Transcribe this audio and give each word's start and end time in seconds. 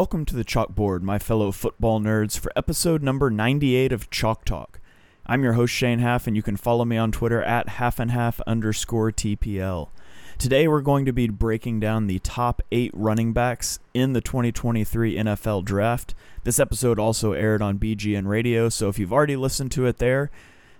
Welcome 0.00 0.24
to 0.24 0.34
the 0.34 0.46
chalkboard, 0.46 1.02
my 1.02 1.18
fellow 1.18 1.52
football 1.52 2.00
nerds, 2.00 2.38
for 2.38 2.50
episode 2.56 3.02
number 3.02 3.28
98 3.28 3.92
of 3.92 4.08
Chalk 4.08 4.46
Talk. 4.46 4.80
I'm 5.26 5.42
your 5.42 5.52
host, 5.52 5.74
Shane 5.74 5.98
Half, 5.98 6.26
and 6.26 6.34
you 6.34 6.42
can 6.42 6.56
follow 6.56 6.86
me 6.86 6.96
on 6.96 7.12
Twitter 7.12 7.42
at 7.42 7.68
half 7.68 8.00
and 8.00 8.10
half 8.10 8.40
underscore 8.46 9.12
TPL. 9.12 9.90
Today, 10.38 10.66
we're 10.66 10.80
going 10.80 11.04
to 11.04 11.12
be 11.12 11.28
breaking 11.28 11.80
down 11.80 12.06
the 12.06 12.18
top 12.20 12.62
eight 12.72 12.92
running 12.94 13.34
backs 13.34 13.78
in 13.92 14.14
the 14.14 14.22
2023 14.22 15.16
NFL 15.16 15.66
Draft. 15.66 16.14
This 16.44 16.58
episode 16.58 16.98
also 16.98 17.34
aired 17.34 17.60
on 17.60 17.78
BGN 17.78 18.26
Radio, 18.26 18.70
so 18.70 18.88
if 18.88 18.98
you've 18.98 19.12
already 19.12 19.36
listened 19.36 19.70
to 19.72 19.84
it 19.84 19.98
there, 19.98 20.30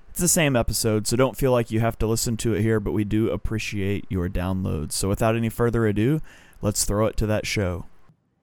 it's 0.09 0.21
the 0.21 0.29
same 0.29 0.57
episode, 0.57 1.07
so 1.07 1.15
don't 1.15 1.37
feel 1.37 1.53
like 1.53 1.71
you 1.71 1.81
have 1.81 1.99
to 1.99 2.07
listen 2.07 2.39
to 2.39 2.55
it 2.55 2.63
here, 2.63 2.81
but 2.81 2.93
we 2.93 3.05
do 3.05 3.29
appreciate 3.29 4.07
your 4.09 4.31
downloads. 4.31 4.93
So 4.93 5.11
without 5.11 5.37
any 5.37 5.51
further 5.51 5.87
ado, 5.87 6.23
let's 6.63 6.87
throw 6.87 7.05
it 7.05 7.19
to 7.19 7.27
that 7.27 7.47
show. 7.47 7.85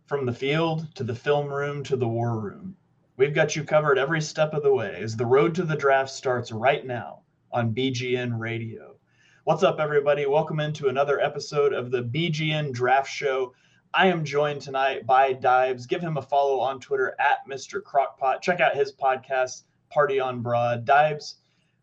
From 0.07 0.25
the 0.25 0.31
field 0.31 0.87
to 0.95 1.03
the 1.03 1.13
film 1.13 1.53
room 1.53 1.83
to 1.83 1.97
the 1.97 2.07
war 2.07 2.39
room, 2.39 2.77
we've 3.17 3.33
got 3.33 3.57
you 3.57 3.65
covered 3.65 3.97
every 3.97 4.21
step 4.21 4.53
of 4.53 4.63
the 4.63 4.73
way 4.73 5.01
as 5.01 5.17
the 5.17 5.25
road 5.25 5.53
to 5.55 5.63
the 5.63 5.75
draft 5.75 6.11
starts 6.11 6.49
right 6.49 6.85
now 6.85 7.23
on 7.51 7.75
BGN 7.75 8.39
Radio. 8.39 8.95
What's 9.43 9.63
up, 9.63 9.81
everybody? 9.81 10.25
Welcome 10.25 10.61
into 10.61 10.87
another 10.87 11.19
episode 11.19 11.73
of 11.73 11.91
the 11.91 12.03
BGN 12.03 12.71
Draft 12.71 13.11
Show. 13.11 13.53
I 13.93 14.07
am 14.07 14.23
joined 14.23 14.61
tonight 14.61 15.05
by 15.05 15.33
Deibs. 15.33 15.89
Give 15.89 15.99
him 15.99 16.15
a 16.15 16.21
follow 16.21 16.61
on 16.61 16.79
Twitter 16.79 17.13
at 17.19 17.39
Mr. 17.45 17.81
Crockpot. 17.81 18.41
Check 18.41 18.61
out 18.61 18.77
his 18.77 18.93
podcast, 18.93 19.63
Party 19.89 20.21
on 20.21 20.41
Broad. 20.41 20.85
Deibs, 20.85 21.33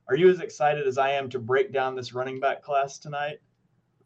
are 0.09 0.17
you 0.17 0.31
as 0.31 0.41
excited 0.41 0.87
as 0.87 0.97
I 0.97 1.11
am 1.11 1.29
to 1.29 1.39
break 1.39 1.75
down 1.75 1.95
this 1.95 2.15
running 2.15 2.41
back 2.41 2.63
class 2.63 2.99
tonight? 2.99 3.41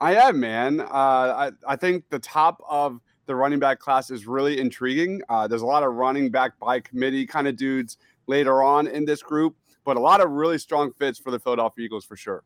I 0.00 0.16
am, 0.16 0.40
man. 0.40 0.80
Uh, 0.80 0.86
I, 0.90 1.52
I 1.64 1.76
think 1.76 2.08
the 2.10 2.18
top 2.18 2.60
of 2.68 3.00
the 3.28 3.36
running 3.36 3.60
back 3.60 3.78
class 3.78 4.10
is 4.10 4.26
really 4.26 4.58
intriguing. 4.58 5.22
Uh, 5.28 5.46
there's 5.46 5.62
a 5.62 5.66
lot 5.66 5.84
of 5.84 5.94
running 5.94 6.30
back 6.30 6.58
by 6.58 6.80
committee 6.80 7.26
kind 7.26 7.46
of 7.46 7.56
dudes 7.56 7.98
later 8.26 8.62
on 8.62 8.88
in 8.88 9.04
this 9.04 9.22
group, 9.22 9.54
but 9.84 9.96
a 9.96 10.00
lot 10.00 10.20
of 10.20 10.30
really 10.30 10.58
strong 10.58 10.92
fits 10.94 11.18
for 11.18 11.30
the 11.30 11.38
Philadelphia 11.38 11.84
Eagles 11.84 12.04
for 12.04 12.16
sure. 12.16 12.42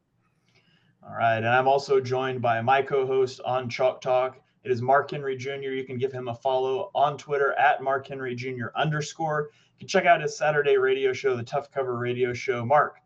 All 1.03 1.15
right. 1.15 1.39
And 1.39 1.49
I'm 1.49 1.67
also 1.67 2.01
joined 2.01 2.43
by 2.43 2.61
my 2.61 2.83
co 2.83 3.07
host 3.07 3.41
on 3.45 3.69
Chalk 3.71 4.01
Talk. 4.01 4.41
It 4.65 4.71
is 4.71 4.83
Mark 4.83 5.11
Henry 5.11 5.37
Jr. 5.37 5.71
You 5.71 5.85
can 5.85 5.99
give 5.99 6.13
him 6.13 6.29
a 6.29 6.35
follow 6.35 6.91
on 6.95 7.17
Twitter 7.17 7.53
at 7.55 7.83
Mark 7.83 8.07
Henry 8.07 8.35
Jr. 8.35 8.67
underscore. 8.77 9.51
You 9.53 9.79
can 9.81 9.89
check 9.89 10.05
out 10.05 10.21
his 10.21 10.37
Saturday 10.37 10.77
radio 10.77 11.13
show, 11.13 11.37
the 11.37 11.43
Tough 11.43 11.71
Cover 11.73 11.99
Radio 11.99 12.33
Show. 12.33 12.65
Mark, 12.65 12.97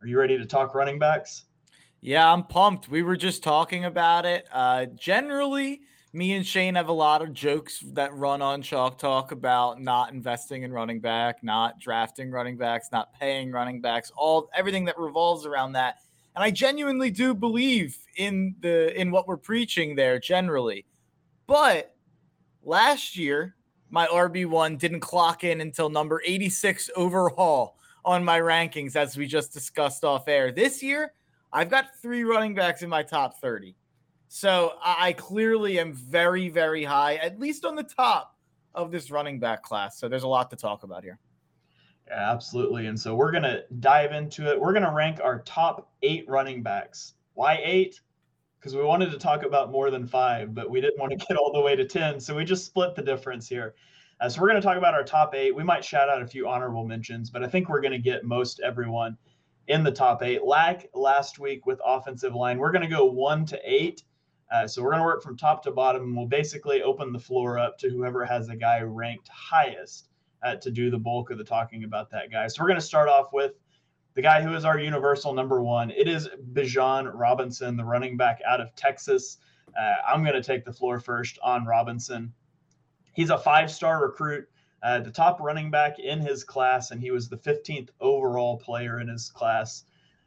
are 0.00 0.06
you 0.06 0.18
ready 0.18 0.38
to 0.38 0.46
talk 0.46 0.74
running 0.74 0.98
backs? 0.98 1.44
Yeah, 2.00 2.30
I'm 2.30 2.44
pumped. 2.44 2.88
We 2.88 3.02
were 3.02 3.16
just 3.16 3.42
talking 3.42 3.84
about 3.84 4.26
it. 4.26 4.46
Uh, 4.50 4.86
generally, 4.86 5.82
me 6.14 6.32
and 6.32 6.46
Shane 6.46 6.74
have 6.74 6.88
a 6.88 6.92
lot 6.92 7.22
of 7.22 7.32
jokes 7.32 7.82
that 7.92 8.14
run 8.14 8.42
on 8.42 8.60
Chalk 8.60 8.98
Talk 8.98 9.32
about 9.32 9.80
not 9.80 10.12
investing 10.12 10.62
in 10.62 10.72
running 10.72 11.00
back, 11.00 11.42
not 11.42 11.80
drafting 11.80 12.30
running 12.30 12.58
backs, 12.58 12.88
not 12.92 13.14
paying 13.14 13.50
running 13.50 13.80
backs, 13.80 14.12
all 14.14 14.50
everything 14.54 14.84
that 14.84 14.98
revolves 14.98 15.46
around 15.46 15.72
that. 15.72 15.96
And 16.34 16.44
I 16.44 16.50
genuinely 16.50 17.10
do 17.10 17.34
believe 17.34 17.96
in 18.16 18.54
the 18.60 18.98
in 18.98 19.10
what 19.10 19.26
we're 19.26 19.38
preaching 19.38 19.94
there 19.94 20.18
generally. 20.18 20.84
But 21.46 21.94
last 22.62 23.16
year, 23.16 23.56
my 23.90 24.06
RB1 24.06 24.78
didn't 24.78 25.00
clock 25.00 25.44
in 25.44 25.60
until 25.62 25.88
number 25.88 26.22
86 26.24 26.90
overall 26.94 27.76
on 28.04 28.24
my 28.24 28.38
rankings 28.40 28.96
as 28.96 29.16
we 29.16 29.26
just 29.26 29.52
discussed 29.52 30.04
off 30.04 30.28
air. 30.28 30.52
This 30.52 30.82
year, 30.82 31.12
I've 31.52 31.70
got 31.70 31.86
3 32.00 32.24
running 32.24 32.54
backs 32.54 32.82
in 32.82 32.90
my 32.90 33.02
top 33.02 33.40
30. 33.40 33.74
So 34.34 34.76
I 34.82 35.12
clearly 35.12 35.78
am 35.78 35.92
very, 35.92 36.48
very 36.48 36.84
high, 36.84 37.16
at 37.16 37.38
least 37.38 37.66
on 37.66 37.74
the 37.74 37.82
top 37.82 38.34
of 38.74 38.90
this 38.90 39.10
running 39.10 39.38
back 39.38 39.62
class. 39.62 40.00
So 40.00 40.08
there's 40.08 40.22
a 40.22 40.28
lot 40.28 40.48
to 40.48 40.56
talk 40.56 40.84
about 40.84 41.04
here. 41.04 41.18
Yeah, 42.08 42.32
absolutely. 42.32 42.86
And 42.86 42.98
so 42.98 43.14
we're 43.14 43.30
going 43.30 43.42
to 43.42 43.64
dive 43.80 44.12
into 44.12 44.50
it. 44.50 44.58
We're 44.58 44.72
going 44.72 44.86
to 44.86 44.90
rank 44.90 45.20
our 45.22 45.40
top 45.40 45.92
eight 46.00 46.24
running 46.28 46.62
backs. 46.62 47.12
Why 47.34 47.60
eight? 47.62 48.00
Because 48.58 48.74
we 48.74 48.82
wanted 48.82 49.10
to 49.10 49.18
talk 49.18 49.42
about 49.42 49.70
more 49.70 49.90
than 49.90 50.06
five, 50.06 50.54
but 50.54 50.70
we 50.70 50.80
didn't 50.80 50.98
want 50.98 51.12
to 51.12 51.26
get 51.26 51.36
all 51.36 51.52
the 51.52 51.60
way 51.60 51.76
to 51.76 51.84
10. 51.84 52.18
So 52.18 52.34
we 52.34 52.46
just 52.46 52.64
split 52.64 52.94
the 52.94 53.02
difference 53.02 53.46
here. 53.46 53.74
Uh, 54.18 54.30
so 54.30 54.40
we're 54.40 54.48
going 54.48 54.62
to 54.62 54.66
talk 54.66 54.78
about 54.78 54.94
our 54.94 55.04
top 55.04 55.34
eight. 55.34 55.54
We 55.54 55.62
might 55.62 55.84
shout 55.84 56.08
out 56.08 56.22
a 56.22 56.26
few 56.26 56.48
honorable 56.48 56.86
mentions, 56.86 57.28
but 57.28 57.44
I 57.44 57.48
think 57.48 57.68
we're 57.68 57.82
going 57.82 57.92
to 57.92 57.98
get 57.98 58.24
most 58.24 58.60
everyone 58.60 59.18
in 59.68 59.84
the 59.84 59.92
top 59.92 60.22
eight. 60.22 60.42
Like 60.42 60.88
last 60.94 61.38
week 61.38 61.66
with 61.66 61.82
offensive 61.84 62.34
line, 62.34 62.56
we're 62.56 62.72
going 62.72 62.80
to 62.80 62.88
go 62.88 63.04
one 63.04 63.44
to 63.44 63.60
eight 63.62 64.04
uh, 64.52 64.68
so 64.68 64.82
we're 64.82 64.90
going 64.90 65.00
to 65.00 65.06
work 65.06 65.22
from 65.22 65.36
top 65.36 65.62
to 65.62 65.70
bottom, 65.70 66.02
and 66.02 66.16
we'll 66.16 66.26
basically 66.26 66.82
open 66.82 67.10
the 67.10 67.18
floor 67.18 67.58
up 67.58 67.78
to 67.78 67.88
whoever 67.88 68.24
has 68.24 68.50
a 68.50 68.56
guy 68.56 68.80
ranked 68.80 69.28
highest 69.28 70.10
uh, 70.42 70.56
to 70.56 70.70
do 70.70 70.90
the 70.90 70.98
bulk 70.98 71.30
of 71.30 71.38
the 71.38 71.44
talking 71.44 71.84
about 71.84 72.10
that 72.10 72.30
guy. 72.30 72.46
So 72.48 72.62
we're 72.62 72.68
going 72.68 72.80
to 72.80 72.86
start 72.86 73.08
off 73.08 73.32
with 73.32 73.52
the 74.14 74.20
guy 74.20 74.42
who 74.42 74.54
is 74.54 74.66
our 74.66 74.78
universal 74.78 75.32
number 75.32 75.62
one. 75.62 75.90
It 75.90 76.06
is 76.06 76.28
Bijan 76.52 77.10
Robinson, 77.14 77.78
the 77.78 77.84
running 77.84 78.18
back 78.18 78.40
out 78.46 78.60
of 78.60 78.74
Texas. 78.76 79.38
Uh, 79.78 79.94
I'm 80.06 80.22
going 80.22 80.34
to 80.34 80.42
take 80.42 80.66
the 80.66 80.72
floor 80.72 81.00
first 81.00 81.38
on 81.42 81.64
Robinson. 81.64 82.30
He's 83.14 83.30
a 83.30 83.38
five-star 83.38 84.02
recruit, 84.02 84.46
uh, 84.82 85.00
the 85.00 85.10
top 85.10 85.40
running 85.40 85.70
back 85.70 85.98
in 85.98 86.20
his 86.20 86.44
class, 86.44 86.90
and 86.90 87.00
he 87.00 87.10
was 87.10 87.28
the 87.28 87.38
15th 87.38 87.88
overall 88.00 88.58
player 88.58 89.00
in 89.00 89.08
his 89.08 89.30
class. 89.30 89.84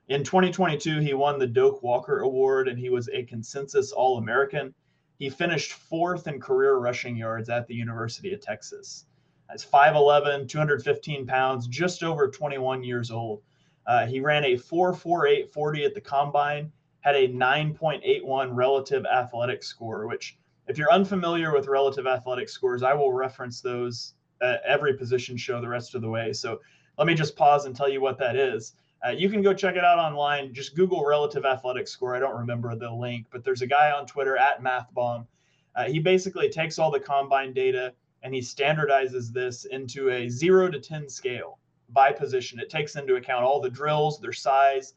In 0.07 0.23
2022, 0.23 0.99
he 0.99 1.16
won 1.16 1.39
the 1.39 1.47
Doak 1.47 1.81
Walker 1.81 2.19
Award 2.19 2.67
and 2.67 2.77
he 2.77 2.89
was 2.91 3.09
a 3.09 3.23
consensus 3.23 3.91
All 3.91 4.19
American. 4.19 4.73
He 5.17 5.29
finished 5.29 5.73
fourth 5.73 6.27
in 6.27 6.39
career 6.39 6.75
rushing 6.75 7.16
yards 7.16 7.49
at 7.49 7.66
the 7.66 7.73
University 7.73 8.31
of 8.33 8.39
Texas. 8.39 9.05
He's 9.51 9.66
5'11, 9.66 10.47
215 10.47 11.25
pounds, 11.25 11.67
just 11.67 12.03
over 12.03 12.29
21 12.29 12.83
years 12.83 13.09
old. 13.09 13.41
Uh, 13.88 14.05
he 14.05 14.19
ran 14.19 14.43
a 14.43 14.57
4.4840 14.57 15.85
at 15.85 15.93
the 15.93 16.01
combine, 16.01 16.72
had 17.01 17.16
a 17.16 17.27
9.81 17.27 18.49
relative 18.51 19.05
athletic 19.05 19.63
score, 19.63 20.07
which, 20.07 20.37
if 20.67 20.77
you're 20.77 20.91
unfamiliar 20.91 21.53
with 21.53 21.67
relative 21.67 22.05
athletic 22.07 22.49
scores, 22.49 22.83
I 22.83 22.93
will 22.93 23.13
reference 23.13 23.61
those 23.61 24.16
at 24.41 24.61
every 24.66 24.95
position 24.95 25.37
show 25.37 25.61
the 25.61 25.67
rest 25.67 25.95
of 25.95 26.01
the 26.01 26.09
way. 26.09 26.33
So 26.33 26.59
let 26.97 27.07
me 27.07 27.13
just 27.13 27.35
pause 27.35 27.66
and 27.66 27.75
tell 27.75 27.89
you 27.89 28.01
what 28.01 28.17
that 28.19 28.35
is. 28.35 28.73
Uh, 29.05 29.11
you 29.11 29.29
can 29.29 29.41
go 29.41 29.53
check 29.53 29.75
it 29.75 29.83
out 29.83 29.99
online. 29.99 30.53
Just 30.53 30.75
Google 30.75 31.05
relative 31.05 31.45
athletic 31.45 31.88
score. 31.88 32.16
I 32.16 32.19
don't 32.19 32.38
remember 32.38 32.75
the 32.75 32.91
link, 32.91 33.27
but 33.31 33.43
there's 33.43 33.61
a 33.61 33.67
guy 33.67 33.91
on 33.91 34.07
Twitter 34.07 34.35
at 34.35 34.63
MathBomb. 34.63 35.27
Uh, 35.75 35.83
he 35.83 35.99
basically 35.99 36.49
takes 36.49 36.79
all 36.79 36.89
the 36.89 36.99
combine 36.99 37.53
data 37.53 37.93
and 38.23 38.33
he 38.33 38.41
standardizes 38.41 39.31
this 39.31 39.66
into 39.66 40.09
a 40.09 40.27
zero 40.29 40.71
to 40.71 40.79
10 40.79 41.07
scale 41.07 41.59
by 41.89 42.11
position. 42.11 42.59
It 42.59 42.69
takes 42.69 42.95
into 42.95 43.16
account 43.16 43.43
all 43.43 43.61
the 43.61 43.69
drills, 43.69 44.19
their 44.19 44.33
size, 44.33 44.95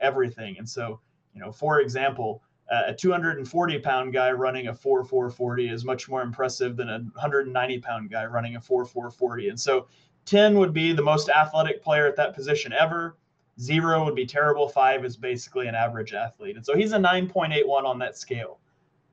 everything. 0.00 0.56
And 0.58 0.68
so, 0.68 1.00
you 1.34 1.40
know, 1.40 1.50
for 1.50 1.80
example, 1.80 2.42
uh, 2.70 2.82
a 2.88 2.94
240 2.94 3.78
pound 3.80 4.12
guy 4.12 4.30
running 4.30 4.68
a 4.68 4.74
4440 4.74 5.68
is 5.70 5.84
much 5.84 6.08
more 6.08 6.22
impressive 6.22 6.76
than 6.76 6.88
a 6.90 6.98
190 6.98 7.78
pound 7.80 8.10
guy 8.10 8.26
running 8.26 8.54
a 8.54 8.60
4440. 8.60 9.48
And 9.48 9.58
so 9.58 9.88
10 10.26 10.56
would 10.58 10.72
be 10.72 10.92
the 10.92 11.02
most 11.02 11.28
athletic 11.30 11.82
player 11.82 12.06
at 12.06 12.14
that 12.16 12.34
position 12.34 12.72
ever. 12.72 13.16
Zero 13.60 14.04
would 14.04 14.14
be 14.14 14.26
terrible. 14.26 14.68
Five 14.68 15.04
is 15.04 15.16
basically 15.16 15.66
an 15.66 15.74
average 15.74 16.14
athlete. 16.14 16.56
And 16.56 16.64
so 16.64 16.76
he's 16.76 16.92
a 16.92 16.98
9.81 16.98 17.84
on 17.84 17.98
that 17.98 18.16
scale. 18.16 18.58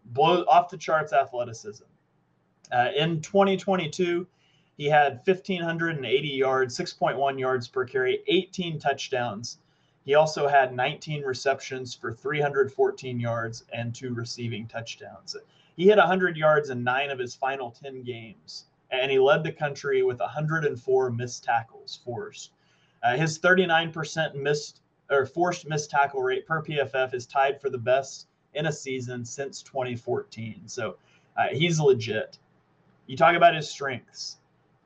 Blow 0.06 0.44
off 0.44 0.70
the 0.70 0.78
charts 0.78 1.14
athleticism. 1.14 1.86
Uh, 2.72 2.90
in 2.96 3.22
2022, 3.22 4.28
he 4.78 4.86
had 4.86 5.22
1,580 5.26 6.28
yards, 6.28 6.78
6.1 6.78 7.40
yards 7.40 7.68
per 7.68 7.86
carry, 7.86 8.22
18 8.28 8.78
touchdowns. 8.78 9.60
He 10.04 10.14
also 10.14 10.48
had 10.48 10.76
19 10.76 11.24
receptions 11.24 11.96
for 11.96 12.14
314 12.14 13.20
yards 13.20 13.64
and 13.74 13.96
two 13.96 14.14
receiving 14.14 14.68
touchdowns. 14.68 15.36
He 15.76 15.86
hit 15.88 15.98
100 15.98 16.38
yards 16.38 16.70
in 16.70 16.84
nine 16.84 17.10
of 17.10 17.18
his 17.18 17.34
final 17.34 17.72
10 17.72 18.04
games, 18.04 18.66
and 18.92 19.10
he 19.10 19.18
led 19.18 19.44
the 19.44 19.52
country 19.52 20.04
with 20.04 20.20
104 20.20 21.10
missed 21.10 21.44
tackles 21.44 22.00
forced. 22.04 22.52
Uh, 23.04 23.16
his 23.16 23.40
39% 23.40 24.36
missed 24.36 24.82
or 25.10 25.26
forced 25.26 25.68
missed 25.68 25.92
tackle 25.92 26.24
rate 26.24 26.48
per 26.48 26.64
PFF 26.64 27.14
is 27.14 27.26
tied 27.26 27.62
for 27.62 27.70
the 27.70 27.78
best 27.78 28.28
in 28.54 28.66
a 28.68 28.72
season 28.72 29.24
since 29.24 29.62
2014. 29.62 30.64
So 30.66 30.98
uh, 31.38 31.48
he's 31.52 31.80
legit. 31.80 32.40
You 33.08 33.16
talk 33.16 33.36
about 33.36 33.54
his 33.56 33.70
strengths. 33.70 34.38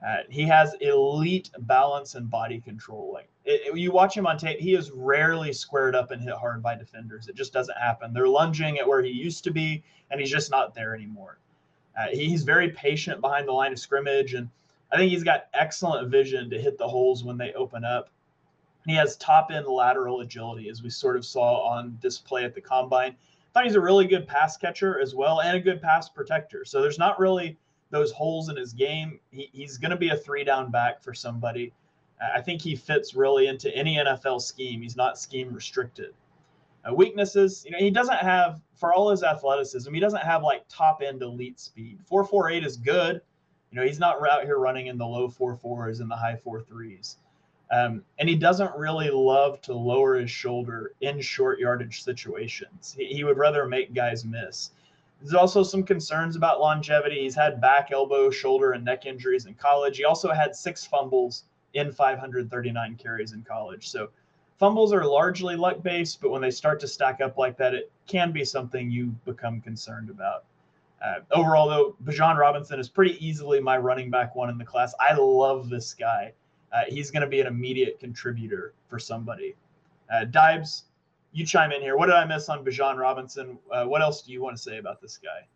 Uh, 0.06 0.17
he 0.29 0.44
has 0.44 0.75
elite 0.81 1.51
balance 1.59 2.15
and 2.15 2.29
body 2.29 2.59
control. 2.59 3.11
Like 3.13 3.29
it, 3.45 3.61
it, 3.67 3.77
you 3.77 3.91
watch 3.91 4.15
him 4.15 4.25
on 4.27 4.38
tape, 4.38 4.59
he 4.59 4.73
is 4.73 4.91
rarely 4.91 5.51
squared 5.51 5.95
up 5.95 6.11
and 6.11 6.21
hit 6.21 6.33
hard 6.33 6.63
by 6.63 6.75
defenders. 6.75 7.27
It 7.27 7.35
just 7.35 7.51
doesn't 7.51 7.77
happen. 7.77 8.13
They're 8.13 8.27
lunging 8.27 8.79
at 8.79 8.88
where 8.88 9.01
he 9.01 9.11
used 9.11 9.44
to 9.45 9.51
be, 9.51 9.83
and 10.09 10.19
he's 10.19 10.31
just 10.31 10.51
not 10.51 10.73
there 10.73 10.95
anymore. 10.95 11.39
Uh, 12.00 12.07
he's 12.11 12.44
very 12.44 12.69
patient 12.69 13.19
behind 13.19 13.47
the 13.47 13.51
line 13.51 13.73
of 13.73 13.79
scrimmage, 13.79 14.35
and 14.35 14.50
I 14.91 14.97
think 14.97 15.12
he's 15.12 15.24
got 15.24 15.47
excellent 15.53 16.09
vision 16.09 16.50
to 16.50 16.59
hit 16.59 16.77
the 16.77 16.88
holes 16.88 17.24
when 17.24 17.38
they 17.38 17.53
open 17.53 17.83
up. 17.83 18.09
He 18.86 18.95
has 18.95 19.18
top 19.18 19.51
end 19.51 19.68
lateral 19.68 20.21
agility, 20.21 20.69
as 20.69 20.81
we 20.81 20.89
sort 20.89 21.18
of 21.18 21.25
saw 21.25 21.63
on 21.63 21.97
display 22.01 22.44
at 22.44 22.56
the 22.56 22.62
combine. 22.62 23.12
I 23.12 23.51
thought 23.53 23.65
he's 23.65 23.75
a 23.75 23.81
really 23.81 24.07
good 24.07 24.27
pass 24.27 24.57
catcher 24.57 25.00
as 25.00 25.13
well 25.13 25.41
and 25.41 25.57
a 25.57 25.59
good 25.59 25.81
pass 25.81 26.09
protector. 26.09 26.63
So 26.65 26.81
there's 26.81 27.00
not 27.00 27.19
really 27.19 27.57
those 27.91 28.12
holes 28.12 28.50
in 28.50 28.56
his 28.56 28.74
game, 28.74 29.19
he, 29.31 29.50
he's 29.51 29.77
going 29.77 29.91
to 29.91 29.97
be 29.97 30.09
a 30.09 30.18
three 30.18 30.44
down 30.44 30.71
back 30.71 31.01
for 31.01 31.13
somebody. 31.13 31.74
I 32.21 32.42
think 32.42 32.62
he 32.62 32.75
fits 32.75 33.15
really 33.15 33.47
into 33.47 33.75
any 33.75 33.95
NFL 33.95 34.42
scheme. 34.42 34.81
He's 34.81 34.97
not 34.97 35.18
scheme 35.18 35.53
restricted. 35.53 36.13
Uh, 36.88 36.94
weaknesses, 36.94 37.63
you 37.65 37.71
know, 37.71 37.77
he 37.77 37.89
doesn't 37.89 38.18
have, 38.18 38.62
for 38.75 38.94
all 38.94 39.09
his 39.09 39.24
athleticism, 39.24 39.94
he 39.94 40.00
doesn't 40.00 40.21
have 40.21 40.44
like 40.44 40.65
top 40.69 41.01
end 41.06 41.21
elite 41.21 41.59
speed. 41.59 42.00
448 42.06 42.65
is 42.65 42.77
good. 42.77 43.21
You 43.71 43.80
know, 43.80 43.86
he's 43.86 44.00
not 44.00 44.18
out 44.30 44.45
here 44.45 44.57
running 44.57 44.88
in 44.88 44.98
the 44.98 45.06
low 45.06 45.30
four 45.30 45.56
fours 45.56 46.00
and 46.00 46.10
the 46.10 46.16
high 46.16 46.36
four 46.36 46.62
threes. 46.62 47.18
Um, 47.71 48.04
and 48.18 48.27
he 48.27 48.36
doesn't 48.36 48.75
really 48.75 49.12
love 49.12 49.62
to 49.62 49.74
lower 49.74 50.16
his 50.16 50.31
shoulder 50.31 50.94
in 51.01 51.21
short 51.21 51.60
yardage 51.60 52.04
situations. 52.04 52.95
He, 52.98 53.06
he 53.06 53.24
would 53.24 53.38
rather 53.38 53.68
make 53.68 53.94
guys 53.94 54.25
miss. 54.25 54.71
There's 55.21 55.36
also 55.36 55.63
some 55.63 55.83
concerns 55.83 56.36
about 56.36 56.62
longevity. 56.62 57.21
He's 57.21 57.36
had 57.36 57.62
back, 57.62 57.92
elbow, 57.92 58.31
shoulder, 58.31 58.71
and 58.71 58.83
neck 58.86 59.06
injuries 59.06 59.45
in 59.45 59.54
college. 59.54 59.98
He 59.98 60.06
also 60.06 60.31
had 60.31 60.56
six 60.56 60.86
fumbles 60.86 61.44
in 61.74 61.92
539 61.92 62.95
carries 62.95 63.33
in 63.33 63.44
college. 63.44 63.89
So 63.89 64.10
fumbles 64.57 64.94
are 64.94 65.06
largely 65.06 65.56
luck 65.56 65.83
based, 65.83 66.21
but 66.21 66.31
when 66.31 66.42
they 66.42 66.51
start 66.51 66.80
to 66.80 66.88
stack 66.88 67.21
up 67.21 67.38
like 67.38 67.57
that, 67.57 67.75
it 67.75 67.92
can 68.07 68.31
be 68.31 68.45
something 68.45 68.89
you 68.89 69.07
become 69.25 69.62
concerned 69.62 70.10
about. 70.10 70.45
Uh, 71.01 71.19
overall, 71.31 71.69
though, 71.69 71.95
Bijan 72.03 72.37
Robinson 72.37 72.79
is 72.79 72.89
pretty 72.89 73.23
easily 73.25 73.59
my 73.59 73.77
running 73.77 74.09
back 74.09 74.35
one 74.35 74.49
in 74.49 74.57
the 74.57 74.65
class. 74.65 74.93
I 74.99 75.13
love 75.13 75.69
this 75.69 75.93
guy. 75.93 76.33
Uh, 76.73 76.81
he's 76.87 77.09
going 77.09 77.21
to 77.21 77.27
be 77.27 77.39
an 77.39 77.47
immediate 77.47 77.99
contributor 77.99 78.73
for 78.87 78.99
somebody. 78.99 79.55
Uh, 80.11 80.25
Deibs, 80.25 80.83
you 81.31 81.45
chime 81.45 81.71
in 81.71 81.81
here. 81.81 81.97
What 81.97 82.07
did 82.07 82.15
I 82.15 82.25
miss 82.25 82.49
on 82.49 82.65
Bijan 82.65 82.97
Robinson? 82.97 83.57
Uh, 83.71 83.85
what 83.85 84.01
else 84.01 84.21
do 84.21 84.31
you 84.31 84.41
want 84.41 84.57
to 84.57 84.61
say 84.61 84.77
about 84.77 85.01
this 85.01 85.17
guy? 85.17 85.47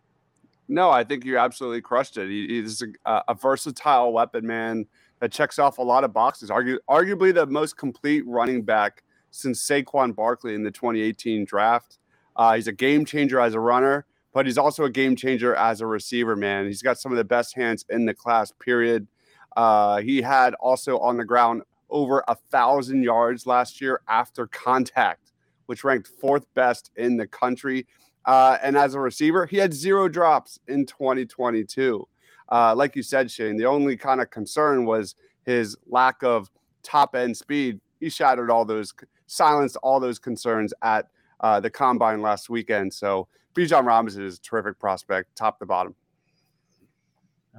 No, 0.68 0.90
I 0.90 1.04
think 1.04 1.26
you 1.26 1.38
absolutely 1.38 1.82
crushed 1.82 2.18
it. 2.18 2.30
He, 2.30 2.48
he's 2.48 2.82
a, 2.82 3.24
a, 3.28 3.34
versatile 3.34 4.14
weapon, 4.14 4.48
man, 4.48 4.86
that 5.20 5.32
checks 5.32 5.60
off 5.60 5.78
a 5.78 5.82
lot 5.82 6.04
of 6.04 6.14
boxes. 6.14 6.50
Argu- 6.50 6.80
arguably 6.90 7.34
the 7.34 7.46
most 7.46 7.78
complete 7.78 8.24
running 8.26 8.62
back 8.62 9.04
since 9.32 9.68
Saquon 9.68 10.16
Barkley 10.16 10.56
in 10.56 10.64
the 10.64 10.72
2018 10.72 11.44
draft. 11.44 12.00
Uh, 12.36 12.56
he's 12.56 12.68
a 12.68 12.72
game 12.72 13.04
changer 13.04 13.40
as 13.40 13.54
a 13.54 13.60
runner, 13.60 14.06
but 14.34 14.46
he's 14.46 14.58
also 14.58 14.84
a 14.84 14.90
game 14.90 15.16
changer 15.16 15.56
as 15.56 15.80
a 15.80 15.88
receiver, 15.88 16.36
man. 16.36 16.66
He's 16.66 16.82
got 16.82 17.00
some 17.00 17.12
of 17.12 17.18
the 17.18 17.24
best 17.24 17.56
hands 17.56 17.86
in 17.90 18.06
the 18.06 18.14
class, 18.14 18.52
period. 18.52 19.08
Uh, 19.56 20.02
he 20.02 20.22
had 20.22 20.56
also 20.56 20.98
on 21.00 21.18
the 21.18 21.26
ground 21.26 21.62
over 21.90 22.24
a 22.28 22.36
thousand 22.52 23.04
yards 23.04 23.46
last 23.46 23.80
year 23.80 24.02
after 24.08 24.48
contact, 24.48 25.32
which 25.68 25.84
ranked 25.84 26.08
fourth 26.08 26.52
best 26.56 26.90
in 26.96 27.18
the 27.18 27.28
country. 27.28 27.86
Uh, 28.26 28.58
and 28.64 28.76
as 28.76 28.96
a 28.96 29.00
receiver, 29.00 29.46
he 29.46 29.58
had 29.58 29.74
zero 29.74 30.08
drops 30.10 30.60
in 30.68 30.86
2022. 30.86 32.08
Uh, 32.52 32.74
like 32.76 32.96
you 32.96 33.04
said, 33.04 33.30
Shane, 33.30 33.58
the 33.58 33.66
only 33.66 33.96
kind 33.96 34.22
of 34.22 34.30
concern 34.32 34.86
was 34.86 35.16
his 35.46 35.78
lack 35.88 36.24
of 36.24 36.50
top 36.82 37.16
end 37.16 37.38
speed. 37.38 37.80
He 38.00 38.10
shattered 38.10 38.50
all 38.50 38.66
those, 38.66 38.94
silenced 39.28 39.78
all 39.84 40.00
those 40.00 40.20
concerns 40.20 40.74
at 40.82 41.08
uh, 41.42 41.60
the 41.60 41.70
combine 41.70 42.22
last 42.22 42.50
weekend. 42.50 42.94
So 42.94 43.28
Bijan 43.56 43.86
Robinson 43.86 44.26
is 44.26 44.38
a 44.38 44.42
terrific 44.42 44.80
prospect, 44.80 45.36
top 45.36 45.60
to 45.60 45.66
bottom. 45.66 45.96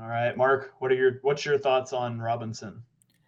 All 0.01 0.09
right, 0.09 0.37
Mark, 0.37 0.75
what 0.81 0.91
are 0.91 0.97
your 0.97 1.21
what's 1.23 1.45
your 1.45 1.59
thoughts 1.59 1.93
on 1.93 2.21
Robinson? 2.21 2.83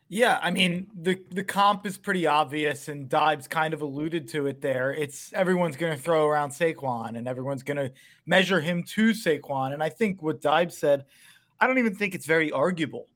Yeah, 0.08 0.38
I 0.42 0.50
mean 0.50 0.88
the 1.00 1.20
the 1.30 1.44
comp 1.44 1.86
is 1.86 1.96
pretty 1.96 2.26
obvious, 2.26 2.88
and 2.88 3.08
Deibs 3.08 3.48
kind 3.48 3.72
of 3.72 3.82
alluded 3.82 4.28
to 4.28 4.46
it 4.46 4.60
there. 4.60 4.92
It's 4.92 5.32
everyone's 5.32 5.76
going 5.76 5.96
to 5.96 6.02
throw 6.02 6.26
around 6.26 6.50
Saquon, 6.50 7.16
and 7.16 7.28
everyone's 7.28 7.62
going 7.62 7.76
to 7.76 7.92
measure 8.24 8.60
him 8.60 8.82
to 8.94 9.10
Saquon. 9.10 9.72
And 9.72 9.82
I 9.82 9.88
think 9.88 10.22
what 10.22 10.40
Deibs 10.40 10.72
said, 10.72 11.04
I 11.60 11.66
don't 11.66 11.78
even 11.78 11.94
think 11.94 12.14
it's 12.14 12.26
very 12.26 12.50
arguable. 12.50 13.06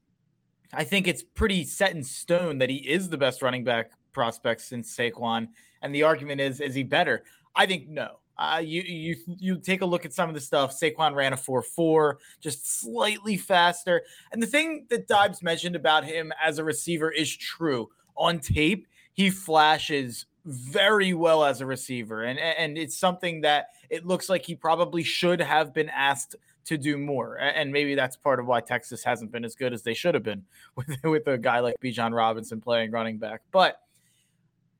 I 0.73 0.85
think 0.85 1.08
it's 1.08 1.23
pretty 1.23 1.64
set 1.64 1.93
in 1.93 2.05
stone 2.05 2.58
that 2.58 2.70
he 2.70 2.76
is 2.76 3.08
the 3.08 3.19
best 3.19 3.43
running 3.43 3.64
back 3.64 3.91
prospect 4.12 4.61
since 4.61 4.97
Saquon. 4.97 5.49
And 5.82 5.94
the 5.94 6.05
argument 6.05 6.41
is, 6.41 6.61
is 6.61 6.75
he 6.75 6.85
better? 6.85 7.25
I 7.55 7.67
think 7.67 7.88
no. 7.88 8.19
Uh, 8.40 8.58
you 8.58 8.81
you 8.82 9.16
you 9.26 9.58
take 9.58 9.82
a 9.82 9.87
look 9.87 10.06
at 10.06 10.14
some 10.14 10.31
of 10.31 10.34
the 10.34 10.40
stuff. 10.40 10.72
Saquon 10.72 11.14
ran 11.14 11.34
a 11.34 11.37
four 11.37 11.60
four, 11.60 12.19
just 12.40 12.81
slightly 12.81 13.37
faster. 13.37 14.02
And 14.32 14.42
the 14.42 14.46
thing 14.46 14.87
that 14.88 15.06
Deibs 15.06 15.42
mentioned 15.42 15.76
about 15.76 16.04
him 16.04 16.32
as 16.42 16.58
a 16.58 16.64
receiver 16.64 17.10
is 17.10 17.37
true. 17.37 17.90
On 18.16 18.38
tape, 18.38 18.87
he 19.12 19.28
flashes 19.28 20.25
very 20.46 21.12
well 21.12 21.44
as 21.44 21.60
a 21.60 21.66
receiver, 21.66 22.22
and 22.22 22.38
and 22.38 22.78
it's 22.78 22.96
something 22.96 23.42
that 23.42 23.66
it 23.90 24.06
looks 24.06 24.31
like 24.31 24.46
he 24.46 24.54
probably 24.54 25.02
should 25.02 25.42
have 25.42 25.75
been 25.75 25.90
asked 25.90 26.34
to 26.64 26.78
do 26.78 26.96
more. 26.96 27.37
And 27.37 27.70
maybe 27.70 27.94
that's 27.94 28.16
part 28.16 28.40
of 28.40 28.46
why 28.46 28.60
Texas 28.62 29.04
hasn't 29.04 29.32
been 29.32 29.44
as 29.44 29.54
good 29.54 29.75
as 29.75 29.82
they 29.82 29.94
should 29.94 30.14
have 30.14 30.22
been 30.22 30.44
with 30.76 30.96
with 31.04 31.26
a 31.26 31.37
guy 31.37 31.60
like 31.60 31.76
Bijan 31.78 32.16
Robinson 32.16 32.62
playing 32.62 32.90
running 32.90 33.19
back, 33.19 33.42
but 33.52 33.82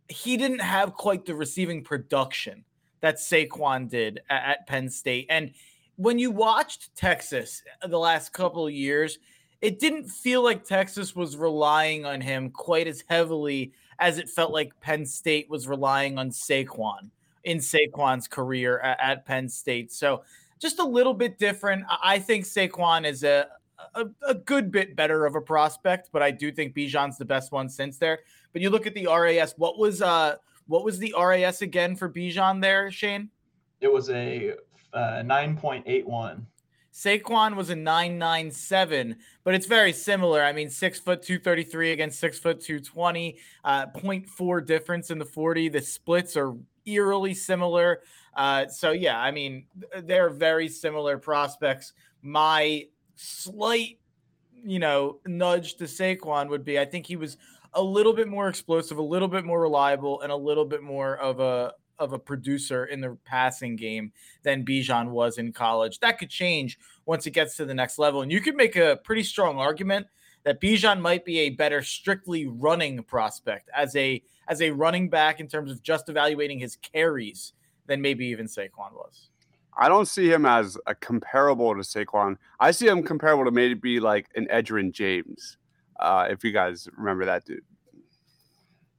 he 0.09 0.39
didn't 0.39 0.61
have 0.61 0.95
quite 0.95 1.27
the 1.27 1.35
receiving 1.35 1.85
production 1.85 2.65
that 3.01 3.17
Saquon 3.17 3.89
did 3.89 4.21
at, 4.29 4.43
at 4.45 4.67
Penn 4.67 4.89
State. 4.89 5.27
And 5.31 5.53
when 5.97 6.19
you 6.19 6.31
watched 6.31 6.95
Texas 6.95 7.63
uh, 7.83 7.89
the 7.89 7.99
last 7.99 8.33
couple 8.33 8.67
of 8.67 8.73
years, 8.73 9.19
it 9.61 9.79
didn't 9.79 10.09
feel 10.09 10.43
like 10.43 10.65
Texas 10.65 11.15
was 11.15 11.37
relying 11.37 12.07
on 12.07 12.21
him 12.21 12.51
quite 12.51 12.87
as 12.87 13.05
heavily 13.09 13.73
as 13.99 14.19
it 14.19 14.31
felt 14.31 14.53
like 14.53 14.79
Penn 14.81 15.05
State 15.05 15.51
was 15.51 15.69
relying 15.69 16.19
on 16.19 16.31
Saquon 16.31 17.11
in 17.45 17.59
Saquon's 17.59 18.27
career 18.27 18.79
at, 18.81 18.99
at 19.01 19.27
Penn 19.27 19.49
State. 19.49 19.93
So 19.93 20.23
just 20.59 20.79
a 20.79 20.85
little 20.85 21.15
bit 21.15 21.39
different. 21.39 21.85
I 22.03 22.19
think 22.19 22.45
Saquon 22.45 23.07
is 23.07 23.23
a, 23.25 23.49
a, 23.95 24.07
a 24.27 24.35
good 24.35 24.71
bit 24.71 24.97
better 24.97 25.27
of 25.27 25.35
a 25.35 25.41
prospect, 25.41 26.11
but 26.13 26.23
I 26.23 26.31
do 26.31 26.51
think 26.51 26.75
Bijan's 26.75 27.19
the 27.19 27.25
best 27.25 27.53
one 27.53 27.69
since 27.69 27.99
there. 27.99 28.21
But 28.53 28.63
you 28.63 28.71
look 28.71 28.87
at 28.87 28.95
the 28.95 29.07
RAS. 29.07 29.55
What 29.57 29.79
was 29.79 30.03
uh 30.03 30.37
what 30.71 30.85
was 30.85 31.01
the 31.01 31.13
RAS 31.19 31.63
again 31.63 31.97
for 31.97 32.09
Bijan 32.09 32.63
there, 32.63 32.93
Shane? 32.93 33.29
It 33.81 33.93
was 33.93 34.09
a 34.09 34.55
uh, 34.93 35.23
9.81. 35.25 36.43
Saquon 36.93 37.57
was 37.57 37.71
a 37.71 37.77
997, 37.77 39.17
but 39.43 39.55
it's 39.55 39.67
very 39.67 39.93
similar. 39.93 40.45
I 40.45 40.53
mean, 40.53 40.71
six 40.71 41.01
foot 41.01 41.23
233 41.23 41.91
against 41.91 42.21
six 42.21 42.39
foot 42.39 42.61
220, 42.61 43.37
uh, 43.65 43.87
0.4 43.87 44.65
difference 44.65 45.11
in 45.11 45.19
the 45.19 45.25
40. 45.25 45.71
The 45.71 45.81
splits 45.81 46.37
are 46.37 46.55
eerily 46.87 47.35
similar. 47.35 48.03
Uh, 48.37 48.69
so, 48.69 48.93
yeah, 48.93 49.19
I 49.19 49.33
mean, 49.33 49.67
they're 50.05 50.31
very 50.31 50.69
similar 50.69 51.19
prospects. 51.19 51.95
My 52.23 52.87
slight, 53.17 53.99
you 54.65 54.79
know, 54.79 55.19
nudge 55.27 55.75
to 55.79 55.85
Saquon 55.85 56.49
would 56.49 56.65
be 56.65 56.79
I 56.79 56.85
think 56.85 57.07
he 57.07 57.17
was 57.17 57.39
a 57.75 57.83
little 57.83 58.13
bit 58.13 58.29
more 58.29 58.49
explosive, 58.49 58.99
a 58.99 59.03
little 59.03 59.29
bit 59.29 59.45
more 59.45 59.61
reliable, 59.61 60.21
and 60.23 60.33
a 60.33 60.37
little 60.37 60.65
bit 60.65 60.83
more 60.83 61.17
of 61.17 61.41
a 61.41 61.73
of 61.99 62.15
a 62.15 62.19
producer 62.19 62.87
in 62.87 63.01
the 63.01 63.17
passing 63.27 63.77
game 63.77 64.11
than 64.43 64.65
Bijan 64.65 65.11
was 65.11 65.37
in 65.37 65.53
college. 65.53 65.99
That 66.01 66.19
could 66.19 66.31
change 66.31 66.79
once 67.05 67.27
it 67.27 67.33
gets 67.33 67.57
to 67.57 67.67
the 67.67 67.75
next 67.75 67.99
level. 67.99 68.23
And 68.23 68.33
you 68.33 68.41
could 68.41 68.57
make 68.57 68.75
a 68.75 68.99
pretty 69.05 69.23
strong 69.23 69.59
argument 69.59 70.07
that 70.45 70.61
Bijan 70.61 71.01
might 71.01 71.27
be 71.27 71.41
a 71.41 71.51
better 71.51 71.83
strictly 71.83 72.47
running 72.47 73.03
prospect 73.03 73.69
as 73.77 73.95
a 73.97 74.23
as 74.49 74.63
a 74.63 74.71
running 74.71 75.09
back 75.09 75.39
in 75.39 75.47
terms 75.47 75.71
of 75.71 75.83
just 75.83 76.09
evaluating 76.09 76.59
his 76.59 76.77
carries 76.77 77.53
than 77.87 78.01
maybe 78.01 78.27
even 78.27 78.47
Saquon 78.47 78.93
was. 78.95 79.29
I 79.77 79.89
don't 79.89 80.09
see 80.09 80.29
him 80.29 80.45
as 80.45 80.77
a 80.87 80.95
comparable 80.95 81.75
to 81.75 81.83
Saquon. 81.83 82.37
I 82.59 82.73
see 82.73 82.89
him 82.89 83.03
comparable 83.03 83.45
to 83.45 83.51
maybe 83.51 84.01
like 84.01 84.27
an 84.35 84.47
Edgerrin 84.47 84.91
James 84.91 85.59
uh, 86.01 86.27
if 86.31 86.45
you 86.45 86.53
guys 86.53 86.89
remember 86.97 87.25
that 87.27 87.45
dude. 87.45 87.63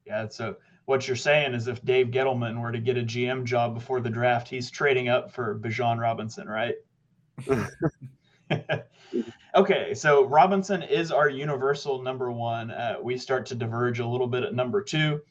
Yeah, 0.05 0.27
so 0.29 0.55
what 0.85 1.07
you're 1.07 1.15
saying 1.15 1.53
is 1.53 1.67
if 1.67 1.83
Dave 1.85 2.07
Gettleman 2.07 2.59
were 2.59 2.71
to 2.71 2.79
get 2.79 2.97
a 2.97 3.01
GM 3.01 3.43
job 3.45 3.73
before 3.73 4.01
the 4.01 4.09
draft, 4.09 4.47
he's 4.47 4.69
trading 4.69 5.09
up 5.09 5.31
for 5.31 5.59
Bijan 5.59 5.99
Robinson, 5.99 6.47
right? 6.47 6.75
okay, 9.55 9.93
so 9.93 10.25
Robinson 10.25 10.81
is 10.81 11.11
our 11.11 11.29
universal 11.29 12.01
number 12.01 12.31
one. 12.31 12.71
Uh, 12.71 12.95
we 13.01 13.17
start 13.17 13.45
to 13.47 13.55
diverge 13.55 13.99
a 13.99 14.07
little 14.07 14.27
bit 14.27 14.43
at 14.43 14.53
number 14.53 14.81
two. 14.81 15.21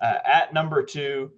Uh, 0.00 0.18
at 0.24 0.52
number 0.52 0.82
two, 0.82 1.32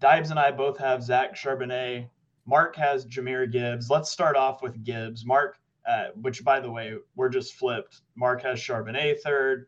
Deibs 0.00 0.30
and 0.30 0.38
I 0.38 0.50
both 0.50 0.78
have 0.78 1.02
Zach 1.02 1.34
Charbonnet. 1.34 2.08
Mark 2.44 2.76
has 2.76 3.06
Jahmyr 3.06 3.50
Gibbs. 3.50 3.90
Let's 3.90 4.10
start 4.10 4.36
off 4.36 4.62
with 4.62 4.84
Gibbs. 4.84 5.24
Mark, 5.24 5.58
uh, 5.86 6.06
which 6.20 6.44
by 6.44 6.60
the 6.60 6.70
way, 6.70 6.94
we're 7.14 7.28
just 7.28 7.54
flipped. 7.54 8.00
Mark 8.16 8.42
has 8.42 8.58
Charbonnet 8.58 9.20
third, 9.20 9.66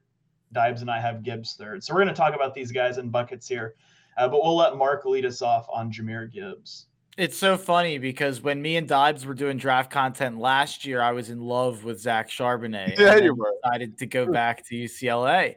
Deibs 0.55 0.81
and 0.81 0.91
I 0.91 1.01
have 1.01 1.23
Gibbs 1.23 1.55
third. 1.55 1.83
So 1.85 1.95
we're 1.95 2.03
going 2.03 2.15
to 2.15 2.21
talk 2.21 2.35
about 2.35 2.55
these 2.55 2.73
guys 2.73 2.99
in 2.99 3.09
buckets 3.11 3.47
here, 3.49 3.75
uh, 4.17 4.29
but 4.29 4.43
we'll 4.43 4.57
let 4.57 4.77
Mark 4.77 5.05
lead 5.05 5.25
us 5.25 5.43
off 5.43 5.67
on 5.73 5.93
Jahmyr 5.93 6.33
Gibbs. 6.33 6.87
It's 7.17 7.37
so 7.37 7.57
funny 7.57 7.99
because 7.99 8.41
when 8.41 8.63
me 8.63 8.77
and 8.77 8.89
Deibs 8.89 9.25
were 9.25 9.35
doing 9.35 9.57
draft 9.59 9.91
content 9.91 10.39
last 10.39 10.85
year, 10.85 11.03
I 11.03 11.11
was 11.11 11.31
in 11.31 11.41
love 11.41 11.83
with 11.83 12.01
Zach 12.01 12.29
Charbonnet. 12.31 12.95
Yeah, 12.99 13.17
you 13.17 13.35
were. 13.35 13.55
Decided 13.65 13.99
to 13.99 14.07
go 14.07 14.31
back 14.31 14.65
to 14.69 14.75
UCLA, 14.77 15.57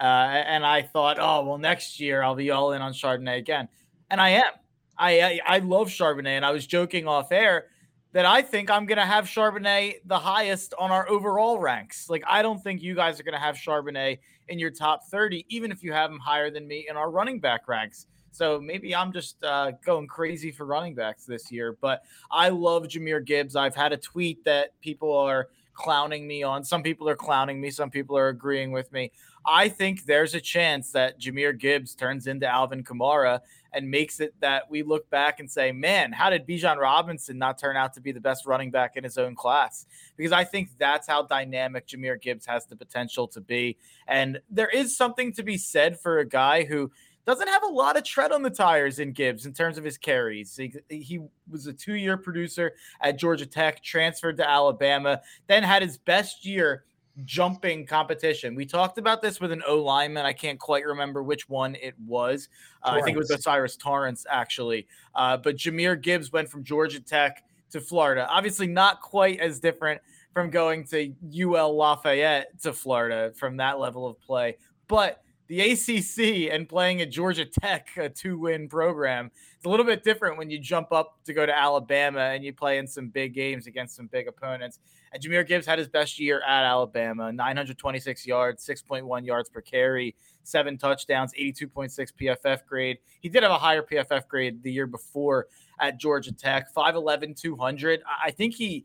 uh, 0.00 0.04
and 0.04 0.64
I 0.64 0.82
thought, 0.82 1.18
oh 1.20 1.44
well, 1.44 1.58
next 1.58 2.00
year 2.00 2.22
I'll 2.22 2.34
be 2.34 2.50
all 2.50 2.72
in 2.72 2.80
on 2.82 2.92
Charbonnet 2.92 3.38
again, 3.38 3.68
and 4.10 4.20
I 4.20 4.30
am. 4.30 4.52
I, 4.96 5.20
I 5.20 5.40
I 5.46 5.58
love 5.58 5.88
Charbonnet, 5.88 6.28
and 6.28 6.44
I 6.44 6.50
was 6.50 6.66
joking 6.66 7.06
off 7.06 7.30
air 7.30 7.66
that 8.12 8.26
I 8.26 8.42
think 8.42 8.70
I'm 8.70 8.86
going 8.86 8.98
to 8.98 9.06
have 9.06 9.24
Charbonnet 9.24 10.00
the 10.04 10.18
highest 10.18 10.74
on 10.78 10.90
our 10.90 11.08
overall 11.08 11.58
ranks. 11.58 12.10
Like, 12.10 12.22
I 12.28 12.42
don't 12.42 12.62
think 12.62 12.82
you 12.82 12.94
guys 12.94 13.18
are 13.18 13.22
going 13.22 13.34
to 13.34 13.40
have 13.40 13.56
Charbonnet 13.56 14.18
in 14.48 14.58
your 14.58 14.70
top 14.70 15.06
30, 15.06 15.46
even 15.48 15.72
if 15.72 15.82
you 15.82 15.92
have 15.92 16.10
him 16.10 16.18
higher 16.18 16.50
than 16.50 16.66
me 16.68 16.86
in 16.88 16.96
our 16.96 17.10
running 17.10 17.40
back 17.40 17.68
ranks. 17.68 18.06
So 18.30 18.60
maybe 18.60 18.94
I'm 18.94 19.12
just 19.12 19.42
uh, 19.44 19.72
going 19.84 20.06
crazy 20.06 20.50
for 20.50 20.64
running 20.64 20.94
backs 20.94 21.24
this 21.24 21.50
year. 21.50 21.76
But 21.80 22.02
I 22.30 22.48
love 22.48 22.84
Jahmyr 22.84 23.24
Gibbs. 23.24 23.56
I've 23.56 23.76
had 23.76 23.92
a 23.92 23.96
tweet 23.96 24.44
that 24.44 24.78
people 24.80 25.14
are 25.14 25.48
clowning 25.74 26.26
me 26.26 26.42
on. 26.42 26.64
Some 26.64 26.82
people 26.82 27.08
are 27.08 27.16
clowning 27.16 27.60
me, 27.60 27.70
some 27.70 27.90
people 27.90 28.16
are 28.16 28.28
agreeing 28.28 28.72
with 28.72 28.92
me. 28.92 29.10
I 29.46 29.68
think 29.68 30.04
there's 30.04 30.34
a 30.34 30.40
chance 30.40 30.90
that 30.92 31.20
Jahmyr 31.20 31.58
Gibbs 31.58 31.94
turns 31.94 32.26
into 32.26 32.46
Alvin 32.46 32.84
Kamara 32.84 33.40
and 33.72 33.90
makes 33.90 34.20
it 34.20 34.34
that 34.40 34.70
we 34.70 34.82
look 34.82 35.08
back 35.10 35.40
and 35.40 35.50
say, 35.50 35.72
man, 35.72 36.12
how 36.12 36.30
did 36.30 36.46
Bijan 36.46 36.76
Robinson 36.76 37.38
not 37.38 37.58
turn 37.58 37.76
out 37.76 37.94
to 37.94 38.00
be 38.00 38.12
the 38.12 38.20
best 38.20 38.46
running 38.46 38.70
back 38.70 38.96
in 38.96 39.04
his 39.04 39.18
own 39.18 39.34
class? 39.34 39.86
Because 40.16 40.32
I 40.32 40.44
think 40.44 40.70
that's 40.78 41.08
how 41.08 41.22
dynamic 41.22 41.86
Jahmyr 41.86 42.20
Gibbs 42.20 42.46
has 42.46 42.66
the 42.66 42.76
potential 42.76 43.26
to 43.28 43.40
be. 43.40 43.78
And 44.06 44.40
there 44.50 44.68
is 44.68 44.96
something 44.96 45.32
to 45.32 45.42
be 45.42 45.56
said 45.56 45.98
for 45.98 46.18
a 46.18 46.28
guy 46.28 46.64
who 46.64 46.90
doesn't 47.24 47.48
have 47.48 47.62
a 47.62 47.68
lot 47.68 47.96
of 47.96 48.04
tread 48.04 48.32
on 48.32 48.42
the 48.42 48.50
tires 48.50 48.98
in 48.98 49.12
Gibbs 49.12 49.46
in 49.46 49.52
terms 49.52 49.78
of 49.78 49.84
his 49.84 49.96
carries. 49.96 50.56
He, 50.56 50.74
he 50.88 51.20
was 51.48 51.66
a 51.66 51.72
two 51.72 51.94
year 51.94 52.16
producer 52.16 52.72
at 53.00 53.18
Georgia 53.18 53.46
Tech, 53.46 53.82
transferred 53.82 54.36
to 54.38 54.48
Alabama, 54.48 55.20
then 55.46 55.62
had 55.62 55.82
his 55.82 55.98
best 55.98 56.44
year 56.44 56.84
jumping 57.24 57.86
competition. 57.86 58.54
We 58.54 58.66
talked 58.66 58.98
about 58.98 59.20
this 59.22 59.40
with 59.40 59.52
an 59.52 59.62
O 59.66 59.76
lineman. 59.76 60.24
I 60.24 60.32
can't 60.32 60.58
quite 60.58 60.86
remember 60.86 61.22
which 61.22 61.48
one 61.48 61.74
it 61.76 61.94
was. 62.06 62.48
Uh, 62.82 62.90
I 62.90 63.02
think 63.02 63.16
it 63.16 63.18
was 63.18 63.30
O'Cyrus 63.30 63.76
Torrence, 63.76 64.24
actually. 64.30 64.86
Uh, 65.14 65.36
but 65.36 65.56
Jahmyr 65.56 66.00
Gibbs 66.00 66.32
went 66.32 66.48
from 66.48 66.64
Georgia 66.64 67.00
Tech 67.00 67.44
to 67.70 67.80
Florida. 67.80 68.26
Obviously, 68.30 68.66
not 68.66 69.00
quite 69.00 69.40
as 69.40 69.60
different 69.60 70.00
from 70.32 70.50
going 70.50 70.84
to 70.84 71.12
UL 71.34 71.76
Lafayette 71.76 72.60
to 72.62 72.72
Florida 72.72 73.32
from 73.36 73.56
that 73.58 73.78
level 73.78 74.06
of 74.06 74.18
play. 74.20 74.56
But 74.88 75.22
the 75.48 75.72
ACC 75.72 76.52
and 76.52 76.68
playing 76.68 77.02
at 77.02 77.10
Georgia 77.10 77.44
Tech, 77.44 77.88
a 77.96 78.08
two 78.08 78.38
win 78.38 78.68
program, 78.68 79.30
it's 79.62 79.68
a 79.68 79.70
little 79.70 79.86
bit 79.86 80.02
different 80.02 80.36
when 80.36 80.50
you 80.50 80.58
jump 80.58 80.90
up 80.90 81.20
to 81.24 81.32
go 81.32 81.46
to 81.46 81.56
Alabama 81.56 82.18
and 82.18 82.42
you 82.42 82.52
play 82.52 82.78
in 82.78 82.86
some 82.88 83.06
big 83.06 83.32
games 83.32 83.68
against 83.68 83.94
some 83.94 84.08
big 84.08 84.26
opponents. 84.26 84.80
And 85.12 85.22
Jahmyr 85.22 85.46
Gibbs 85.46 85.66
had 85.66 85.78
his 85.78 85.86
best 85.86 86.18
year 86.18 86.42
at 86.44 86.64
Alabama 86.64 87.32
926 87.32 88.26
yards, 88.26 88.66
6.1 88.66 89.24
yards 89.24 89.48
per 89.48 89.60
carry, 89.60 90.16
seven 90.42 90.76
touchdowns, 90.76 91.32
82.6 91.40 92.10
PFF 92.20 92.66
grade. 92.66 92.98
He 93.20 93.28
did 93.28 93.44
have 93.44 93.52
a 93.52 93.58
higher 93.58 93.82
PFF 93.82 94.26
grade 94.26 94.64
the 94.64 94.72
year 94.72 94.88
before 94.88 95.46
at 95.78 95.96
Georgia 95.96 96.32
Tech, 96.32 96.74
5'11, 96.74 97.40
200. 97.40 98.02
I 98.20 98.32
think 98.32 98.54
he 98.54 98.84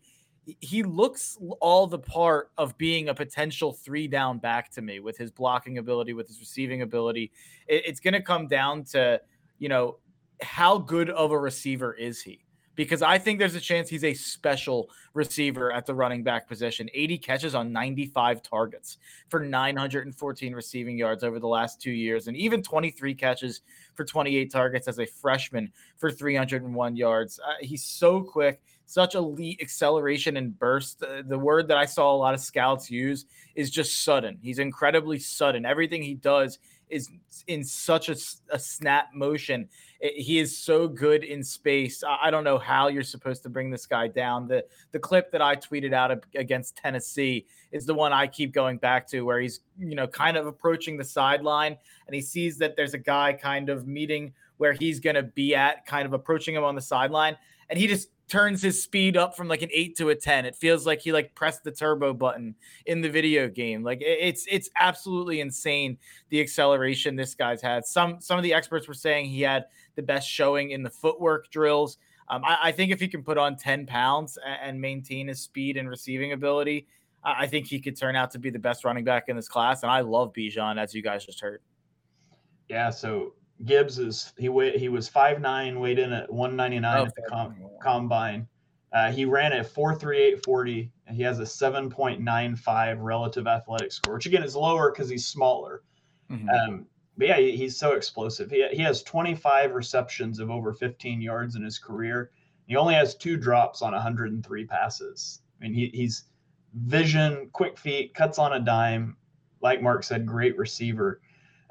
he 0.60 0.84
looks 0.84 1.40
all 1.60 1.88
the 1.88 1.98
part 1.98 2.52
of 2.56 2.78
being 2.78 3.10
a 3.10 3.16
potential 3.16 3.74
three 3.74 4.08
down 4.08 4.38
back 4.38 4.70
to 4.74 4.84
me 4.84 5.00
with 5.00 5.18
his 5.18 5.32
blocking 5.32 5.80
ability, 5.80 6.14
with 6.14 6.28
his 6.28 6.40
receiving 6.40 6.84
ability. 6.84 7.32
it's 7.68 8.00
going 8.00 8.14
to 8.14 8.22
come 8.22 8.48
down 8.48 8.84
to, 8.84 9.20
you 9.58 9.70
know, 9.70 9.98
how 10.42 10.78
good 10.78 11.10
of 11.10 11.32
a 11.32 11.40
receiver 11.40 11.94
is 11.94 12.22
he? 12.22 12.44
Because 12.76 13.02
I 13.02 13.18
think 13.18 13.40
there's 13.40 13.56
a 13.56 13.60
chance 13.60 13.90
he's 13.90 14.04
a 14.04 14.14
special 14.14 14.92
receiver 15.16 15.72
at 15.72 15.88
the 15.88 15.96
running 15.96 16.22
back 16.22 16.48
position. 16.48 16.88
80 16.94 17.18
catches 17.18 17.56
on 17.56 17.74
95 17.74 18.44
targets 18.44 18.98
for 19.30 19.40
914 19.40 20.54
receiving 20.54 20.96
yards 20.96 21.24
over 21.24 21.40
the 21.40 21.48
last 21.48 21.82
two 21.82 21.92
years, 21.92 22.28
and 22.28 22.38
even 22.38 22.62
23 22.62 23.16
catches 23.16 23.62
for 23.96 24.06
28 24.06 24.52
targets 24.52 24.88
as 24.88 25.00
a 25.00 25.08
freshman 25.08 25.72
for 25.98 26.12
301 26.12 26.96
yards. 26.96 27.40
Uh, 27.40 27.54
he's 27.62 27.84
so 27.84 28.22
quick 28.22 28.62
such 28.88 29.16
elite 29.16 29.60
acceleration 29.62 30.38
and 30.38 30.58
burst. 30.58 31.04
Uh, 31.04 31.22
the 31.28 31.38
word 31.38 31.68
that 31.68 31.78
I 31.78 31.86
saw 31.86 32.12
a 32.12 32.16
lot 32.16 32.34
of 32.34 32.40
scouts 32.40 32.90
use 32.90 33.26
is 33.54 33.70
just 33.70 34.04
sudden. 34.04 34.40
He's 34.42 34.60
incredibly 34.60 35.20
sudden. 35.20 35.66
Everything 35.66 36.02
he 36.02 36.16
does 36.16 36.58
is 36.90 37.10
in 37.48 37.64
such 37.64 38.08
a, 38.10 38.16
a 38.50 38.58
snap 38.58 39.10
motion. 39.14 39.68
It, 40.00 40.14
he 40.22 40.40
is 40.40 40.58
so 40.58 40.88
good 40.88 41.24
in 41.24 41.44
space. 41.44 42.04
I, 42.04 42.18
I, 42.24 42.32
don't 42.32 42.44
know 42.44 42.58
how 42.58 42.88
you're 42.88 43.04
supposed 43.04 43.44
to 43.44 43.50
bring 43.50 43.70
this 43.70 43.86
guy 43.86 44.08
down. 44.08 44.48
The 44.48 44.66
the 44.92 45.00
clip 45.00 45.32
that 45.32 45.42
I 45.42 45.56
tweeted 45.56 45.94
out 45.94 46.24
against 46.36 46.76
Tennessee 46.76 47.46
is 47.72 47.86
the 47.86 47.94
one 47.94 48.14
I 48.14 48.28
keep 48.28 48.54
going 48.54 48.78
back 48.78 49.08
to, 49.10 49.22
where 49.22 49.40
he's 49.40 49.62
you 49.80 49.96
know 49.96 50.08
kind 50.08 50.38
of 50.38 50.48
approaching 50.48 50.98
the 50.98 51.04
sideline 51.04 51.78
and 52.08 52.16
he 52.16 52.22
sees 52.22 52.58
that 52.58 52.76
there's 52.76 52.94
a 52.94 53.00
guy 53.00 53.34
kind 53.34 53.70
of 53.70 53.88
meeting 53.88 54.34
where 54.58 54.74
he's 54.74 55.00
going 55.00 55.16
to 55.16 55.24
be 55.24 55.54
at, 55.54 55.86
kind 55.86 56.06
of 56.06 56.14
approaching 56.14 56.56
him 56.56 56.64
on 56.64 56.74
the 56.74 56.82
sideline, 56.82 57.38
and 57.70 57.78
he 57.78 57.86
just 57.86 58.10
turns 58.28 58.62
his 58.62 58.82
speed 58.84 59.16
up 59.16 59.38
from 59.38 59.48
like 59.48 59.62
an 59.62 59.70
8 59.72 59.96
to 59.96 60.10
a 60.10 60.16
10 60.16 60.46
it 60.46 60.54
feels 60.54 60.86
like 60.86 61.00
he 61.00 61.14
like 61.14 61.34
pressed 61.34 61.64
the 61.64 61.72
turbo 61.72 62.14
button 62.14 62.54
in 62.86 63.00
the 63.00 63.10
video 63.10 63.48
game 63.48 63.84
like 63.84 64.00
it's 64.02 64.46
it's 64.52 64.70
absolutely 64.78 65.40
insane 65.40 65.98
the 66.28 66.42
acceleration 66.42 67.16
this 67.16 67.34
guy's 67.34 67.62
had 67.62 67.86
some 67.86 68.20
some 68.20 68.38
of 68.38 68.44
the 68.44 68.54
experts 68.54 68.86
were 68.86 68.94
saying 68.94 69.28
he 69.28 69.42
had 69.42 69.64
the 69.98 70.02
best 70.02 70.30
showing 70.30 70.72
in 70.72 70.84
the 70.84 70.90
footwork 70.90 71.50
drills 71.52 71.98
um, 72.30 72.44
I, 72.46 72.58
I, 72.64 72.72
think 72.72 72.92
if 72.92 73.00
he 73.00 73.08
can 73.08 73.24
put 73.24 73.38
on 73.38 73.56
10 73.56 73.86
pounds 73.86 74.38
and, 74.46 74.58
and 74.62 74.82
maintain 74.82 75.28
his 75.28 75.42
speed 75.42 75.78
and 75.78 75.90
receiving 75.90 76.32
ability 76.32 76.88
I 77.24 77.48
think 77.48 77.68
he 77.68 77.82
could 77.82 77.98
turn 77.98 78.16
out 78.16 78.32
to 78.32 78.40
be 78.40 78.50
the 78.50 78.60
best 78.60 78.86
running 78.86 79.04
back 79.04 79.26
in 79.28 79.36
this 79.36 79.50
class 79.50 79.84
and 79.84 79.92
i 79.92 80.00
love 80.00 80.32
bijan 80.32 80.82
as 80.82 80.94
you 80.94 81.02
guys 81.02 81.26
just 81.26 81.42
heard 81.42 81.62
yeah 82.70 82.90
so 82.90 83.34
Gibbs 83.66 83.98
is 84.00 84.34
he 84.38 84.50
weighed 84.50 84.76
he 84.76 84.90
was 84.90 85.08
five 85.08 85.42
nine, 85.42 85.80
weighed 85.80 86.00
in 86.00 86.14
at 86.14 86.32
one 86.32 86.56
ninety 86.56 86.80
nine 86.80 87.00
oh, 87.00 87.06
at 87.06 87.16
the 87.16 87.24
com, 87.24 87.56
combine. 87.82 88.48
Uh, 88.94 89.12
he 89.12 89.26
ran 89.26 89.52
at 89.52 89.68
four 89.68 89.96
three 89.96 90.20
eight 90.20 90.44
forty, 90.44 90.92
and 91.08 91.16
he 91.16 91.24
has 91.24 91.40
a 91.40 91.46
seven 91.46 91.90
point 91.90 92.22
nine 92.22 92.56
five 92.56 93.00
relative 93.00 93.48
athletic 93.48 93.92
score, 93.92 94.16
which 94.16 94.26
again 94.26 94.44
is 94.44 94.56
lower 94.56 94.92
because 94.92 95.10
he's 95.10 95.26
smaller. 95.26 95.84
Mm-hmm. 96.32 96.50
Um, 96.50 96.86
but 97.18 97.28
yeah, 97.28 97.38
he's 97.38 97.78
so 97.78 97.94
explosive. 97.94 98.52
He 98.52 98.68
he 98.72 98.82
has 98.84 99.04
twenty 99.04 99.36
five 99.36 99.74
receptions 99.74 100.40
of 100.40 100.52
over 100.52 100.74
fifteen 100.74 101.22
yards 101.22 101.56
in 101.56 101.64
his 101.64 101.80
career. 101.80 102.32
He 102.68 102.76
only 102.76 102.96
has 102.96 103.16
two 103.16 103.38
drops 103.38 103.82
on 103.82 103.94
103 103.94 104.66
passes. 104.66 105.42
I 105.58 105.64
mean, 105.64 105.74
he, 105.74 105.88
he's 105.94 106.26
vision, 106.74 107.50
quick 107.54 107.78
feet, 107.78 108.14
cuts 108.14 108.38
on 108.38 108.54
a 108.54 108.60
dime. 108.60 109.16
Like 109.62 109.82
Mark 109.82 110.04
said, 110.04 110.26
great 110.26 110.58
receiver. 110.58 111.22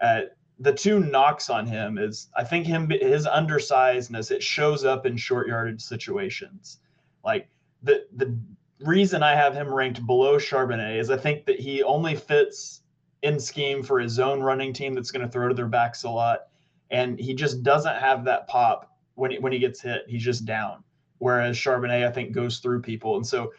Uh, 0.01 0.23
the 0.59 0.73
two 0.73 1.01
knocks 1.01 1.51
on 1.51 1.67
him 1.67 1.99
is 1.99 2.29
I 2.35 2.43
think 2.43 2.67
him 2.67 2.89
his 2.89 3.27
undersizedness 3.27 4.31
it 4.31 4.43
shows 4.43 4.85
up 4.85 5.05
in 5.07 5.17
short 5.17 5.49
yardage 5.49 5.83
situations. 5.83 6.81
Like 7.25 7.49
the 7.83 8.07
the 8.17 8.37
reason 8.81 9.23
I 9.23 9.35
have 9.35 9.55
him 9.55 9.73
ranked 9.73 10.05
below 10.07 10.39
Charbonnet 10.39 10.99
is 10.99 11.11
I 11.11 11.17
think 11.19 11.45
that 11.47 11.61
he 11.61 11.83
only 11.83 12.17
fits 12.17 12.83
in 13.27 13.39
scheme 13.39 13.83
for 13.83 13.99
his 13.99 14.19
own 14.19 14.41
running 14.41 14.73
team 14.73 14.95
that's 14.95 15.11
going 15.11 15.27
to 15.27 15.31
throw 15.31 15.49
to 15.49 15.55
their 15.55 15.67
backs 15.67 16.05
a 16.05 16.11
lot, 16.11 16.49
and 16.91 17.19
he 17.19 17.35
just 17.35 17.63
doesn't 17.63 17.97
have 17.97 18.25
that 18.25 18.49
pop 18.49 18.91
when 19.15 19.31
he, 19.31 19.39
when 19.39 19.53
he 19.53 19.59
gets 19.59 19.81
hit. 19.81 20.03
He's 20.09 20.23
just 20.23 20.45
down. 20.45 20.83
Whereas 21.19 21.57
Charbonnet 21.57 22.07
I 22.07 22.11
think 22.11 22.33
goes 22.33 22.59
through 22.59 22.83
people, 22.83 23.17
and 23.17 23.27
so 23.27 23.53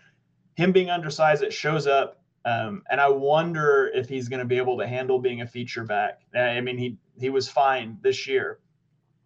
him 0.55 0.71
being 0.71 0.89
undersized 0.89 1.43
it 1.43 1.53
shows 1.53 1.87
up 1.87 2.17
um, 2.47 2.83
and 2.89 3.01
I 3.01 3.09
wonder 3.09 3.91
if 3.93 4.07
he's 4.07 4.29
going 4.29 4.39
to 4.39 4.45
be 4.45 4.55
able 4.55 4.77
to 4.77 4.87
handle 4.87 5.19
being 5.19 5.41
a 5.41 5.47
feature 5.47 5.83
back. 5.83 6.21
I 6.33 6.61
mean, 6.61 6.77
he 6.77 6.97
he 7.19 7.29
was 7.29 7.49
fine 7.49 7.97
this 8.01 8.25
year, 8.25 8.59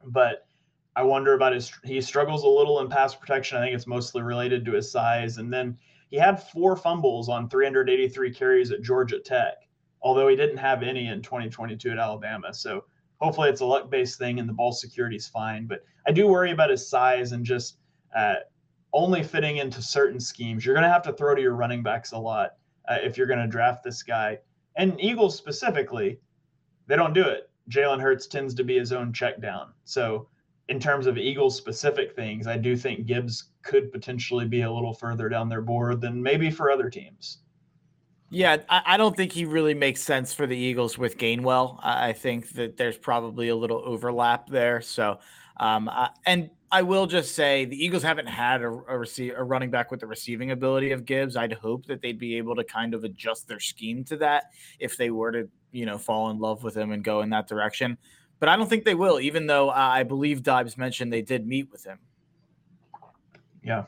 but 0.04 0.48
I 0.96 1.04
wonder 1.04 1.36
about 1.36 1.54
his. 1.54 1.72
He 1.84 2.02
struggles 2.02 2.44
a 2.44 2.48
little 2.48 2.80
in 2.80 2.90
pass 2.90 3.14
protection. 3.14 3.60
I 3.60 3.62
think 3.62 3.76
it's 3.76 3.86
mostly 3.86 4.24
related 4.24 4.66
to 4.66 4.72
his 4.72 4.92
size. 4.92 5.38
And 5.38 5.54
then 5.54 5.78
he 6.10 6.18
had 6.18 6.42
four 6.42 6.76
fumbles 6.76 7.30
on 7.30 7.48
383 7.48 8.34
carries 8.34 8.72
at 8.72 8.82
Georgia 8.82 9.20
Tech, 9.20 9.68
although 10.02 10.28
he 10.28 10.36
didn't 10.36 10.58
have 10.58 10.84
any 10.84 11.08
in 11.08 11.22
2022 11.22 11.92
at 11.92 11.98
Alabama. 11.98 12.54
So 12.54 12.86
hopefully 13.20 13.50
it's 13.50 13.62
a 13.62 13.66
luck 13.66 13.90
based 13.90 14.18
thing 14.18 14.40
and 14.40 14.50
the 14.50 14.54
ball 14.54 14.72
security 14.72 15.16
is 15.16 15.28
fine. 15.28 15.68
But 15.68 15.84
I 16.08 16.12
do 16.12 16.28
worry 16.28 16.52
about 16.52 16.70
his 16.70 16.88
size 16.88 17.32
and 17.32 17.46
just 17.46 17.78
uh, 18.16 18.36
only 18.94 19.24
fitting 19.24 19.58
into 19.58 19.82
certain 19.82 20.20
schemes. 20.20 20.66
You're 20.66 20.76
going 20.76 20.84
to 20.84 20.92
have 20.92 21.04
to 21.04 21.14
throw 21.14 21.36
to 21.36 21.42
your 21.42 21.56
running 21.56 21.84
backs 21.84 22.12
a 22.12 22.18
lot 22.18 22.56
uh, 22.90 22.98
if 23.02 23.18
you're 23.18 23.28
going 23.28 23.40
to 23.40 23.48
draft 23.48 23.84
this 23.84 24.04
guy. 24.04 24.40
And 24.76 25.00
Eagles 25.00 25.38
specifically, 25.38 26.20
they 26.88 26.96
don't 26.96 27.14
do 27.14 27.24
it. 27.24 27.50
Jalen 27.70 28.02
Hurts 28.02 28.28
tends 28.28 28.54
to 28.56 28.64
be 28.64 28.78
his 28.78 28.92
own 28.92 29.14
check 29.14 29.40
down. 29.42 29.72
So, 29.86 30.28
in 30.68 30.80
terms 30.80 31.06
of 31.06 31.18
Eagles 31.18 31.58
specific 31.58 32.16
things, 32.16 32.48
I 32.48 32.58
do 32.58 32.78
think 32.78 33.06
Gibbs 33.06 33.52
could 33.62 33.92
potentially 33.92 34.48
be 34.48 34.62
a 34.62 34.72
little 34.72 34.94
further 34.94 35.28
down 35.28 35.50
their 35.50 35.62
board 35.62 36.00
than 36.00 36.24
maybe 36.24 36.50
for 36.50 36.72
other 36.72 36.90
teams. 36.90 37.40
Yeah, 38.34 38.58
I, 38.70 38.82
I 38.86 38.98
don't 38.98 39.16
think 39.16 39.34
he 39.34 39.44
really 39.44 39.74
makes 39.74 40.02
sense 40.02 40.34
for 40.34 40.48
the 40.48 40.56
Eagles 40.56 40.98
with 40.98 41.18
Gainwell. 41.18 41.78
I 41.84 42.14
think 42.14 42.54
that 42.54 42.78
there's 42.78 42.98
probably 42.98 43.50
a 43.50 43.56
little 43.56 43.82
overlap 43.86 44.48
there. 44.48 44.80
So, 44.80 45.20
um, 45.58 45.90
uh, 45.90 46.08
and 46.26 46.50
I 46.72 46.82
will 46.82 47.08
just 47.08 47.36
say 47.36 47.66
the 47.66 47.76
Eagles 47.76 48.04
haven't 48.04 48.28
had 48.28 48.62
a, 48.62 48.68
a, 48.68 48.98
receive, 48.98 49.34
a 49.36 49.44
running 49.44 49.70
back 49.70 49.92
with 49.92 50.00
the 50.00 50.08
receiving 50.08 50.52
ability 50.52 50.92
of 50.92 51.04
Gibbs. 51.04 51.36
I'd 51.36 51.52
hope 51.52 51.86
that 51.88 52.02
they'd 52.02 52.18
be 52.18 52.38
able 52.38 52.56
to 52.56 52.64
kind 52.64 52.94
of 52.94 53.04
adjust 53.04 53.50
their 53.50 53.60
scheme 53.60 54.06
to 54.06 54.16
that 54.18 54.46
if 54.80 54.96
they 54.96 55.12
were 55.12 55.34
to, 55.34 55.50
you 55.74 55.86
know, 55.86 55.98
fall 55.98 56.30
in 56.30 56.40
love 56.40 56.64
with 56.64 56.76
him 56.76 56.94
and 56.94 57.04
go 57.04 57.22
in 57.22 57.30
that 57.32 57.50
direction. 57.50 57.98
But 58.40 58.48
I 58.48 58.56
don't 58.56 58.70
think 58.70 58.86
they 58.86 58.96
will, 58.96 59.20
even 59.20 59.46
though 59.46 59.70
uh, 59.70 59.74
I 59.74 60.04
believe 60.04 60.42
Dobbs 60.42 60.78
mentioned 60.78 61.12
they 61.12 61.22
did 61.22 61.46
meet 61.46 61.70
with 61.70 61.84
him. 61.84 62.00
Yeah. 63.62 63.84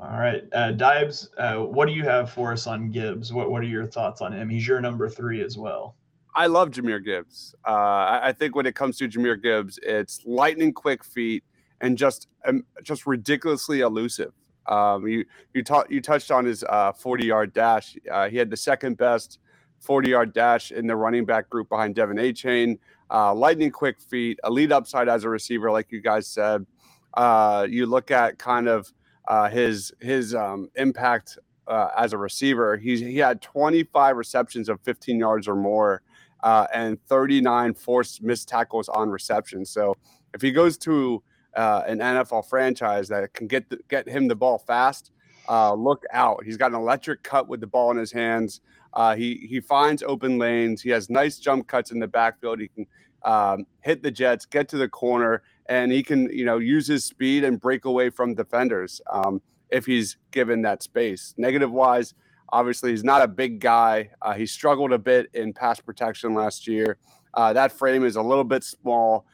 All 0.00 0.18
right, 0.18 0.42
uh, 0.52 0.72
Deibs, 0.72 1.28
uh, 1.38 1.64
what 1.64 1.86
do 1.86 1.94
you 1.94 2.02
have 2.02 2.30
for 2.30 2.52
us 2.52 2.66
on 2.66 2.90
Gibbs? 2.90 3.32
What 3.32 3.50
What 3.50 3.62
are 3.62 3.66
your 3.66 3.86
thoughts 3.86 4.20
on 4.20 4.32
him? 4.32 4.48
He's 4.48 4.66
your 4.66 4.80
number 4.80 5.08
three 5.08 5.42
as 5.42 5.56
well. 5.56 5.94
I 6.34 6.46
love 6.46 6.70
Jahmyr 6.70 7.02
Gibbs. 7.04 7.54
Uh, 7.66 8.20
I, 8.22 8.34
think 8.36 8.56
when 8.56 8.66
it 8.66 8.74
comes 8.74 8.96
to 8.98 9.08
Jahmyr 9.08 9.40
Gibbs, 9.40 9.78
it's 9.82 10.20
lightning 10.26 10.72
quick 10.72 11.04
feet 11.04 11.44
and 11.80 11.96
just 11.96 12.26
um, 12.44 12.64
just 12.82 13.06
ridiculously 13.06 13.80
elusive. 13.80 14.32
Um, 14.66 15.06
you 15.06 15.24
you, 15.52 15.62
ta- 15.62 15.84
you 15.88 16.00
touched 16.00 16.32
on 16.32 16.44
his 16.44 16.64
40 16.98 17.22
uh, 17.22 17.26
yard 17.26 17.52
dash. 17.52 17.96
Uh, 18.10 18.28
he 18.28 18.36
had 18.36 18.50
the 18.50 18.56
second 18.56 18.96
best 18.96 19.38
40 19.80 20.10
yard 20.10 20.32
dash 20.32 20.72
in 20.72 20.86
the 20.86 20.96
running 20.96 21.24
back 21.24 21.48
group 21.48 21.68
behind 21.68 21.94
De'Von 21.94 22.18
Achane. 22.18 22.78
Uh, 23.10 23.34
lightning 23.34 23.70
quick 23.70 24.00
feet, 24.00 24.40
elite 24.44 24.72
upside 24.72 25.08
as 25.08 25.24
a 25.24 25.28
receiver, 25.28 25.70
like 25.70 25.92
you 25.92 26.00
guys 26.00 26.26
said. 26.26 26.66
Uh, 27.12 27.66
you 27.68 27.86
look 27.86 28.10
at 28.10 28.38
kind 28.38 28.66
of 28.66 28.92
uh, 29.28 29.48
his 29.48 29.92
his 30.00 30.34
um, 30.34 30.70
impact 30.76 31.38
uh, 31.66 31.88
as 31.96 32.12
a 32.12 32.18
receiver. 32.18 32.76
He's 32.76 33.00
he 33.00 33.18
had 33.18 33.40
25 33.42 34.16
receptions 34.16 34.68
of 34.68 34.80
15 34.82 35.18
yards 35.18 35.48
or 35.48 35.56
more, 35.56 36.02
uh, 36.42 36.66
and 36.72 37.02
39 37.06 37.74
forced 37.74 38.22
missed 38.22 38.48
tackles 38.48 38.88
on 38.88 39.10
reception. 39.10 39.64
So 39.64 39.96
if 40.34 40.42
he 40.42 40.50
goes 40.50 40.76
to 40.78 41.22
uh, 41.56 41.82
an 41.86 41.98
NFL 41.98 42.48
franchise 42.48 43.08
that 43.08 43.32
can 43.32 43.46
get 43.46 43.68
the, 43.70 43.78
get 43.88 44.08
him 44.08 44.28
the 44.28 44.34
ball 44.34 44.58
fast, 44.58 45.12
uh, 45.48 45.72
look 45.74 46.04
out. 46.12 46.42
He's 46.44 46.56
got 46.56 46.72
an 46.72 46.76
electric 46.76 47.22
cut 47.22 47.48
with 47.48 47.60
the 47.60 47.66
ball 47.66 47.90
in 47.90 47.96
his 47.96 48.12
hands. 48.12 48.60
Uh, 48.92 49.16
he 49.16 49.46
he 49.48 49.60
finds 49.60 50.02
open 50.02 50.38
lanes. 50.38 50.82
He 50.82 50.90
has 50.90 51.10
nice 51.10 51.38
jump 51.38 51.66
cuts 51.66 51.90
in 51.90 51.98
the 51.98 52.08
backfield. 52.08 52.60
He 52.60 52.68
can 52.68 52.86
um, 53.24 53.66
hit 53.80 54.02
the 54.02 54.10
jets, 54.10 54.44
get 54.44 54.68
to 54.68 54.76
the 54.76 54.88
corner, 54.88 55.42
and 55.66 55.92
he 55.92 56.02
can 56.02 56.30
you 56.30 56.44
know 56.44 56.58
use 56.58 56.86
his 56.86 57.04
speed 57.04 57.44
and 57.44 57.60
break 57.60 57.84
away 57.84 58.10
from 58.10 58.34
defenders 58.34 59.00
um, 59.10 59.40
if 59.70 59.86
he's 59.86 60.16
given 60.30 60.62
that 60.62 60.82
space. 60.82 61.34
Negative 61.36 61.70
wise, 61.70 62.14
obviously 62.50 62.90
he's 62.90 63.04
not 63.04 63.22
a 63.22 63.28
big 63.28 63.60
guy. 63.60 64.10
Uh, 64.22 64.34
he 64.34 64.46
struggled 64.46 64.92
a 64.92 64.98
bit 64.98 65.28
in 65.34 65.52
pass 65.52 65.80
protection 65.80 66.34
last 66.34 66.66
year. 66.66 66.98
Uh, 67.34 67.52
that 67.52 67.72
frame 67.72 68.04
is 68.04 68.16
a 68.16 68.22
little 68.22 68.44
bit 68.44 68.62
small, 68.62 69.26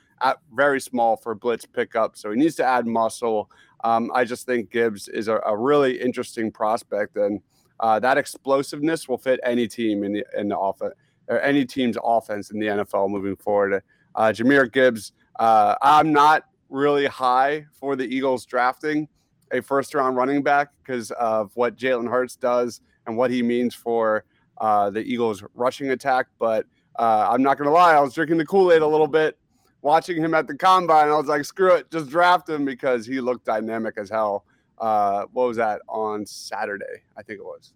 very 0.54 0.80
small 0.80 1.16
for 1.16 1.34
blitz 1.34 1.66
pickup, 1.66 2.16
so 2.16 2.30
he 2.30 2.38
needs 2.38 2.54
to 2.56 2.64
add 2.64 2.86
muscle. 2.86 3.50
Um, 3.84 4.10
I 4.14 4.24
just 4.24 4.46
think 4.46 4.70
Gibbs 4.70 5.08
is 5.08 5.28
a, 5.28 5.40
a 5.46 5.56
really 5.56 6.00
interesting 6.00 6.50
prospect, 6.50 7.16
and 7.16 7.40
uh, 7.80 7.98
that 8.00 8.18
explosiveness 8.18 9.08
will 9.08 9.18
fit 9.18 9.40
any 9.42 9.66
team 9.66 10.04
in 10.04 10.12
the 10.12 10.24
in 10.36 10.48
the 10.48 10.58
offense 10.58 10.94
or 11.28 11.40
any 11.40 11.64
team's 11.64 11.96
offense 12.02 12.50
in 12.50 12.58
the 12.58 12.66
NFL 12.66 13.08
moving 13.08 13.36
forward. 13.36 13.82
Uh, 14.14 14.32
Jahmyr 14.34 14.70
Gibbs 14.70 15.12
uh, 15.38 15.76
I'm 15.82 16.12
not 16.12 16.44
really 16.68 17.06
high 17.06 17.66
for 17.72 17.96
the 17.96 18.04
Eagles 18.04 18.46
drafting 18.46 19.08
a 19.52 19.60
first 19.60 19.94
round 19.94 20.16
running 20.16 20.42
back 20.42 20.68
because 20.82 21.10
of 21.12 21.50
what 21.54 21.76
Jalen 21.76 22.08
Hurts 22.08 22.36
does 22.36 22.80
and 23.06 23.16
what 23.16 23.30
he 23.30 23.42
means 23.42 23.74
for 23.74 24.24
uh, 24.58 24.90
the 24.90 25.00
Eagles 25.00 25.42
rushing 25.54 25.90
attack. 25.90 26.26
But 26.38 26.66
uh, 26.98 27.28
I'm 27.30 27.42
not 27.42 27.58
going 27.58 27.68
to 27.68 27.74
lie, 27.74 27.94
I 27.94 28.00
was 28.00 28.14
drinking 28.14 28.38
the 28.38 28.46
Kool 28.46 28.72
Aid 28.72 28.82
a 28.82 28.86
little 28.86 29.08
bit 29.08 29.36
watching 29.82 30.22
him 30.22 30.34
at 30.34 30.46
the 30.46 30.54
combine. 30.54 31.08
I 31.08 31.16
was 31.16 31.26
like, 31.26 31.44
screw 31.44 31.74
it, 31.74 31.90
just 31.90 32.10
draft 32.10 32.48
him 32.48 32.64
because 32.64 33.06
he 33.06 33.20
looked 33.20 33.46
dynamic 33.46 33.94
as 33.96 34.10
hell. 34.10 34.44
Uh, 34.78 35.24
what 35.32 35.48
was 35.48 35.56
that 35.56 35.80
on 35.88 36.26
Saturday? 36.26 37.02
I 37.16 37.22
think 37.22 37.40
it 37.40 37.44
was. 37.44 37.74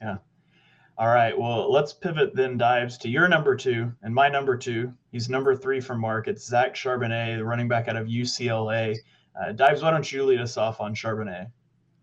Yeah. 0.00 0.16
All 0.98 1.06
right. 1.06 1.38
Well, 1.38 1.70
let's 1.70 1.92
pivot 1.92 2.34
then, 2.34 2.58
Deibs, 2.58 2.98
to 3.00 3.08
your 3.08 3.28
number 3.28 3.54
two 3.54 3.92
and 4.02 4.12
my 4.12 4.28
number 4.28 4.56
two. 4.56 4.92
He's 5.12 5.28
number 5.28 5.54
three 5.54 5.80
for 5.80 5.94
Mark. 5.94 6.26
It's 6.26 6.44
Zach 6.44 6.74
Charbonnet, 6.74 7.36
the 7.36 7.44
running 7.44 7.68
back 7.68 7.86
out 7.86 7.94
of 7.94 8.08
UCLA. 8.08 8.96
Uh, 9.40 9.52
Deibs, 9.52 9.80
why 9.80 9.92
don't 9.92 10.10
you 10.10 10.24
lead 10.24 10.40
us 10.40 10.56
off 10.56 10.80
on 10.80 10.96
Charbonnet? 10.96 11.52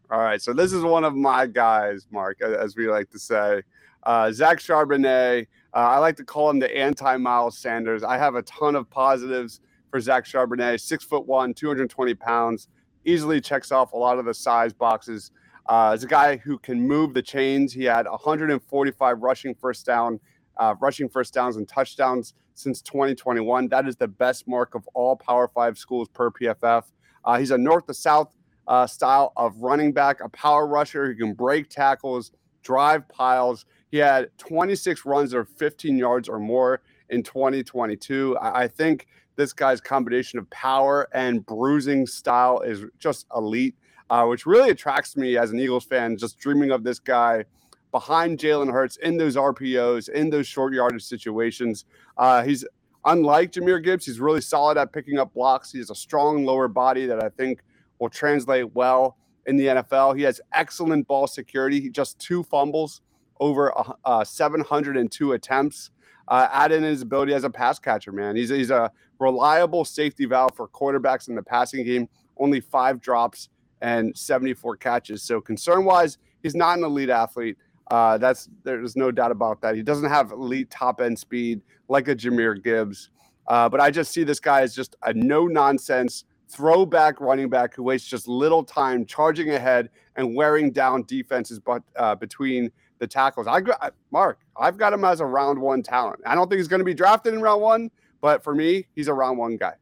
All 0.09 0.19
right. 0.19 0.41
So 0.41 0.53
this 0.53 0.71
is 0.71 0.81
one 0.81 1.03
of 1.03 1.13
my 1.13 1.45
guys, 1.45 2.07
Mark, 2.09 2.41
as 2.41 2.77
we 2.77 2.87
like 2.87 3.09
to 3.09 3.19
say. 3.19 3.63
Uh, 4.03 4.31
Zach 4.31 4.59
Charbonnet. 4.59 5.47
Uh, 5.73 5.77
I 5.77 5.97
like 5.97 6.15
to 6.15 6.23
call 6.23 6.49
him 6.49 6.59
the 6.59 6.73
anti 6.73 7.17
Miles 7.17 7.57
Sanders. 7.57 8.01
I 8.01 8.17
have 8.17 8.35
a 8.35 8.43
ton 8.43 8.77
of 8.77 8.89
positives 8.89 9.59
for 9.91 9.99
Zach 9.99 10.23
Charbonnet. 10.23 10.79
Six 10.79 11.03
foot 11.03 11.25
one, 11.25 11.53
220 11.53 12.13
pounds, 12.13 12.69
easily 13.03 13.41
checks 13.41 13.73
off 13.73 13.91
a 13.91 13.97
lot 13.97 14.19
of 14.19 14.25
the 14.25 14.33
size 14.33 14.71
boxes. 14.71 15.31
Uh, 15.67 15.97
a 15.99 16.05
guy 16.05 16.37
who 16.37 16.57
can 16.59 16.87
move 16.87 17.13
the 17.13 17.21
chains, 17.21 17.73
he 17.73 17.83
had 17.83 18.05
145 18.07 19.19
rushing 19.19 19.55
first 19.55 19.85
down, 19.85 20.19
uh, 20.57 20.75
rushing 20.79 21.09
first 21.09 21.33
downs 21.33 21.57
and 21.57 21.67
touchdowns 21.67 22.33
since 22.53 22.81
2021. 22.81 23.67
That 23.69 23.87
is 23.87 23.95
the 23.95 24.07
best 24.07 24.47
mark 24.47 24.75
of 24.75 24.87
all 24.93 25.15
Power 25.15 25.47
Five 25.47 25.77
schools 25.77 26.07
per 26.09 26.29
PFF. 26.29 26.83
Uh, 27.23 27.39
he's 27.39 27.51
a 27.51 27.57
north 27.57 27.87
to 27.87 27.93
south 27.93 28.35
uh, 28.67 28.85
style 28.85 29.33
of 29.35 29.57
running 29.57 29.91
back, 29.91 30.21
a 30.23 30.29
power 30.29 30.67
rusher 30.67 31.07
who 31.07 31.15
can 31.15 31.33
break 31.33 31.69
tackles, 31.69 32.31
drive 32.61 33.07
piles. 33.09 33.65
He 33.89 33.97
had 33.97 34.29
26 34.37 35.05
runs 35.05 35.33
of 35.33 35.49
15 35.49 35.97
yards 35.97 36.29
or 36.29 36.39
more 36.39 36.81
in 37.09 37.23
2022. 37.23 38.37
I, 38.37 38.63
I 38.63 38.67
think 38.67 39.07
this 39.35 39.51
guy's 39.51 39.81
combination 39.81 40.39
of 40.39 40.49
power 40.49 41.07
and 41.13 41.45
bruising 41.45 42.05
style 42.07 42.61
is 42.61 42.85
just 42.99 43.25
elite 43.35 43.75
uh, 44.09 44.25
which 44.25 44.45
really 44.45 44.69
attracts 44.69 45.17
me 45.17 45.37
as 45.37 45.51
an 45.51 45.59
Eagles 45.59 45.85
fan, 45.85 46.17
just 46.17 46.37
dreaming 46.37 46.71
of 46.71 46.83
this 46.83 46.99
guy 46.99 47.45
behind 47.91 48.39
Jalen 48.39 48.71
Hurts 48.71 48.97
in 48.97 49.17
those 49.17 49.35
RPOs, 49.35 50.09
in 50.09 50.29
those 50.29 50.47
short 50.47 50.73
yardage 50.73 51.03
situations. 51.03 51.85
Uh, 52.17 52.43
he's 52.43 52.65
unlike 53.05 53.51
Jahmyr 53.51 53.83
Gibbs, 53.83 54.05
he's 54.05 54.19
really 54.19 54.41
solid 54.41 54.77
at 54.77 54.91
picking 54.91 55.17
up 55.17 55.33
blocks. 55.33 55.71
He 55.71 55.77
has 55.79 55.89
a 55.89 55.95
strong 55.95 56.45
lower 56.45 56.67
body 56.67 57.05
that 57.05 57.23
I 57.23 57.29
think 57.29 57.61
will 57.99 58.09
translate 58.09 58.73
well 58.75 59.17
in 59.45 59.57
the 59.57 59.67
NFL. 59.67 60.17
He 60.17 60.23
has 60.23 60.41
excellent 60.53 61.07
ball 61.07 61.27
security. 61.27 61.79
He 61.79 61.89
just 61.89 62.19
two 62.19 62.43
fumbles 62.43 63.01
over 63.39 63.73
uh, 64.03 64.23
702 64.23 65.33
attempts. 65.33 65.91
Uh, 66.27 66.47
add 66.51 66.71
in 66.71 66.81
his 66.83 67.03
ability 67.03 67.33
as 67.33 67.43
a 67.43 67.49
pass 67.49 67.77
catcher, 67.77 68.11
man. 68.11 68.35
He's, 68.35 68.49
he's 68.49 68.71
a 68.71 68.91
reliable 69.19 69.85
safety 69.85 70.25
valve 70.25 70.55
for 70.55 70.67
quarterbacks 70.67 71.29
in 71.29 71.35
the 71.35 71.43
passing 71.43 71.85
game. 71.85 72.09
Only 72.37 72.59
five 72.59 72.99
drops 72.99 73.49
and 73.81 74.17
74 74.17 74.77
catches. 74.77 75.23
So 75.23 75.41
concern 75.41 75.85
wise, 75.85 76.17
he's 76.43 76.55
not 76.55 76.77
an 76.77 76.83
elite 76.83 77.09
athlete. 77.09 77.57
Uh, 77.91 78.17
that's 78.17 78.49
there's 78.63 78.95
no 78.95 79.11
doubt 79.11 79.31
about 79.31 79.61
that. 79.61 79.75
He 79.75 79.83
doesn't 79.83 80.09
have 80.09 80.31
elite 80.31 80.71
top 80.71 81.01
end 81.01 81.17
speed 81.17 81.61
like 81.87 82.07
a 82.07 82.15
Jahmyr 82.15 82.61
Gibbs. 82.63 83.09
Uh, 83.47 83.69
but 83.69 83.79
I 83.79 83.91
just 83.91 84.11
see 84.11 84.23
this 84.23 84.39
guy 84.39 84.61
as 84.61 84.73
just 84.73 84.95
a 85.03 85.13
no 85.13 85.45
nonsense 85.45 86.25
throwback 86.47 87.19
running 87.21 87.49
back 87.49 87.75
who 87.75 87.83
wastes 87.83 88.09
just 88.09 88.27
little 88.27 88.63
time 88.63 89.05
charging 89.05 89.51
ahead 89.51 89.89
and 90.15 90.35
wearing 90.35 90.71
down 90.71 91.03
defenses 91.03 91.59
but 91.59 91.83
uh, 91.95 92.15
between 92.15 92.71
the 92.99 93.07
tackles. 93.07 93.47
I 93.47 93.61
got 93.61 93.93
Mark. 94.11 94.39
I've 94.57 94.77
got 94.77 94.93
him 94.93 95.03
as 95.03 95.19
a 95.19 95.25
round 95.25 95.59
one 95.59 95.83
talent. 95.83 96.21
I 96.25 96.33
don't 96.33 96.49
think 96.49 96.59
he's 96.59 96.67
going 96.67 96.79
to 96.79 96.85
be 96.85 96.93
drafted 96.93 97.33
in 97.33 97.41
round 97.41 97.61
one, 97.61 97.91
but 98.21 98.43
for 98.43 98.55
me, 98.55 98.85
he's 98.95 99.07
a 99.07 99.13
round 99.13 99.37
one 99.37 99.57
guy. 99.57 99.73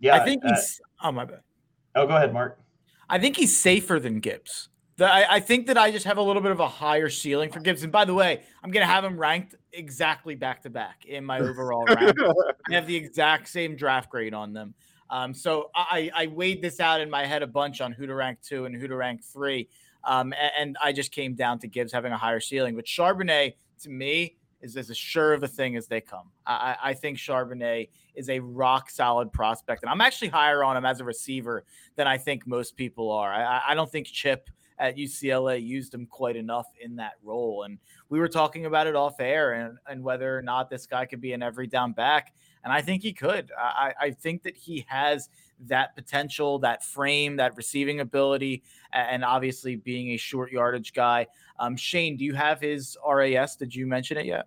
Yeah, 0.00 0.16
I 0.16 0.24
think 0.24 0.44
uh, 0.44 0.54
he's. 0.54 0.80
Oh 1.02 1.12
my 1.12 1.24
bad. 1.24 1.40
Oh, 1.98 2.06
go 2.06 2.16
ahead, 2.16 2.32
Mark. 2.32 2.60
I 3.08 3.18
think 3.18 3.36
he's 3.36 3.58
safer 3.58 3.98
than 3.98 4.20
Gibbs. 4.20 4.68
The, 4.98 5.06
I, 5.06 5.36
I, 5.36 5.40
think 5.40 5.66
that 5.66 5.78
I 5.78 5.90
just 5.90 6.04
have 6.06 6.18
a 6.18 6.22
little 6.22 6.42
bit 6.42 6.52
of 6.52 6.60
a 6.60 6.68
higher 6.68 7.08
ceiling 7.08 7.50
for 7.50 7.60
Gibbs. 7.60 7.82
And 7.82 7.92
by 7.92 8.04
the 8.04 8.14
way, 8.14 8.42
I'm 8.62 8.70
going 8.70 8.86
to 8.86 8.92
have 8.92 9.04
him 9.04 9.18
ranked 9.18 9.54
exactly 9.72 10.34
back 10.34 10.62
to 10.62 10.70
back 10.70 11.06
in 11.06 11.24
my 11.24 11.40
overall 11.40 11.84
rank. 11.88 12.16
I 12.68 12.74
have 12.74 12.86
the 12.86 12.96
exact 12.96 13.48
same 13.48 13.76
draft 13.76 14.10
grade 14.10 14.34
on 14.34 14.52
them. 14.52 14.74
Um, 15.10 15.34
so 15.34 15.70
I, 15.74 16.10
I 16.14 16.26
weighed 16.26 16.62
this 16.62 16.80
out 16.80 17.00
in 17.00 17.08
my 17.08 17.24
head 17.24 17.42
a 17.42 17.46
bunch 17.46 17.80
on 17.80 17.92
who 17.92 18.06
to 18.06 18.14
rank 18.14 18.40
two 18.42 18.66
and 18.66 18.76
who 18.76 18.86
to 18.86 18.96
rank 18.96 19.24
three. 19.24 19.68
Um, 20.04 20.32
and, 20.40 20.52
and, 20.58 20.76
I 20.82 20.92
just 20.92 21.12
came 21.12 21.34
down 21.34 21.58
to 21.60 21.66
Gibbs 21.66 21.92
having 21.92 22.12
a 22.12 22.16
higher 22.16 22.40
ceiling. 22.40 22.76
But 22.76 22.84
Charbonnet, 22.84 23.54
to 23.82 23.90
me, 23.90 24.36
is 24.60 24.76
as 24.76 24.94
sure 24.96 25.32
of 25.32 25.42
a 25.42 25.48
thing 25.48 25.76
as 25.76 25.86
they 25.86 26.00
come. 26.00 26.30
I, 26.46 26.76
I 26.82 26.94
think 26.94 27.18
Charbonnet 27.18 27.88
is 28.18 28.28
a 28.28 28.40
rock 28.40 28.90
solid 28.90 29.32
prospect, 29.32 29.82
and 29.82 29.90
I'm 29.90 30.00
actually 30.00 30.28
higher 30.28 30.64
on 30.64 30.76
him 30.76 30.84
as 30.84 31.00
a 31.00 31.04
receiver 31.04 31.64
than 31.96 32.06
I 32.06 32.18
think 32.18 32.46
most 32.46 32.76
people 32.76 33.10
are. 33.10 33.32
I, 33.32 33.62
I 33.68 33.74
don't 33.74 33.90
think 33.90 34.06
Chip 34.06 34.50
at 34.78 34.96
UCLA 34.96 35.64
used 35.64 35.94
him 35.94 36.06
quite 36.06 36.36
enough 36.36 36.66
in 36.80 36.96
that 36.96 37.12
role, 37.22 37.62
and 37.62 37.78
we 38.08 38.18
were 38.18 38.28
talking 38.28 38.66
about 38.66 38.86
it 38.86 38.96
off 38.96 39.20
air 39.20 39.52
and, 39.52 39.78
and 39.86 40.02
whether 40.02 40.36
or 40.36 40.42
not 40.42 40.68
this 40.68 40.86
guy 40.86 41.06
could 41.06 41.20
be 41.20 41.32
an 41.32 41.42
every 41.42 41.66
down 41.66 41.92
back, 41.92 42.34
and 42.64 42.72
I 42.72 42.82
think 42.82 43.02
he 43.02 43.12
could. 43.12 43.50
I, 43.56 43.94
I 44.00 44.10
think 44.10 44.42
that 44.42 44.56
he 44.56 44.84
has 44.88 45.28
that 45.66 45.94
potential, 45.96 46.58
that 46.60 46.84
frame, 46.84 47.36
that 47.36 47.56
receiving 47.56 48.00
ability, 48.00 48.62
and 48.92 49.24
obviously 49.24 49.76
being 49.76 50.10
a 50.10 50.16
short 50.16 50.52
yardage 50.52 50.92
guy. 50.92 51.26
Um, 51.58 51.76
Shane, 51.76 52.16
do 52.16 52.24
you 52.24 52.34
have 52.34 52.60
his 52.60 52.96
RAS? 53.06 53.56
Did 53.56 53.74
you 53.74 53.86
mention 53.86 54.16
it 54.16 54.26
yet? 54.26 54.46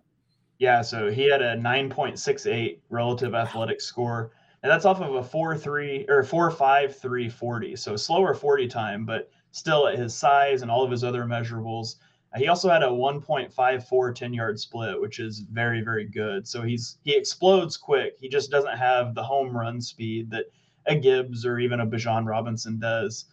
Yeah, 0.58 0.82
so 0.82 1.10
he 1.10 1.28
had 1.28 1.42
a 1.42 1.56
9.68 1.56 2.78
relative 2.88 3.34
athletic 3.34 3.80
score, 3.80 4.30
and 4.62 4.70
that's 4.70 4.84
off 4.84 5.00
of 5.00 5.14
a 5.14 5.22
4.3 5.22 6.08
or 6.08 6.22
4.5 6.22 6.94
340. 6.94 7.76
So 7.76 7.96
slower 7.96 8.34
40 8.34 8.68
time, 8.68 9.04
but 9.04 9.30
still 9.50 9.86
at 9.88 9.98
his 9.98 10.14
size 10.14 10.62
and 10.62 10.70
all 10.70 10.84
of 10.84 10.90
his 10.90 11.04
other 11.04 11.24
measurables. 11.24 11.96
He 12.36 12.48
also 12.48 12.70
had 12.70 12.82
a 12.82 12.86
1.54 12.86 14.14
10 14.14 14.32
yard 14.32 14.58
split, 14.58 15.00
which 15.00 15.18
is 15.18 15.40
very, 15.40 15.82
very 15.82 16.06
good. 16.06 16.48
So 16.48 16.62
he's 16.62 16.98
he 17.04 17.14
explodes 17.14 17.76
quick. 17.76 18.16
He 18.18 18.28
just 18.28 18.50
doesn't 18.50 18.76
have 18.76 19.14
the 19.14 19.22
home 19.22 19.54
run 19.54 19.80
speed 19.80 20.30
that 20.30 20.46
a 20.86 20.94
Gibbs 20.94 21.44
or 21.44 21.58
even 21.58 21.80
a 21.80 21.86
Bijan 21.86 22.26
Robinson 22.26 22.78
does. 22.78 23.26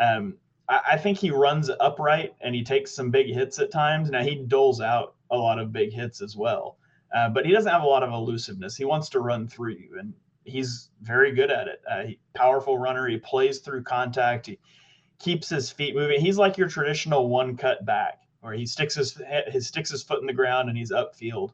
Um, 0.00 0.34
I, 0.68 0.80
I 0.92 0.96
think 0.96 1.18
he 1.18 1.30
runs 1.30 1.70
upright 1.78 2.34
and 2.40 2.54
he 2.54 2.64
takes 2.64 2.90
some 2.90 3.10
big 3.10 3.32
hits 3.32 3.58
at 3.60 3.70
times. 3.70 4.10
Now 4.10 4.22
he 4.22 4.34
doles 4.34 4.80
out 4.80 5.14
a 5.30 5.36
lot 5.36 5.58
of 5.58 5.72
big 5.72 5.92
hits 5.92 6.20
as 6.20 6.36
well, 6.36 6.78
uh, 7.14 7.28
but 7.28 7.46
he 7.46 7.52
doesn't 7.52 7.70
have 7.70 7.82
a 7.82 7.86
lot 7.86 8.02
of 8.02 8.12
elusiveness. 8.12 8.76
He 8.76 8.84
wants 8.84 9.08
to 9.10 9.20
run 9.20 9.46
through 9.46 9.74
you, 9.74 9.98
and 9.98 10.14
he's 10.44 10.90
very 11.02 11.32
good 11.32 11.50
at 11.50 11.68
it. 11.68 11.82
Uh, 11.90 12.02
he, 12.04 12.18
powerful 12.34 12.78
runner. 12.78 13.06
He 13.06 13.18
plays 13.18 13.58
through 13.58 13.82
contact. 13.84 14.46
He 14.46 14.58
keeps 15.18 15.48
his 15.48 15.70
feet 15.70 15.94
moving. 15.94 16.20
He's 16.20 16.38
like 16.38 16.58
your 16.58 16.68
traditional 16.68 17.28
one 17.28 17.56
cut 17.56 17.84
back, 17.84 18.22
where 18.40 18.54
he 18.54 18.66
sticks 18.66 18.94
his 18.94 19.20
his 19.46 19.66
sticks 19.66 19.90
his 19.90 20.02
foot 20.02 20.20
in 20.20 20.26
the 20.26 20.32
ground 20.32 20.68
and 20.68 20.76
he's 20.76 20.92
upfield. 20.92 21.52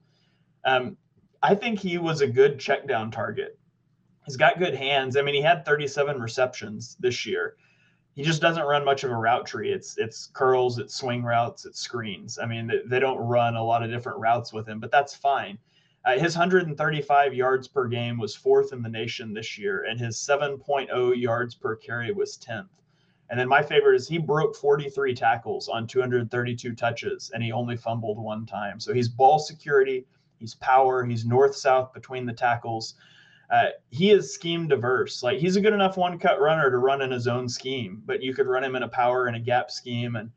Um, 0.65 0.97
I 1.43 1.55
think 1.55 1.79
he 1.79 1.99
was 1.99 2.21
a 2.21 2.27
good 2.27 2.59
check 2.59 2.89
down 2.89 3.11
target. 3.11 3.59
He's 4.25 4.37
got 4.37 4.59
good 4.59 4.75
hands. 4.75 5.17
I 5.17 5.23
mean, 5.23 5.35
he 5.35 5.43
had 5.43 5.65
37 5.65 6.21
receptions 6.21 6.97
this 6.99 7.25
year. 7.27 7.57
He 8.17 8.23
just 8.23 8.41
doesn't 8.41 8.65
run 8.65 8.83
much 8.83 9.05
of 9.05 9.11
a 9.11 9.17
route 9.17 9.47
tree. 9.47 9.71
It's 9.71 9.99
it's 9.99 10.29
curls, 10.33 10.79
it's 10.79 10.95
swing 10.95 11.23
routes, 11.23 11.67
it's 11.67 11.81
screens. 11.81 12.39
I 12.39 12.47
mean, 12.47 12.67
they, 12.67 12.81
they 12.87 12.99
don't 12.99 13.19
run 13.19 13.57
a 13.57 13.63
lot 13.63 13.83
of 13.83 13.91
different 13.91 14.19
routes 14.19 14.55
with 14.55 14.67
him, 14.67 14.81
but 14.81 14.91
that's 14.91 15.15
fine. 15.15 15.59
Uh, 16.07 16.19
his 16.19 16.35
135 16.35 17.35
yards 17.35 17.69
per 17.69 17.87
game 17.87 18.17
was 18.17 18.35
fourth 18.35 18.73
in 18.73 18.81
the 18.81 18.89
nation 18.89 19.35
this 19.35 19.59
year, 19.59 19.85
and 19.85 20.01
his 20.01 20.17
7.0 20.17 21.21
yards 21.21 21.55
per 21.55 21.77
carry 21.77 22.11
was 22.11 22.39
10th. 22.39 22.69
And 23.29 23.39
then 23.39 23.49
my 23.49 23.61
favorite 23.61 23.97
is 23.97 24.09
he 24.09 24.19
broke 24.19 24.57
43 24.57 25.15
tackles 25.15 25.69
on 25.69 25.87
232 25.87 26.75
touches, 26.75 27.31
and 27.35 27.43
he 27.43 27.53
only 27.53 27.77
fumbled 27.77 28.19
one 28.19 28.47
time. 28.47 28.81
So 28.81 28.95
he's 28.95 29.09
ball 29.09 29.39
security, 29.39 30.07
he's 30.39 30.55
power, 30.55 31.05
he's 31.05 31.27
north 31.27 31.55
south 31.55 31.93
between 31.93 32.25
the 32.25 32.33
tackles. 32.33 32.95
Uh, 33.51 33.69
he 33.91 34.11
is 34.11 34.35
scheme 34.35 34.67
diverse. 34.67 35.23
Like 35.23 35.39
he's 35.39 35.57
a 35.57 35.61
good 35.61 35.73
enough 35.73 35.97
one 35.97 36.19
cut 36.19 36.41
runner 36.41 36.71
to 36.71 36.79
run 36.79 37.03
in 37.03 37.11
his 37.11 37.29
own 37.29 37.49
scheme, 37.49 38.03
but 38.05 38.23
you 38.23 38.35
could 38.35 38.47
run 38.47 38.65
him 38.65 38.77
in 38.77 38.83
a 38.83 38.89
power 38.89 39.27
and 39.27 39.37
a 39.37 39.41
gap 39.41 39.71
scheme. 39.71 40.17
And 40.17 40.31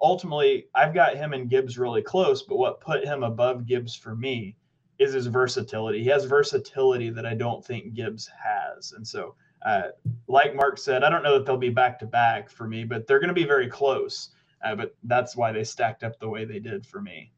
ultimately, 0.00 0.66
I've 0.74 0.94
got 0.94 1.16
him 1.16 1.32
and 1.32 1.50
Gibbs 1.50 1.78
really 1.78 2.02
close. 2.02 2.42
But 2.42 2.58
what 2.58 2.80
put 2.80 3.04
him 3.04 3.22
above 3.22 3.66
Gibbs 3.66 3.96
for 3.96 4.14
me 4.14 4.56
is 4.98 5.12
his 5.12 5.26
versatility. 5.26 6.02
He 6.02 6.08
has 6.08 6.24
versatility 6.24 7.10
that 7.10 7.26
I 7.26 7.34
don't 7.34 7.64
think 7.64 7.94
Gibbs 7.94 8.30
has. 8.42 8.92
And 8.92 9.06
so, 9.06 9.34
uh, 9.66 9.88
like 10.28 10.54
Mark 10.54 10.78
said, 10.78 11.02
I 11.02 11.10
don't 11.10 11.22
know 11.22 11.36
that 11.38 11.46
they'll 11.46 11.56
be 11.56 11.70
back 11.70 11.98
to 12.00 12.06
back 12.06 12.48
for 12.48 12.68
me, 12.68 12.84
but 12.84 13.06
they're 13.06 13.18
going 13.18 13.28
to 13.28 13.34
be 13.34 13.44
very 13.44 13.68
close. 13.68 14.30
Uh, 14.64 14.76
but 14.76 14.94
that's 15.04 15.36
why 15.36 15.52
they 15.52 15.64
stacked 15.64 16.04
up 16.04 16.18
the 16.20 16.28
way 16.28 16.44
they 16.44 16.60
did 16.60 16.86
for 16.86 17.00
me. 17.00 17.32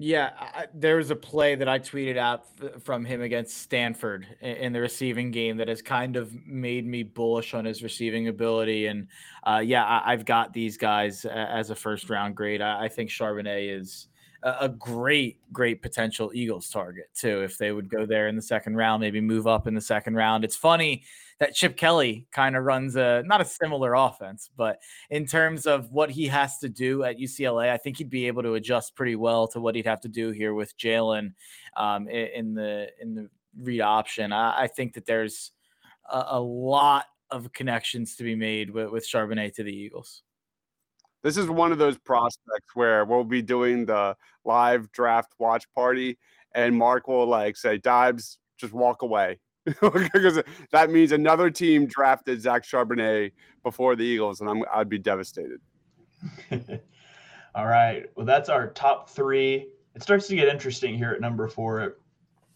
Yeah, 0.00 0.30
I, 0.38 0.66
there 0.72 0.96
was 0.96 1.10
a 1.10 1.16
play 1.16 1.56
that 1.56 1.68
I 1.68 1.80
tweeted 1.80 2.16
out 2.16 2.44
f- 2.62 2.82
from 2.84 3.04
him 3.04 3.20
against 3.20 3.56
Stanford 3.58 4.28
in, 4.40 4.56
in, 4.56 4.72
the 4.72 4.80
receiving 4.80 5.32
game 5.32 5.56
that 5.56 5.66
has 5.66 5.82
kind 5.82 6.16
of 6.16 6.32
made 6.46 6.86
me 6.86 7.02
bullish 7.02 7.52
on 7.52 7.64
his 7.64 7.82
receiving 7.82 8.28
ability. 8.28 8.86
And 8.86 9.08
uh, 9.44 9.60
yeah, 9.64 10.02
I, 10.04 10.12
have 10.12 10.24
got 10.24 10.52
these 10.52 10.76
guys 10.76 11.24
as 11.24 11.70
a 11.70 11.74
first 11.74 12.10
round 12.10 12.36
grade. 12.36 12.62
I, 12.62 12.84
I 12.84 12.88
think 12.88 13.10
Charbonnet 13.10 13.76
is 13.76 14.06
a 14.44 14.68
great, 14.68 15.40
great 15.52 15.82
potential 15.82 16.30
Eagles 16.32 16.70
target 16.70 17.10
too. 17.12 17.42
If 17.42 17.58
they 17.58 17.72
would 17.72 17.88
go 17.88 18.06
there 18.06 18.28
in 18.28 18.36
the 18.36 18.42
second 18.42 18.76
round, 18.76 19.00
maybe 19.00 19.20
move 19.20 19.48
up 19.48 19.66
in 19.66 19.74
the 19.74 19.80
second 19.80 20.14
round. 20.14 20.44
It's 20.44 20.54
funny 20.54 21.02
that 21.40 21.54
Chip 21.54 21.76
Kelly 21.76 22.26
kind 22.32 22.56
of 22.56 22.64
runs 22.64 22.96
a 22.96 23.22
not 23.24 23.40
a 23.40 23.44
similar 23.44 23.94
offense, 23.94 24.50
but 24.56 24.80
in 25.10 25.26
terms 25.26 25.66
of 25.66 25.92
what 25.92 26.10
he 26.10 26.26
has 26.26 26.58
to 26.58 26.68
do 26.68 27.04
at 27.04 27.18
UCLA, 27.18 27.70
I 27.70 27.76
think 27.76 27.98
he'd 27.98 28.10
be 28.10 28.26
able 28.26 28.42
to 28.42 28.54
adjust 28.54 28.96
pretty 28.96 29.16
well 29.16 29.46
to 29.48 29.60
what 29.60 29.74
he'd 29.74 29.86
have 29.86 30.00
to 30.02 30.08
do 30.08 30.30
here 30.30 30.54
with 30.54 30.76
Jalen 30.76 31.34
um, 31.76 32.08
in 32.08 32.54
the 32.54 32.88
in 33.00 33.14
the 33.14 33.30
read 33.60 33.80
option. 33.80 34.32
I, 34.32 34.62
I 34.62 34.66
think 34.66 34.94
that 34.94 35.06
there's 35.06 35.52
a, 36.10 36.24
a, 36.30 36.40
lot 36.40 37.06
of 37.30 37.52
connections 37.52 38.16
to 38.16 38.24
be 38.24 38.34
made 38.34 38.70
with, 38.70 38.90
with 38.90 39.06
Charbonnet 39.06 39.54
to 39.54 39.62
the 39.62 39.72
Eagles 39.72 40.22
this 41.22 41.36
is 41.36 41.48
one 41.48 41.72
of 41.72 41.78
those 41.78 41.98
prospects 41.98 42.74
where 42.74 43.04
we'll 43.04 43.24
be 43.24 43.42
doing 43.42 43.84
the 43.84 44.16
live 44.44 44.90
draft 44.92 45.34
watch 45.38 45.66
party 45.74 46.16
and 46.54 46.76
Mark 46.76 47.08
will 47.08 47.26
like 47.26 47.56
say, 47.56 47.78
Deibs, 47.78 48.36
just 48.58 48.72
walk 48.72 49.02
away. 49.02 49.38
because 50.12 50.42
that 50.72 50.90
means 50.90 51.12
another 51.12 51.50
team 51.50 51.86
drafted 51.86 52.40
Zach 52.40 52.64
Charbonnet 52.64 53.32
before 53.62 53.96
the 53.96 54.04
Eagles, 54.04 54.40
and 54.40 54.48
I'm, 54.48 54.64
I'd 54.72 54.88
be 54.88 54.98
devastated. 54.98 55.60
All 57.54 57.66
right. 57.66 58.06
Well, 58.14 58.26
that's 58.26 58.48
our 58.48 58.68
top 58.68 59.10
three. 59.10 59.68
It 59.94 60.02
starts 60.02 60.28
to 60.28 60.36
get 60.36 60.48
interesting 60.48 60.96
here 60.96 61.10
at 61.10 61.20
number 61.20 61.48
four. 61.48 61.96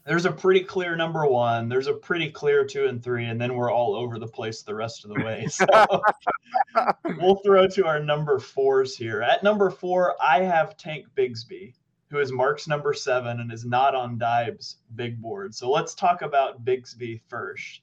There's 0.05 0.27
a 0.27 0.33
pretty 0.33 0.61
clear 0.64 0.96
number 0.96 1.27
one. 1.27 1.68
There's 1.68 1.87
a 1.87 1.94
pretty 1.94 2.31
clear 2.31 2.64
two 2.64 2.87
and 2.87 3.03
three, 3.03 3.27
and 3.27 3.40
then 3.40 3.55
we're 3.55 3.70
all 3.70 3.94
over 3.94 4.18
the 4.18 4.27
place 4.27 4.62
the 4.62 4.75
rest 4.75 5.05
of 5.05 5.12
the 5.14 5.25
way. 5.25 5.46
So 6.75 6.87
we'll 7.20 7.37
throw 7.44 7.68
to 7.68 7.87
our 7.87 8.01
number 8.01 8.38
fours 8.38 8.96
here. 8.96 9.22
At 9.22 9.42
number 9.42 9.70
four, 9.70 10.16
I 10.22 10.42
have 10.42 10.77
Tank 10.77 11.07
Bigsby 11.16 11.75
who 12.12 12.18
is 12.18 12.31
Mark's 12.31 12.68
number 12.68 12.92
seven 12.92 13.40
and 13.40 13.51
is 13.51 13.64
not 13.64 13.94
on 13.94 14.18
Dibe's 14.18 14.77
big 14.96 15.20
board. 15.20 15.55
So 15.55 15.70
let's 15.70 15.94
talk 15.94 16.20
about 16.20 16.62
Bigsby 16.62 17.22
first. 17.27 17.81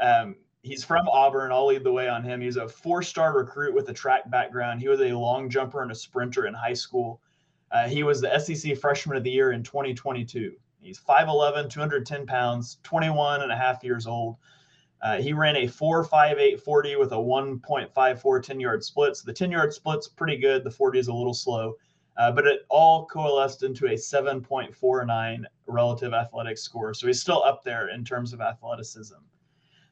Um, 0.00 0.36
he's 0.62 0.84
from 0.84 1.08
Auburn. 1.08 1.50
I'll 1.50 1.66
lead 1.66 1.82
the 1.82 1.90
way 1.90 2.08
on 2.08 2.22
him. 2.22 2.40
He's 2.40 2.56
a 2.56 2.68
four 2.68 3.02
star 3.02 3.36
recruit 3.36 3.74
with 3.74 3.88
a 3.88 3.92
track 3.92 4.30
background. 4.30 4.80
He 4.80 4.86
was 4.86 5.00
a 5.00 5.12
long 5.12 5.50
jumper 5.50 5.82
and 5.82 5.90
a 5.90 5.96
sprinter 5.96 6.46
in 6.46 6.54
high 6.54 6.74
school. 6.74 7.20
Uh, 7.72 7.88
he 7.88 8.04
was 8.04 8.20
the 8.20 8.38
SEC 8.38 8.78
Freshman 8.78 9.16
of 9.16 9.24
the 9.24 9.32
Year 9.32 9.50
in 9.50 9.64
2022. 9.64 10.52
He's 10.80 11.00
5'11, 11.00 11.68
210 11.68 12.24
pounds, 12.24 12.78
21 12.84 13.42
and 13.42 13.50
a 13.50 13.56
half 13.56 13.82
years 13.82 14.06
old. 14.06 14.36
Uh, 15.00 15.16
he 15.16 15.32
ran 15.32 15.56
a 15.56 15.66
4.58 15.66 16.60
40 16.60 16.96
with 16.96 17.10
a 17.10 17.16
1.54 17.16 18.42
10 18.44 18.60
yard 18.60 18.84
split. 18.84 19.16
So 19.16 19.24
the 19.26 19.32
10 19.32 19.50
yard 19.50 19.74
split's 19.74 20.06
pretty 20.06 20.36
good. 20.36 20.62
The 20.62 20.70
40 20.70 21.00
is 21.00 21.08
a 21.08 21.12
little 21.12 21.34
slow. 21.34 21.74
Uh, 22.16 22.30
but 22.30 22.46
it 22.46 22.66
all 22.68 23.06
coalesced 23.06 23.62
into 23.62 23.86
a 23.86 23.94
7.49 23.94 25.44
relative 25.66 26.12
athletic 26.12 26.58
score. 26.58 26.92
So 26.92 27.06
he's 27.06 27.20
still 27.20 27.42
up 27.42 27.64
there 27.64 27.88
in 27.88 28.04
terms 28.04 28.32
of 28.32 28.40
athleticism. 28.40 29.16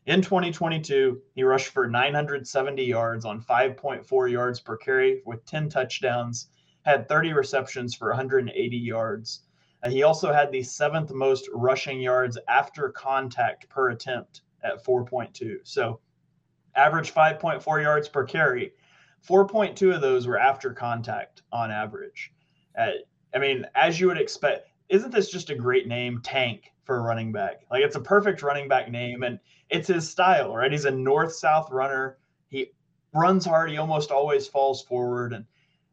In 0.06 0.22
2022, 0.22 1.20
he 1.35 1.44
rushed 1.44 1.68
for 1.68 1.87
970 1.87 2.83
yards 2.83 3.24
on 3.24 3.40
5.4 3.40 4.30
yards 4.30 4.61
per 4.61 4.76
carry 4.76 5.22
with 5.24 5.44
10 5.46 5.68
touchdowns, 5.68 6.48
had 6.83 7.09
30 7.09 7.33
receptions 7.33 7.94
for 7.94 8.09
180 8.09 8.76
yards. 8.76 9.42
Uh, 9.83 9.90
he 9.90 10.02
also 10.02 10.33
had 10.33 10.50
the 10.50 10.62
seventh 10.62 11.12
most 11.12 11.48
rushing 11.52 12.00
yards 12.00 12.38
after 12.48 12.90
contact 12.90 13.68
per 13.68 13.90
attempt 13.90 14.42
at 14.62 14.85
4.2. 14.85 15.59
So 15.64 16.00
average 16.74 17.12
5.4 17.12 17.83
yards 17.83 18.09
per 18.09 18.24
carry 18.24 18.72
4.2 19.28 19.94
of 19.94 20.00
those 20.00 20.26
were 20.26 20.38
after 20.38 20.72
contact 20.72 21.42
on 21.52 21.70
average. 21.70 22.33
Uh, 22.78 22.92
I 23.35 23.38
mean, 23.38 23.66
as 23.74 24.00
you 24.00 24.06
would 24.09 24.18
expect, 24.18 24.68
isn't 24.88 25.12
this 25.12 25.30
just 25.30 25.50
a 25.50 25.54
great 25.54 25.87
name, 25.87 26.20
Tank, 26.22 26.72
for 26.85 26.98
a 26.98 27.02
running 27.02 27.33
back? 27.33 27.62
Like, 27.70 27.83
it's 27.83 27.96
a 27.96 28.00
perfect 28.00 28.42
running 28.42 28.68
back 28.68 28.90
name, 28.90 29.22
and 29.22 29.38
it's 29.68 29.88
his 29.88 30.11
style, 30.11 30.54
right? 30.56 30.72
He's 30.72 30.85
a 30.85 30.90
north 30.90 31.33
south 31.33 31.70
runner. 31.70 32.18
He 32.48 32.72
runs 33.12 33.44
hard. 33.44 33.70
He 33.70 33.78
almost 33.78 34.11
always 34.11 34.48
falls 34.48 34.83
forward, 34.83 35.33
and 35.33 35.44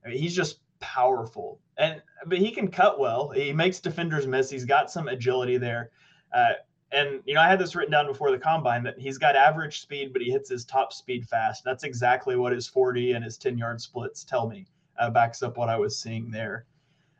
I 0.03 0.09
mean, 0.09 0.17
he's 0.17 0.35
just 0.35 0.59
powerful. 0.79 1.59
And 1.77 2.01
but 2.25 2.39
he 2.39 2.51
can 2.51 2.69
cut 2.69 2.99
well. 2.99 3.29
He 3.29 3.53
makes 3.53 3.79
defenders 3.79 4.25
miss. 4.25 4.49
He's 4.49 4.65
got 4.65 4.89
some 4.89 5.07
agility 5.07 5.57
there. 5.57 5.91
Uh, 6.33 6.53
and 6.91 7.21
you 7.25 7.33
know, 7.33 7.41
I 7.41 7.49
had 7.49 7.59
this 7.59 7.75
written 7.75 7.91
down 7.91 8.07
before 8.07 8.31
the 8.31 8.37
combine 8.37 8.83
that 8.83 8.97
he's 8.97 9.17
got 9.17 9.35
average 9.35 9.81
speed, 9.81 10.13
but 10.13 10.21
he 10.21 10.31
hits 10.31 10.49
his 10.49 10.63
top 10.63 10.93
speed 10.93 11.27
fast. 11.27 11.63
That's 11.63 11.83
exactly 11.83 12.35
what 12.35 12.53
his 12.53 12.67
40 12.67 13.13
and 13.13 13.23
his 13.23 13.37
10 13.37 13.57
yard 13.57 13.81
splits 13.81 14.23
tell 14.23 14.47
me. 14.47 14.65
Uh, 14.97 15.09
backs 15.09 15.43
up 15.43 15.57
what 15.57 15.69
I 15.69 15.77
was 15.77 15.99
seeing 15.99 16.31
there. 16.31 16.65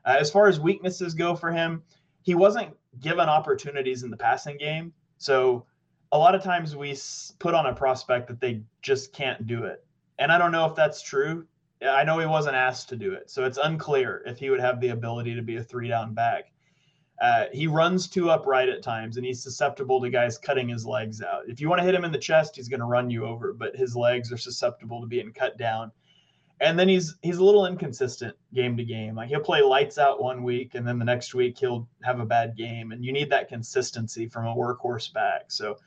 Uh, 0.06 0.16
as 0.20 0.32
far 0.32 0.48
as 0.48 0.60
weaknesses 0.60 1.14
go 1.14 1.36
for 1.36 1.52
him, 1.52 1.84
he 2.24 2.34
wasn't 2.34 2.76
given 3.02 3.30
opportunities 3.30 4.04
in 4.04 4.10
the 4.10 4.18
passing 4.18 4.58
game. 4.58 4.94
So 5.18 5.66
a 6.12 6.18
lot 6.18 6.34
of 6.34 6.42
times 6.42 6.76
we 6.76 6.98
put 7.40 7.54
on 7.54 7.68
a 7.68 7.74
prospect 7.74 8.28
that 8.28 8.40
they 8.40 8.62
just 8.82 9.14
can't 9.14 9.46
do 9.46 9.66
it. 9.66 9.86
And 10.18 10.32
I 10.32 10.38
don't 10.38 10.52
know 10.52 10.66
if 10.66 10.76
that's 10.76 11.02
true. 11.02 11.46
I 11.86 12.04
know 12.04 12.18
he 12.18 12.26
wasn't 12.26 12.56
asked 12.56 12.90
to 12.90 12.96
do 12.96 13.14
it. 13.14 13.30
So 13.30 13.44
it's 13.44 13.60
unclear 13.62 14.24
if 14.26 14.40
he 14.40 14.50
would 14.50 14.60
have 14.60 14.80
the 14.80 14.90
ability 14.90 15.36
to 15.36 15.42
be 15.42 15.58
a 15.58 15.64
three 15.64 15.88
down 15.88 16.14
back. 16.14 16.52
Uh, 17.20 17.46
he 17.52 17.66
runs 17.66 18.08
too 18.08 18.30
upright 18.30 18.70
at 18.70 18.84
times 18.84 19.18
and 19.18 19.26
he's 19.26 19.42
susceptible 19.42 20.00
to 20.00 20.10
guys 20.10 20.38
cutting 20.38 20.70
his 20.70 20.86
legs 20.86 21.22
out. 21.22 21.42
If 21.48 21.60
you 21.60 21.68
want 21.68 21.80
to 21.80 21.86
hit 21.86 21.96
him 21.96 22.06
in 22.06 22.12
the 22.12 22.18
chest, 22.18 22.56
he's 22.56 22.70
going 22.70 22.80
to 22.80 22.86
run 22.86 23.10
you 23.10 23.26
over, 23.26 23.54
but 23.54 23.76
his 23.76 23.96
legs 23.96 24.32
are 24.32 24.38
susceptible 24.38 25.02
to 25.02 25.08
being 25.08 25.34
cut 25.34 25.58
down. 25.58 25.92
And 26.60 26.78
then 26.78 26.88
he's 26.88 27.16
he's 27.22 27.38
a 27.38 27.44
little 27.44 27.68
inconsistent 27.68 28.36
game 28.54 28.78
to 28.78 28.84
game. 28.84 29.16
Like 29.16 29.30
he'll 29.30 29.40
play 29.40 29.62
lights 29.62 29.98
out 29.98 30.22
one 30.22 30.44
week 30.44 30.76
and 30.76 30.88
then 30.88 31.00
the 31.00 31.06
next 31.06 31.34
week 31.34 31.58
he'll 31.58 31.88
have 32.04 32.20
a 32.20 32.26
bad 32.26 32.56
game 32.56 32.92
and 32.92 33.04
you 33.04 33.12
need 33.12 33.30
that 33.32 33.48
consistency 33.48 34.28
from 34.28 34.46
a 34.46 34.56
workhorse 34.56 35.12
back. 35.14 35.52
So 35.52 35.78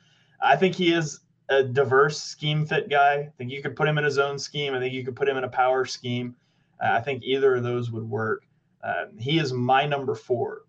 I 0.41 0.55
think 0.55 0.75
he 0.75 0.93
is 0.93 1.21
a 1.49 1.63
diverse 1.63 2.21
scheme 2.21 2.65
fit 2.65 2.89
guy. 2.89 3.13
I 3.13 3.29
think 3.37 3.51
you 3.51 3.61
could 3.61 3.75
put 3.75 3.87
him 3.87 3.97
in 3.97 4.05
a 4.05 4.11
zone 4.11 4.39
scheme. 4.39 4.73
I 4.73 4.79
think 4.79 4.93
you 4.93 5.03
could 5.03 5.15
put 5.15 5.27
him 5.27 5.37
in 5.37 5.43
a 5.43 5.49
power 5.49 5.85
scheme. 5.85 6.35
Uh, 6.81 6.91
I 6.93 7.01
think 7.01 7.23
either 7.23 7.55
of 7.55 7.63
those 7.63 7.91
would 7.91 8.09
work. 8.09 8.45
Uh, 8.83 9.05
he 9.19 9.39
is 9.39 9.53
my 9.53 9.85
number 9.85 10.15
four. 10.15 10.63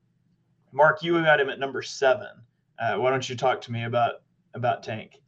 Mark, 0.73 1.03
you 1.03 1.21
got 1.23 1.41
him 1.41 1.51
at 1.51 1.59
number 1.59 1.83
seven. 1.83 2.29
Uh, 2.79 2.97
why 2.97 3.11
don't 3.11 3.29
you 3.29 3.37
talk 3.37 3.61
to 3.63 3.73
me 3.73 3.85
about 3.85 4.23
about 4.55 4.83
Tank? 4.83 5.21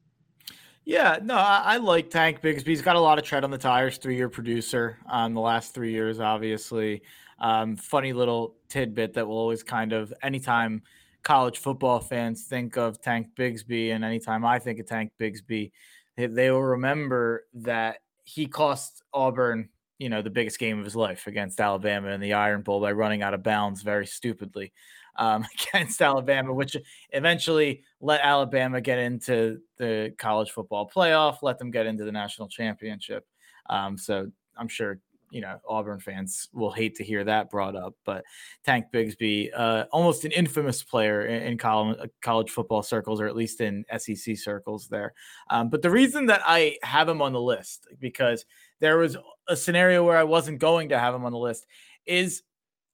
Yeah, 0.85 1.19
no, 1.23 1.37
I, 1.37 1.63
I, 1.65 1.77
like 1.79 2.11
Tank 2.11 2.43
Bigsby. 2.43 2.67
He's 2.67 2.83
got 2.83 2.97
a 2.97 3.01
lot 3.01 3.19
of 3.19 3.25
tread 3.25 3.43
on 3.43 3.51
the 3.51 3.57
tires. 3.57 3.97
Three-year 3.97 4.29
producer 4.29 4.99
um, 5.09 5.33
the 5.33 5.41
last 5.41 5.73
three 5.73 5.93
years, 5.93 6.21
obviously. 6.21 7.03
Um, 7.39 7.77
funny 7.77 8.13
little 8.13 8.57
tidbit 8.69 9.15
that 9.15 9.27
will 9.27 9.39
always 9.39 9.63
kind 9.63 9.93
of 9.95 10.13
anytime 10.23 10.83
college 11.23 11.59
football 11.59 12.01
fans 12.01 12.45
think 12.45 12.77
of 12.77 13.01
Tank 13.01 13.29
Bigsby, 13.35 13.95
and 13.95 14.05
anytime 14.05 14.45
I 14.45 14.59
think 14.59 14.79
of 14.79 14.87
Tank 14.87 15.13
Bigsby, 15.19 15.73
they, 16.17 16.27
they 16.27 16.51
will 16.51 16.63
remember 16.63 17.47
that 17.55 17.99
he 18.25 18.47
cost 18.47 19.03
Auburn, 19.13 19.71
you 19.99 20.11
know, 20.11 20.21
the 20.21 20.31
biggest 20.31 20.59
game 20.59 20.79
of 20.79 20.85
his 20.85 20.97
life 20.97 21.27
against 21.27 21.61
Alabama 21.61 22.11
in 22.11 22.21
the 22.21 22.35
Iron 22.35 22.61
Bowl 22.61 22.81
by 22.81 22.93
running 22.93 23.23
out 23.23 23.33
of 23.33 23.43
bounds 23.43 23.81
very 23.83 24.07
stupidly 24.07 24.73
um, 25.17 25.45
against 25.73 26.01
Alabama, 26.03 26.53
which 26.53 26.77
eventually 27.11 27.83
let 28.01 28.21
Alabama 28.21 28.81
get 28.81 28.99
into 28.99 29.61
the 29.77 30.15
college 30.19 30.51
football 30.51 30.91
playoff, 30.95 31.39
let 31.43 31.59
them 31.59 31.71
get 31.71 31.87
into 31.87 32.05
the 32.05 32.13
national 32.13 32.49
championship. 32.49 33.27
Um, 33.71 33.97
so 33.97 34.31
I'm 34.57 34.69
sure 34.69 34.99
you 35.31 35.41
know 35.41 35.59
Auburn 35.69 35.99
fans 35.99 36.49
will 36.53 36.71
hate 36.71 36.95
to 36.97 37.05
hear 37.05 37.25
that 37.25 37.51
brought 37.51 37.75
up, 37.75 37.95
but 38.05 38.25
Tank 38.65 38.87
Bigsby, 38.93 39.51
uh, 39.55 39.85
almost 39.91 40.25
an 40.25 40.31
infamous 40.31 40.83
player 40.83 41.27
in, 41.27 41.43
in 41.43 41.59
college, 41.59 41.99
uh, 42.01 42.07
college, 42.23 42.51
football 42.51 42.83
circles, 42.83 43.21
or 43.21 43.27
at 43.27 43.35
least 43.35 43.61
in 43.61 43.85
SEC 43.99 44.37
circles 44.37 44.87
there. 44.87 45.13
Um, 45.51 45.71
but 45.71 45.83
the 45.83 45.91
reason 45.91 46.27
that 46.27 46.43
I 46.47 46.77
have 46.85 47.09
him 47.09 47.21
on 47.21 47.33
the 47.33 47.41
list 47.41 47.89
because 47.99 48.45
there 48.81 48.99
was 48.99 49.17
a 49.49 49.57
scenario 49.57 50.05
where 50.05 50.17
I 50.17 50.25
wasn't 50.25 50.61
going 50.61 50.91
to 50.91 50.99
have 50.99 51.15
him 51.15 51.25
on 51.25 51.33
the 51.33 51.39
list 51.39 51.67
is 52.07 52.43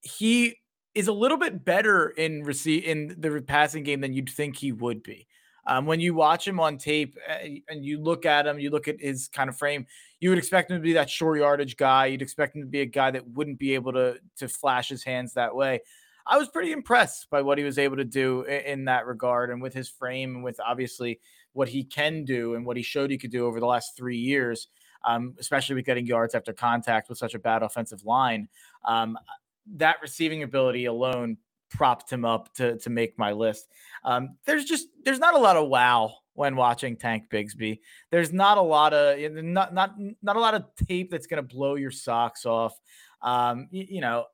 he 0.00 0.56
is 0.94 1.08
a 1.08 1.12
little 1.12 1.36
bit 1.36 1.64
better 1.64 2.10
in 2.10 2.42
receive 2.42 2.84
in 2.84 3.14
the 3.18 3.40
passing 3.42 3.82
game 3.82 4.00
than 4.00 4.12
you'd 4.12 4.28
think 4.28 4.56
he 4.56 4.72
would 4.72 5.02
be. 5.02 5.26
Um, 5.66 5.86
when 5.86 6.00
you 6.00 6.14
watch 6.14 6.48
him 6.48 6.58
on 6.58 6.78
tape 6.78 7.16
and 7.68 7.84
you 7.84 8.00
look 8.00 8.26
at 8.26 8.46
him, 8.46 8.58
you 8.58 8.70
look 8.70 8.88
at 8.88 9.00
his 9.00 9.28
kind 9.28 9.48
of 9.48 9.56
frame, 9.56 9.86
you 10.18 10.30
would 10.30 10.38
expect 10.38 10.70
him 10.70 10.78
to 10.78 10.82
be 10.82 10.94
that 10.94 11.10
short 11.10 11.38
yardage 11.38 11.76
guy. 11.76 12.06
You'd 12.06 12.22
expect 12.22 12.56
him 12.56 12.62
to 12.62 12.68
be 12.68 12.80
a 12.80 12.86
guy 12.86 13.10
that 13.10 13.28
wouldn't 13.28 13.58
be 13.58 13.74
able 13.74 13.92
to 13.92 14.18
to 14.38 14.48
flash 14.48 14.88
his 14.88 15.04
hands 15.04 15.34
that 15.34 15.54
way. 15.54 15.80
I 16.26 16.38
was 16.38 16.48
pretty 16.48 16.72
impressed 16.72 17.28
by 17.30 17.42
what 17.42 17.58
he 17.58 17.64
was 17.64 17.78
able 17.78 17.96
to 17.96 18.04
do 18.04 18.42
in, 18.42 18.60
in 18.60 18.84
that 18.86 19.06
regard, 19.06 19.50
and 19.50 19.60
with 19.62 19.74
his 19.74 19.88
frame, 19.88 20.36
and 20.36 20.44
with 20.44 20.58
obviously 20.64 21.20
what 21.52 21.68
he 21.68 21.84
can 21.84 22.24
do 22.24 22.54
and 22.54 22.64
what 22.64 22.76
he 22.76 22.82
showed 22.82 23.10
he 23.10 23.18
could 23.18 23.32
do 23.32 23.46
over 23.46 23.60
the 23.60 23.66
last 23.66 23.96
three 23.96 24.18
years. 24.18 24.68
Um, 25.02 25.34
especially 25.40 25.76
with 25.76 25.86
getting 25.86 26.04
yards 26.04 26.34
after 26.34 26.52
contact 26.52 27.08
with 27.08 27.16
such 27.16 27.32
a 27.32 27.38
bad 27.38 27.62
offensive 27.62 28.04
line. 28.04 28.48
Um, 28.84 29.16
that 29.76 29.96
receiving 30.02 30.42
ability 30.42 30.86
alone 30.86 31.38
propped 31.70 32.12
him 32.12 32.24
up 32.24 32.52
to 32.54 32.76
to 32.78 32.90
make 32.90 33.18
my 33.18 33.32
list. 33.32 33.68
Um, 34.04 34.36
there's 34.44 34.64
just 34.64 34.88
there's 35.04 35.18
not 35.18 35.34
a 35.34 35.38
lot 35.38 35.56
of 35.56 35.68
wow 35.68 36.14
when 36.34 36.56
watching 36.56 36.96
Tank 36.96 37.24
Bigsby. 37.30 37.80
There's 38.10 38.32
not 38.32 38.58
a 38.58 38.62
lot 38.62 38.92
of 38.92 39.18
not 39.44 39.72
not 39.72 39.94
not 40.22 40.36
a 40.36 40.40
lot 40.40 40.54
of 40.54 40.64
tape 40.88 41.10
that's 41.10 41.26
going 41.26 41.42
to 41.42 41.54
blow 41.54 41.76
your 41.76 41.90
socks 41.90 42.44
off. 42.44 42.78
Um, 43.22 43.68
you, 43.70 43.86
you, 43.88 44.00
know, 44.00 44.24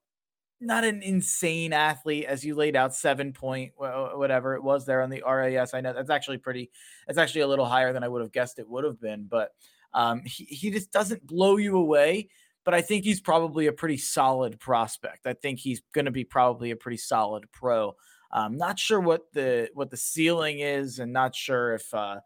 not 0.61 0.85
an 0.85 1.03
insane 1.03 1.73
athlete 1.73 2.25
as 2.25 2.45
you 2.45 2.55
laid 2.55 2.77
out 2.77 2.95
seven 2.95 3.33
point 3.33 3.73
whatever 3.77 4.55
it 4.55 4.63
was 4.63 4.87
there 4.87 5.03
on 5.03 5.11
the 5.11 5.23
RAS. 5.27 5.75
I 5.75 5.81
know 5.81 5.93
that's 5.93 6.11
actually 6.11 6.39
pretty. 6.39 6.71
That's 7.07 7.19
actually 7.19 7.43
a 7.43 7.49
little 7.49 7.67
higher 7.67 7.93
than 7.93 8.05
I 8.05 8.09
would 8.09 8.23
have 8.23 8.33
guessed 8.33 8.59
it 8.59 8.69
would 8.69 8.85
have 8.85 9.01
been, 9.01 9.27
but 9.29 9.51
um, 9.93 10.23
he 10.25 10.45
he 10.45 10.71
just 10.71 10.93
doesn't 10.93 11.27
blow 11.27 11.57
you 11.57 11.77
away 11.77 12.29
but 12.67 12.75
I 12.75 12.83
think 12.83 13.05
he's 13.05 13.21
probably 13.21 13.69
a 13.69 13.73
pretty 13.73 13.97
solid 13.97 14.59
prospect. 14.59 15.27
I 15.27 15.35
think 15.35 15.61
he's 15.61 15.81
going 15.95 16.05
to 16.07 16.11
be 16.11 16.25
probably 16.25 16.73
a 16.73 16.77
pretty 16.77 16.97
solid 16.97 17.51
pro. 17.53 17.95
Um, 18.33 18.59
not 18.59 18.77
sure 18.77 19.01
what 19.01 19.33
the 19.33 19.71
what 19.73 19.89
the 19.89 19.97
ceiling 19.97 20.59
is, 20.59 20.99
and 20.99 21.13
not 21.13 21.35
sure 21.35 21.75
if 21.75 21.95
uh, 21.95 22.17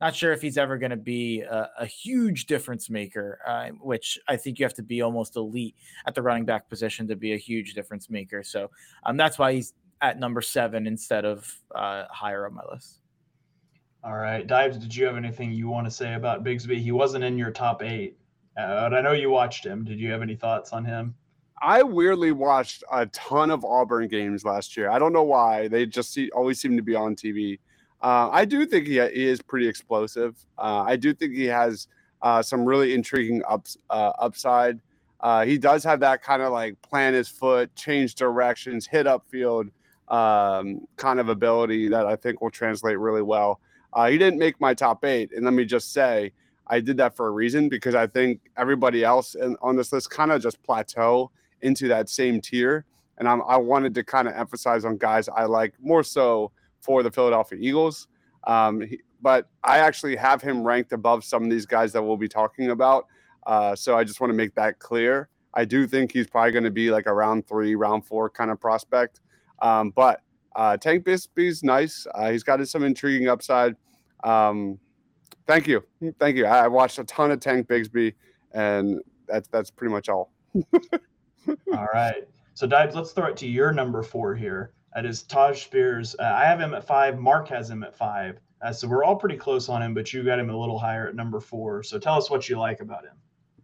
not 0.00 0.16
sure 0.16 0.32
if 0.32 0.40
he's 0.40 0.56
ever 0.56 0.78
going 0.78 0.90
to 0.90 0.96
be 0.96 1.42
a, 1.42 1.68
a, 1.80 1.84
huge 1.84 2.46
difference 2.46 2.88
maker. 2.88 3.40
Uh, 3.46 3.68
which 3.82 4.18
I 4.26 4.38
think 4.38 4.58
you 4.58 4.64
have 4.64 4.74
to 4.74 4.82
be 4.82 5.02
almost 5.02 5.36
elite 5.36 5.76
at 6.06 6.14
the 6.14 6.22
running 6.22 6.46
back 6.46 6.70
position 6.70 7.06
to 7.08 7.14
be 7.14 7.34
a 7.34 7.36
huge 7.36 7.74
difference 7.74 8.08
maker. 8.08 8.42
So 8.42 8.70
um, 9.04 9.18
that's 9.18 9.38
why 9.38 9.52
he's 9.52 9.74
at 10.00 10.18
number 10.18 10.40
seven 10.40 10.86
instead 10.86 11.26
of 11.26 11.54
uh, 11.74 12.06
higher 12.08 12.46
on 12.46 12.54
my 12.54 12.62
list. 12.72 13.00
All 14.02 14.16
right, 14.16 14.46
Deibs. 14.46 14.80
Did 14.80 14.96
you 14.96 15.04
have 15.04 15.18
anything 15.18 15.52
you 15.52 15.68
want 15.68 15.86
to 15.86 15.90
say 15.90 16.14
about 16.14 16.42
Bigsby? 16.42 16.78
He 16.78 16.90
wasn't 16.90 17.22
in 17.22 17.36
your 17.36 17.50
top 17.50 17.82
eight. 17.82 18.16
Uh, 18.58 18.90
I 18.92 19.00
know 19.00 19.12
you 19.12 19.30
watched 19.30 19.64
him. 19.64 19.84
Did 19.84 19.98
you 19.98 20.10
have 20.10 20.22
any 20.22 20.36
thoughts 20.36 20.72
on 20.72 20.84
him? 20.84 21.14
I 21.62 21.82
weirdly 21.82 22.32
watched 22.32 22.84
a 22.90 23.06
ton 23.06 23.50
of 23.50 23.64
Auburn 23.64 24.08
games 24.08 24.44
last 24.44 24.76
year. 24.76 24.90
I 24.90 24.98
don't 24.98 25.12
know 25.12 25.22
why. 25.22 25.68
They 25.68 25.86
just 25.86 26.12
see, 26.12 26.30
always 26.30 26.60
seem 26.60 26.76
to 26.76 26.82
be 26.82 26.94
on 26.94 27.14
TV. 27.14 27.58
Uh, 28.02 28.30
I 28.32 28.46
do 28.46 28.64
think 28.64 28.86
he, 28.86 28.94
he 28.94 29.26
is 29.26 29.42
pretty 29.42 29.68
explosive. 29.68 30.36
Uh, 30.56 30.84
I 30.86 30.96
do 30.96 31.12
think 31.12 31.34
he 31.34 31.44
has 31.44 31.86
uh, 32.22 32.42
some 32.42 32.64
really 32.64 32.94
intriguing 32.94 33.42
ups, 33.46 33.76
uh, 33.90 34.12
upside. 34.18 34.80
Uh, 35.20 35.44
he 35.44 35.58
does 35.58 35.84
have 35.84 36.00
that 36.00 36.22
kind 36.22 36.40
of 36.40 36.50
like 36.50 36.80
plant 36.80 37.14
his 37.14 37.28
foot, 37.28 37.74
change 37.76 38.14
directions, 38.14 38.86
hit 38.86 39.06
upfield 39.06 39.70
um, 40.08 40.86
kind 40.96 41.20
of 41.20 41.28
ability 41.28 41.88
that 41.88 42.06
I 42.06 42.16
think 42.16 42.40
will 42.40 42.50
translate 42.50 42.98
really 42.98 43.22
well. 43.22 43.60
Uh, 43.92 44.08
he 44.08 44.18
didn't 44.18 44.38
make 44.38 44.60
my 44.60 44.72
top 44.72 45.04
eight. 45.04 45.32
And 45.32 45.44
let 45.44 45.54
me 45.54 45.64
just 45.64 45.92
say, 45.92 46.32
I 46.70 46.80
did 46.80 46.96
that 46.98 47.16
for 47.16 47.26
a 47.26 47.30
reason 47.32 47.68
because 47.68 47.96
I 47.96 48.06
think 48.06 48.40
everybody 48.56 49.02
else 49.02 49.34
in, 49.34 49.56
on 49.60 49.76
this 49.76 49.92
list 49.92 50.08
kind 50.10 50.30
of 50.30 50.40
just 50.40 50.62
plateau 50.62 51.30
into 51.62 51.88
that 51.88 52.08
same 52.08 52.40
tier. 52.40 52.84
And 53.18 53.28
I'm, 53.28 53.42
i 53.42 53.56
wanted 53.56 53.94
to 53.96 54.04
kind 54.04 54.28
of 54.28 54.34
emphasize 54.34 54.84
on 54.84 54.96
guys 54.96 55.28
I 55.28 55.44
like 55.44 55.74
more 55.80 56.02
so 56.02 56.52
for 56.80 57.02
the 57.02 57.10
Philadelphia 57.10 57.58
Eagles. 57.60 58.06
Um, 58.44 58.80
he, 58.80 59.00
but 59.20 59.48
I 59.64 59.78
actually 59.78 60.16
have 60.16 60.40
him 60.40 60.62
ranked 60.62 60.92
above 60.92 61.24
some 61.24 61.42
of 61.42 61.50
these 61.50 61.66
guys 61.66 61.92
that 61.92 62.02
we'll 62.02 62.16
be 62.16 62.28
talking 62.28 62.70
about. 62.70 63.06
Uh, 63.46 63.74
so 63.74 63.98
I 63.98 64.04
just 64.04 64.20
want 64.20 64.30
to 64.30 64.36
make 64.36 64.54
that 64.54 64.78
clear. 64.78 65.28
I 65.52 65.64
do 65.64 65.86
think 65.86 66.12
he's 66.12 66.28
probably 66.28 66.52
going 66.52 66.64
to 66.64 66.70
be 66.70 66.90
like 66.90 67.06
a 67.06 67.12
round 67.12 67.46
three, 67.46 67.74
round 67.74 68.06
four 68.06 68.30
kind 68.30 68.50
of 68.50 68.60
prospect. 68.60 69.20
Um, 69.60 69.90
but 69.90 70.22
uh, 70.54 70.76
Tank 70.76 71.04
Bigsby's 71.04 71.62
nice. 71.62 72.06
Uh, 72.14 72.30
he's 72.30 72.44
got 72.44 72.66
some 72.68 72.84
intriguing 72.84 73.28
upside. 73.28 73.76
Um, 74.24 74.78
Thank 75.50 75.66
you, 75.66 75.82
thank 76.20 76.36
you. 76.36 76.46
I 76.46 76.68
watched 76.68 77.00
a 77.00 77.04
ton 77.04 77.32
of 77.32 77.40
Tank 77.40 77.66
Bigsby, 77.66 78.14
and 78.52 79.00
that's 79.26 79.48
that's 79.48 79.68
pretty 79.68 79.92
much 79.92 80.08
all. 80.08 80.30
all 81.74 81.88
right. 81.92 82.22
So, 82.54 82.68
Deibs, 82.68 82.94
let's 82.94 83.10
throw 83.10 83.26
it 83.26 83.36
to 83.38 83.48
your 83.48 83.72
number 83.72 84.04
four 84.04 84.36
here. 84.36 84.70
That 84.94 85.04
is 85.04 85.24
Tyjae 85.24 85.56
Spears. 85.56 86.14
Uh, 86.20 86.22
I 86.22 86.44
have 86.44 86.60
him 86.60 86.72
at 86.72 86.86
five. 86.86 87.18
Mark 87.18 87.48
has 87.48 87.68
him 87.68 87.82
at 87.82 87.96
five. 87.96 88.38
Uh, 88.62 88.72
so 88.72 88.86
we're 88.86 89.02
all 89.02 89.16
pretty 89.16 89.36
close 89.36 89.68
on 89.68 89.82
him, 89.82 89.92
but 89.92 90.12
you 90.12 90.22
got 90.22 90.38
him 90.38 90.50
a 90.50 90.56
little 90.56 90.78
higher 90.78 91.08
at 91.08 91.16
number 91.16 91.40
four. 91.40 91.82
So 91.82 91.98
tell 91.98 92.14
us 92.14 92.30
what 92.30 92.48
you 92.48 92.56
like 92.56 92.80
about 92.80 93.02
him. 93.02 93.16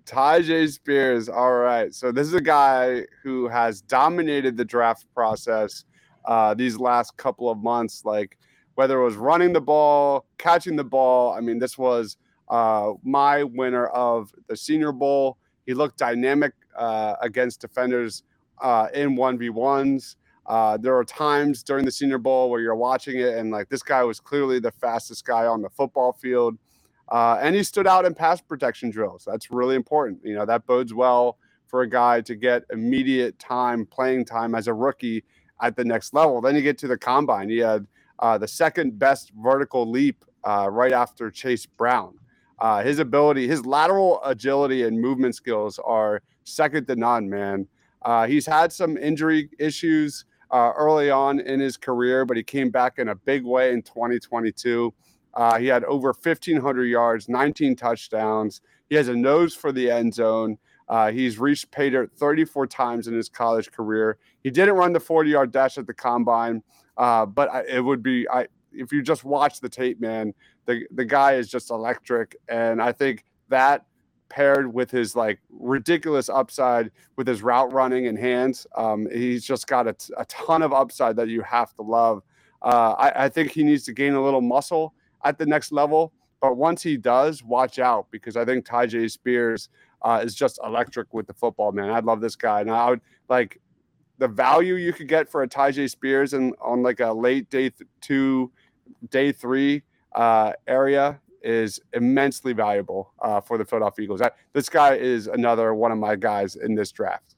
Tyjae 0.07 0.69
Spears. 0.73 1.29
All 1.29 1.55
right. 1.55 1.95
So 1.95 2.11
this 2.11 2.27
is 2.27 2.35
a 2.35 2.41
guy 2.41 3.05
who 3.23 3.47
has 3.47 3.81
dominated 3.81 4.57
the 4.57 4.65
draft 4.65 5.07
process 5.15 5.85
uh, 6.25 6.53
these 6.53 6.81
last 6.81 7.17
couple 7.17 7.49
of 7.49 7.59
months. 7.59 8.05
Like 8.05 8.39
whether 8.77 9.01
it 9.01 9.05
was 9.05 9.17
running 9.17 9.53
the 9.53 9.61
ball, 9.61 10.27
catching 10.39 10.77
the 10.77 10.85
ball. 10.85 11.33
I 11.33 11.41
mean, 11.41 11.59
this 11.59 11.77
was 11.77 12.17
uh, 12.49 12.93
my 13.03 13.43
winner 13.43 13.87
of 13.87 14.33
the 14.49 14.57
Senior 14.57 14.93
Bowl. 14.93 15.39
He 15.67 15.75
looked 15.75 15.99
dynamic 15.99 16.53
uh, 16.77 17.17
against 17.21 17.61
defenders 17.61 18.23
uh, 18.63 18.89
in 18.95 19.17
1v1s. 19.17 20.17
Uh, 20.45 20.77
there 20.77 20.95
are 20.95 21.05
times 21.05 21.63
during 21.63 21.85
the 21.85 21.91
Senior 21.91 22.19
Bowl 22.19 22.51
where 22.51 22.61
you're 22.61 22.77
watching 22.77 23.19
it 23.19 23.37
and 23.37 23.51
like 23.51 23.69
this 23.69 23.83
guy 23.83 24.05
was 24.05 24.21
clearly 24.21 24.61
the 24.61 24.71
fastest 24.71 25.25
guy 25.25 25.47
on 25.47 25.63
the 25.63 25.71
football 25.71 26.13
field. 26.13 26.57
Uh, 27.09 27.39
and 27.41 27.57
he 27.57 27.63
stood 27.63 27.87
out 27.87 28.05
in 28.05 28.15
pass 28.15 28.41
protection 28.43 28.91
drills. 28.91 29.25
That's 29.27 29.51
really 29.51 29.75
important. 29.75 30.21
You 30.23 30.35
know, 30.35 30.45
that 30.45 30.67
bodes 30.67 30.93
well 30.93 31.39
for 31.67 31.83
a 31.83 31.89
guy 31.89 32.21
to 32.21 32.35
get 32.35 32.65
immediate 32.71 33.39
time, 33.39 33.87
playing 33.87 34.27
time 34.27 34.55
as 34.55 34.69
a 34.69 34.75
rookie 34.75 35.25
at 35.63 35.77
the 35.77 35.85
next 35.85 36.13
level. 36.15 36.41
Then 36.41 36.55
you 36.55 36.63
get 36.63 36.79
to 36.79 36.89
the 36.89 36.99
combine. 36.99 37.49
He 37.49 37.59
had 37.59 37.87
uh, 38.19 38.39
the 38.39 38.49
second 38.49 38.99
best 38.99 39.33
vertical 39.43 39.91
leap 39.91 40.25
uh, 40.45 40.69
right 40.71 40.93
after 40.93 41.31
Chase 41.31 41.67
Brown. 41.67 42.19
Uh, 42.59 42.83
his 42.83 42.99
ability, 42.99 43.47
his 43.47 43.67
lateral 43.67 44.23
agility 44.25 44.85
and 44.85 44.99
movement 44.99 45.35
skills 45.35 45.79
are 45.85 46.23
second 46.45 46.87
to 46.87 46.97
none, 46.97 47.29
man. 47.29 47.67
Uh, 48.03 48.27
he's 48.27 48.47
had 48.47 48.73
some 48.73 48.97
injury 48.97 49.51
issues 49.59 50.25
uh, 50.51 50.73
early 50.77 51.11
on 51.11 51.41
in 51.41 51.61
his 51.61 51.77
career, 51.77 52.25
but 52.25 52.37
he 52.37 52.43
came 52.43 52.71
back 52.71 52.99
in 52.99 53.09
a 53.09 53.15
big 53.15 53.45
way 53.45 53.73
in 53.73 53.83
2022. 53.83 54.95
Uh, 55.35 55.59
he 55.59 55.67
had 55.67 55.85
over 55.85 56.09
1,500 56.09 56.85
yards, 56.85 57.29
19 57.29 57.77
touchdowns. 57.77 58.63
He 58.89 58.95
has 58.95 59.09
a 59.09 59.15
nose 59.15 59.55
for 59.55 59.73
the 59.73 59.91
end 59.91 60.15
zone. 60.15 60.57
Uh, 60.89 61.11
he's 61.11 61.39
reached 61.39 61.71
pay 61.73 61.91
dirt 61.91 62.13
34 62.17 62.69
times 62.69 63.09
in 63.09 63.15
his 63.15 63.29
college 63.29 63.73
career. 63.73 64.19
He 64.43 64.51
didn't 64.51 64.77
run 64.77 64.93
the 64.93 65.01
40 65.01 65.31
yard 65.31 65.53
dash 65.53 65.79
at 65.79 65.87
the 65.87 65.95
combine, 65.95 66.63
uh, 66.97 67.27
but 67.27 67.51
I, 67.51 67.65
it 67.69 67.81
would 67.81 68.03
be 68.03 68.29
I 68.29 68.47
if 68.73 68.93
you 68.93 69.03
just 69.03 69.25
watch 69.25 69.61
the 69.61 69.69
tape, 69.69 70.01
man, 70.01 70.35
the 70.67 70.87
the 70.93 71.05
guy 71.05 71.35
is 71.35 71.49
just 71.49 71.71
electric, 71.71 72.37
and 72.49 72.81
I 72.81 72.93
think 72.93 73.25
that 73.49 73.87
paired 74.29 74.73
with 74.73 74.91
his 74.91 75.15
like 75.15 75.39
ridiculous 75.51 76.29
upside 76.29 76.91
with 77.17 77.27
his 77.27 77.43
route 77.43 77.73
running 77.73 78.09
and 78.09 78.19
hands, 78.19 78.67
um, 78.77 79.09
he's 79.11 79.45
just 79.45 79.67
got 79.67 79.87
a, 79.87 79.93
t- 79.93 80.13
a 80.17 80.25
ton 80.27 80.63
of 80.63 80.73
upside 80.73 81.17
that 81.17 81.29
you 81.29 81.43
have 81.43 81.73
to 81.75 81.83
love. 81.83 82.23
Uh, 82.61 82.95
I, 82.99 83.25
I 83.27 83.29
think 83.29 83.53
he 83.53 83.63
needs 83.63 83.85
to 83.85 83.93
gain 83.93 84.15
a 84.15 84.23
little 84.23 84.41
muscle 84.41 84.95
at 85.25 85.39
the 85.39 85.47
next 85.47 85.73
level. 85.73 86.13
but 86.41 86.57
once 86.57 86.83
he 86.83 86.97
does, 86.97 87.43
watch 87.43 87.79
out 87.79 88.09
because 88.11 88.37
I 88.37 88.45
think 88.45 88.67
Tyjae 88.67 89.11
Spears 89.11 89.69
uh, 90.03 90.21
is 90.25 90.35
just 90.35 90.59
electric 90.65 91.15
with 91.15 91.27
the 91.27 91.35
football, 91.35 91.73
man. 91.73 91.91
I 91.91 92.01
love 92.01 92.21
this 92.21 92.37
guy. 92.37 92.63
Now, 92.63 92.75
I 92.75 92.91
would 92.91 93.01
like 93.29 93.61
the 94.19 94.29
value 94.29 94.75
you 94.75 94.93
could 94.93 95.09
get 95.09 95.29
for 95.29 95.43
a 95.43 95.49
Tyjae 95.49 95.91
Spears 95.91 96.33
and 96.33 96.55
on 96.61 96.83
like 96.83 97.01
a 97.01 97.13
late 97.13 97.51
day 97.51 97.71
th- 97.71 97.89
two, 98.01 98.51
day 99.11 99.33
three 99.33 99.83
uh, 100.15 100.53
area 100.67 101.21
is 101.43 101.81
immensely 101.93 102.53
valuable 102.53 103.13
uh, 103.21 103.41
for 103.41 103.59
the 103.59 103.65
Philadelphia 103.65 104.05
Eagles. 104.05 104.23
I, 104.23 104.31
this 104.53 104.69
guy 104.69 104.95
is 104.95 105.27
another 105.27 105.75
one 105.75 105.93
of 105.93 105.99
my 105.99 106.17
guys 106.17 106.57
in 106.57 106.75
this 106.75 106.91
draft. 106.91 107.37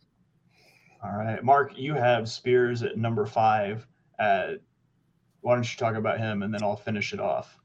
All 1.03 1.17
right, 1.17 1.43
Mark, 1.45 1.73
you 1.77 1.95
have 1.95 2.29
Spears 2.29 2.83
at 2.83 2.97
number 2.97 3.27
five. 3.27 3.87
Uh, 4.19 4.55
why 5.41 5.55
don't 5.55 5.71
you 5.71 5.79
talk 5.79 5.95
about 5.95 6.19
him 6.19 6.43
and 6.43 6.53
then 6.53 6.63
I'll 6.63 6.77
finish 6.77 7.13
it 7.13 7.21
off. 7.21 7.59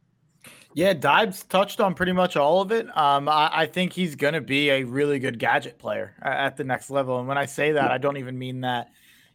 Yeah, 0.76 0.94
Deibs 0.94 1.48
touched 1.48 1.80
on 1.80 1.94
pretty 1.94 2.14
much 2.14 2.36
all 2.36 2.62
of 2.62 2.72
it. 2.72 2.86
Um, 2.98 3.30
I, 3.30 3.50
I, 3.52 3.66
think 3.68 3.94
he's 3.94 4.16
going 4.16 4.34
to 4.34 4.42
be 4.42 4.72
a 4.72 4.84
really 4.84 5.20
good 5.20 5.38
gadget 5.38 5.78
player 5.78 6.16
at 6.22 6.58
the 6.58 6.64
next 6.64 6.90
level. 6.90 7.20
And 7.20 7.28
when 7.28 7.38
I 7.38 7.46
say 7.46 7.74
that, 7.74 7.92
I 7.92 8.00
don't 8.00 8.18
even 8.18 8.38
mean 8.38 8.62
that, 8.62 8.90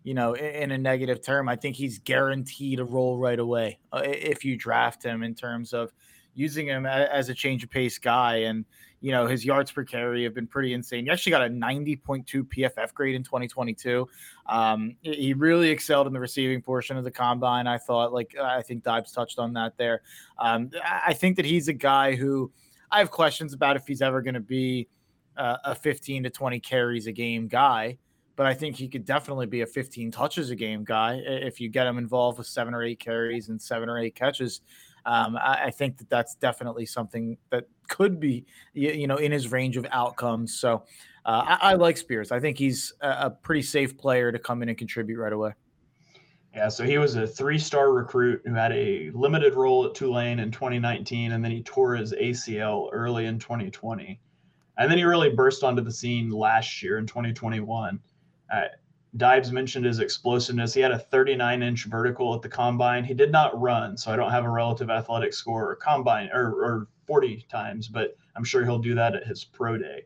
you 0.09 0.15
know, 0.15 0.33
in, 0.33 0.71
a 0.71 0.79
negative 0.79 1.21
term. 1.21 1.51
I 1.51 1.57
think 1.57 1.77
he's 1.77 1.99
guaranteed 1.99 2.81
a 2.81 2.85
role 2.85 3.19
right 3.19 3.39
away 3.39 3.79
uh, 3.93 4.01
if 4.07 4.43
you 4.43 4.57
draft 4.57 5.03
him 5.03 5.23
in 5.23 5.35
terms 5.35 5.75
of 5.75 5.93
using 6.33 6.67
him 6.67 6.87
as 6.87 7.29
a 7.29 7.35
change 7.35 7.63
of 7.63 7.69
pace 7.69 7.99
guy. 7.99 8.37
And 8.37 8.65
you 9.03 9.13
know, 9.13 9.27
his 9.27 9.45
yards 9.45 9.71
per 9.71 9.85
carry 9.85 10.25
have 10.25 10.33
been 10.33 10.47
pretty 10.47 10.73
insane. 10.73 11.05
He 11.05 11.11
actually 11.11 11.33
got 11.33 11.43
a 11.43 11.51
90.2 11.51 12.25
PFF 12.25 12.95
grade 12.95 13.17
in 13.17 13.23
2022. 13.23 14.09
Um, 14.47 14.97
he 15.03 15.35
really 15.35 15.69
excelled 15.69 16.07
in 16.07 16.15
the 16.15 16.21
receiving 16.21 16.63
portion 16.63 16.97
of 16.97 17.05
the 17.05 17.11
combine. 17.11 17.67
I 17.67 17.77
thought, 17.77 18.15
like, 18.15 18.35
I 18.43 18.63
think 18.63 18.85
Deibs 18.85 19.13
touched 19.13 19.39
on 19.39 19.53
that 19.53 19.77
there. 19.77 20.01
Um, 20.39 20.71
I 20.83 21.13
think 21.13 21.37
that 21.37 21.45
he's 21.45 21.69
a 21.69 21.75
guy 21.75 22.15
who 22.15 22.51
I 22.91 22.99
have 22.99 23.11
questions 23.11 23.53
about 23.53 23.77
if 23.77 23.87
he's 23.87 24.01
ever 24.01 24.23
going 24.23 24.35
to 24.35 24.41
be 24.41 24.89
uh, 25.37 25.59
a 25.65 25.75
15 25.75 26.23
to 26.23 26.31
20 26.31 26.61
carries 26.61 27.07
a 27.07 27.13
game 27.13 27.47
guy. 27.47 27.99
But 28.39 28.47
I 28.47 28.55
think 28.55 28.77
he 28.77 28.89
could 28.89 29.05
definitely 29.05 29.47
be 29.47 29.61
a 29.61 29.67
15 29.67 30.13
touches 30.13 30.49
a 30.51 30.57
game 30.57 30.85
guy 30.85 31.21
if 31.27 31.61
you 31.61 31.69
get 31.69 31.87
him 31.87 31.99
involved 31.99 32.39
with 32.39 32.47
seven 32.47 32.73
or 32.73 32.83
eight 32.85 33.01
carries 33.01 33.49
and 33.49 33.61
seven 33.61 33.91
or 33.91 33.99
eight 33.99 34.15
catches 34.15 34.63
um, 35.09 35.37
I, 35.37 35.65
I, 35.65 35.71
think 35.71 35.97
that 35.99 36.11
that's 36.11 36.35
definitely 36.35 36.85
something 36.85 37.39
that 37.51 37.65
could 37.89 38.21
be, 38.21 38.45
you, 38.75 38.91
you 38.91 39.07
know, 39.07 39.17
in 39.17 39.33
his 39.33 39.51
range 39.51 39.79
of 39.79 39.87
outcomes. 39.91 40.59
So 40.59 40.85
uh, 41.25 41.45
I, 41.47 41.59
I, 41.71 41.75
like 41.75 41.97
Spears. 41.97 42.31
I 42.31 42.41
think 42.41 42.59
he's 42.59 42.93
a, 43.01 43.09
a 43.09 43.31
pretty 43.31 43.63
safe 43.63 43.97
player 43.97 44.31
to 44.31 44.39
come 44.39 44.63
in 44.63 44.69
and 44.69 44.77
contribute 44.77 45.19
right 45.19 45.33
away. 45.33 45.55
Yeah, 46.55 46.69
so 46.69 46.85
he 46.85 46.99
was 46.99 47.17
a 47.17 47.27
three-star 47.27 47.93
recruit 47.93 48.43
who 48.45 48.53
had 48.53 48.73
a 48.73 49.11
limited 49.15 49.55
role 49.55 49.87
at 49.87 49.95
Tulane 49.95 50.41
in 50.41 50.51
2019, 50.51 51.33
and 51.33 51.43
then 51.43 51.53
he 51.53 51.63
tore 51.63 51.95
his 51.95 52.13
ACL 52.13 52.89
early 52.93 53.27
in 53.27 53.39
2020, 53.39 54.21
and 54.77 54.91
then 54.91 54.99
he 54.99 55.05
really 55.05 55.31
burst 55.31 55.65
onto 55.65 55.83
the 55.83 55.93
scene 55.93 56.31
last 56.31 56.83
year 56.83 56.99
in 56.99 57.07
2021. 57.07 58.01
Uh, 58.53 58.65
Deibs 59.17 59.51
mentioned 59.51 59.87
his 59.87 60.01
explosiveness. 60.01 60.75
He 60.75 60.81
had 60.81 60.93
a 60.93 60.99
39 60.99 61.63
inch 61.63 61.85
vertical 61.85 62.35
at 62.35 62.43
the 62.43 62.49
combine. 62.49 63.05
He 63.05 63.15
did 63.15 63.33
not 63.33 63.59
run, 63.59 63.97
so 63.97 64.13
I 64.13 64.17
don't 64.17 64.31
have 64.31 64.45
a 64.45 64.51
relative 64.51 64.91
athletic 64.91 65.33
score 65.33 65.71
or 65.71 65.77
combine 65.77 66.29
or, 66.33 66.53
or 66.53 66.89
40 67.07 67.47
times, 67.49 67.89
but 67.89 68.17
I'm 68.37 68.45
sure 68.45 68.65
he'll 68.65 68.79
do 68.79 68.95
that 68.95 69.15
at 69.15 69.27
his 69.27 69.45
pro 69.45 69.79
day. 69.79 70.05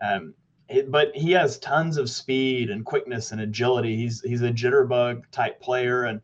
Um, 0.00 0.34
it, 0.68 0.90
but 0.90 1.14
he 1.16 1.32
has 1.32 1.58
tons 1.58 1.96
of 1.96 2.10
speed 2.10 2.70
and 2.70 2.84
quickness 2.84 3.32
and 3.32 3.40
agility. 3.40 3.96
He's 3.96 4.20
he's 4.20 4.42
a 4.42 4.50
jitterbug 4.50 5.22
type 5.32 5.60
player, 5.60 6.04
and 6.04 6.20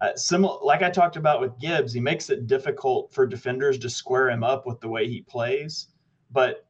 uh, 0.00 0.14
similar 0.14 0.58
like 0.62 0.82
I 0.82 0.90
talked 0.90 1.16
about 1.16 1.40
with 1.40 1.58
Gibbs, 1.58 1.92
he 1.92 2.00
makes 2.00 2.30
it 2.30 2.46
difficult 2.46 3.12
for 3.12 3.26
defenders 3.26 3.78
to 3.78 3.90
square 3.90 4.30
him 4.30 4.44
up 4.44 4.66
with 4.66 4.80
the 4.80 4.88
way 4.88 5.08
he 5.08 5.22
plays. 5.22 5.88
But 6.30 6.66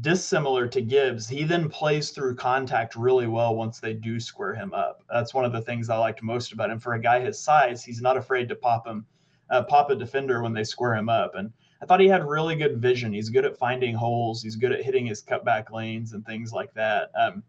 dissimilar 0.00 0.66
to 0.68 0.80
Gibbs, 0.80 1.28
he 1.28 1.44
then 1.44 1.68
plays 1.68 2.10
through 2.10 2.36
contact 2.36 2.96
really 2.96 3.26
well 3.26 3.54
once 3.54 3.80
they 3.80 3.92
do 3.92 4.18
square 4.18 4.54
him 4.54 4.72
up. 4.72 5.02
That's 5.10 5.34
one 5.34 5.44
of 5.44 5.52
the 5.52 5.60
things 5.60 5.90
I 5.90 5.96
liked 5.96 6.22
most 6.22 6.52
about 6.52 6.70
him. 6.70 6.78
For 6.78 6.94
a 6.94 7.00
guy 7.00 7.20
his 7.20 7.38
size, 7.38 7.84
he's 7.84 8.00
not 8.00 8.16
afraid 8.16 8.48
to 8.48 8.54
pop 8.54 8.86
him, 8.86 9.06
uh, 9.50 9.62
pop 9.62 9.90
a 9.90 9.96
defender 9.96 10.42
when 10.42 10.52
they 10.52 10.64
square 10.64 10.94
him 10.94 11.08
up. 11.08 11.34
And 11.34 11.52
I 11.82 11.86
thought 11.86 12.00
he 12.00 12.08
had 12.08 12.24
really 12.26 12.56
good 12.56 12.78
vision. 12.80 13.12
He's 13.12 13.28
good 13.28 13.44
at 13.44 13.58
finding 13.58 13.94
holes. 13.94 14.42
He's 14.42 14.56
good 14.56 14.72
at 14.72 14.82
hitting 14.82 15.06
his 15.06 15.22
cutback 15.22 15.70
lanes 15.70 16.12
and 16.12 16.24
things 16.24 16.52
like 16.52 16.72
that. 16.74 17.10
Um, 17.18 17.42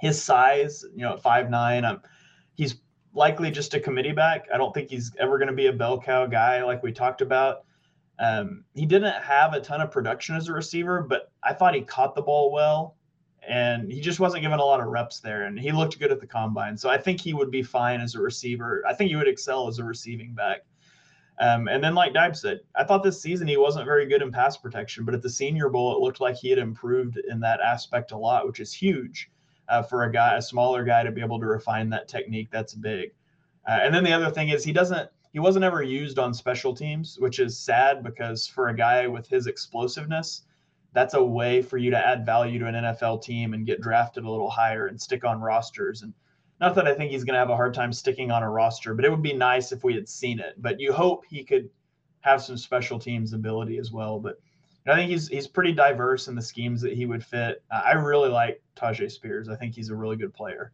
his 0.00 0.20
size, 0.22 0.84
you 0.94 1.02
know, 1.02 1.14
at 1.14 1.22
five 1.22 1.50
nine, 1.50 1.84
um, 1.84 2.02
he's 2.54 2.76
likely 3.14 3.50
just 3.50 3.74
a 3.74 3.80
committee 3.80 4.12
back. 4.12 4.46
I 4.52 4.56
don't 4.56 4.72
think 4.72 4.90
he's 4.90 5.12
ever 5.18 5.38
going 5.38 5.48
to 5.48 5.54
be 5.54 5.66
a 5.66 5.72
bell 5.72 6.00
cow 6.00 6.26
guy 6.26 6.62
like 6.62 6.82
we 6.82 6.92
talked 6.92 7.20
about. 7.20 7.64
Um, 8.18 8.64
he 8.74 8.84
didn't 8.84 9.22
have 9.22 9.54
a 9.54 9.60
ton 9.60 9.80
of 9.80 9.90
production 9.90 10.34
as 10.34 10.48
a 10.48 10.52
receiver, 10.52 11.02
but 11.02 11.30
I 11.42 11.52
thought 11.52 11.74
he 11.74 11.82
caught 11.82 12.14
the 12.14 12.22
ball 12.22 12.50
well, 12.50 12.96
and 13.46 13.90
he 13.90 14.00
just 14.00 14.20
wasn't 14.20 14.42
given 14.42 14.58
a 14.58 14.64
lot 14.64 14.80
of 14.80 14.86
reps 14.86 15.20
there. 15.20 15.44
And 15.44 15.58
he 15.58 15.70
looked 15.70 15.98
good 15.98 16.10
at 16.10 16.20
the 16.20 16.26
combine, 16.26 16.76
so 16.76 16.90
I 16.90 16.98
think 16.98 17.20
he 17.20 17.34
would 17.34 17.50
be 17.50 17.62
fine 17.62 18.00
as 18.00 18.14
a 18.14 18.20
receiver. 18.20 18.82
I 18.88 18.94
think 18.94 19.10
he 19.10 19.16
would 19.16 19.28
excel 19.28 19.68
as 19.68 19.78
a 19.78 19.84
receiving 19.84 20.34
back. 20.34 20.64
Um, 21.40 21.68
and 21.68 21.82
then, 21.82 21.94
like 21.94 22.12
Dibe 22.12 22.34
said, 22.34 22.60
I 22.74 22.82
thought 22.82 23.04
this 23.04 23.22
season 23.22 23.46
he 23.46 23.56
wasn't 23.56 23.84
very 23.84 24.06
good 24.06 24.22
in 24.22 24.32
pass 24.32 24.56
protection, 24.56 25.04
but 25.04 25.14
at 25.14 25.22
the 25.22 25.30
Senior 25.30 25.68
Bowl, 25.68 25.94
it 25.94 26.00
looked 26.00 26.20
like 26.20 26.34
he 26.34 26.50
had 26.50 26.58
improved 26.58 27.16
in 27.16 27.38
that 27.40 27.60
aspect 27.60 28.10
a 28.10 28.18
lot, 28.18 28.46
which 28.46 28.58
is 28.58 28.72
huge 28.72 29.30
uh, 29.68 29.82
for 29.82 30.02
a 30.02 30.12
guy, 30.12 30.36
a 30.36 30.42
smaller 30.42 30.82
guy, 30.82 31.04
to 31.04 31.12
be 31.12 31.20
able 31.20 31.38
to 31.38 31.46
refine 31.46 31.88
that 31.90 32.08
technique. 32.08 32.48
That's 32.50 32.74
big. 32.74 33.12
Uh, 33.68 33.78
and 33.82 33.94
then 33.94 34.02
the 34.02 34.12
other 34.12 34.30
thing 34.30 34.48
is 34.48 34.64
he 34.64 34.72
doesn't 34.72 35.08
he 35.32 35.38
wasn't 35.38 35.64
ever 35.64 35.82
used 35.82 36.18
on 36.18 36.32
special 36.32 36.74
teams, 36.74 37.18
which 37.18 37.38
is 37.38 37.58
sad 37.58 38.02
because 38.02 38.46
for 38.46 38.68
a 38.68 38.76
guy 38.76 39.06
with 39.06 39.28
his 39.28 39.46
explosiveness, 39.46 40.42
that's 40.92 41.14
a 41.14 41.22
way 41.22 41.60
for 41.62 41.76
you 41.76 41.90
to 41.90 42.06
add 42.06 42.24
value 42.24 42.58
to 42.58 42.66
an 42.66 42.74
NFL 42.74 43.22
team 43.22 43.54
and 43.54 43.66
get 43.66 43.80
drafted 43.80 44.24
a 44.24 44.30
little 44.30 44.50
higher 44.50 44.86
and 44.86 45.00
stick 45.00 45.24
on 45.24 45.40
rosters. 45.40 46.02
And 46.02 46.14
not 46.60 46.74
that 46.74 46.88
I 46.88 46.94
think 46.94 47.10
he's 47.10 47.24
going 47.24 47.34
to 47.34 47.40
have 47.40 47.50
a 47.50 47.56
hard 47.56 47.74
time 47.74 47.92
sticking 47.92 48.30
on 48.30 48.42
a 48.42 48.50
roster, 48.50 48.94
but 48.94 49.04
it 49.04 49.10
would 49.10 49.22
be 49.22 49.34
nice 49.34 49.70
if 49.70 49.84
we 49.84 49.94
had 49.94 50.08
seen 50.08 50.40
it. 50.40 50.54
But 50.58 50.80
you 50.80 50.92
hope 50.92 51.24
he 51.28 51.44
could 51.44 51.68
have 52.20 52.42
some 52.42 52.56
special 52.56 52.98
teams 52.98 53.32
ability 53.32 53.78
as 53.78 53.92
well. 53.92 54.18
But 54.18 54.38
I 54.86 54.94
think 54.96 55.10
he's 55.10 55.28
he's 55.28 55.46
pretty 55.46 55.72
diverse 55.72 56.28
in 56.28 56.34
the 56.34 56.42
schemes 56.42 56.80
that 56.80 56.94
he 56.94 57.06
would 57.06 57.24
fit. 57.24 57.62
I 57.70 57.92
really 57.92 58.30
like 58.30 58.62
Tyjae 58.74 59.10
Spears. 59.10 59.48
I 59.48 59.56
think 59.56 59.74
he's 59.74 59.90
a 59.90 59.96
really 59.96 60.16
good 60.16 60.32
player. 60.32 60.72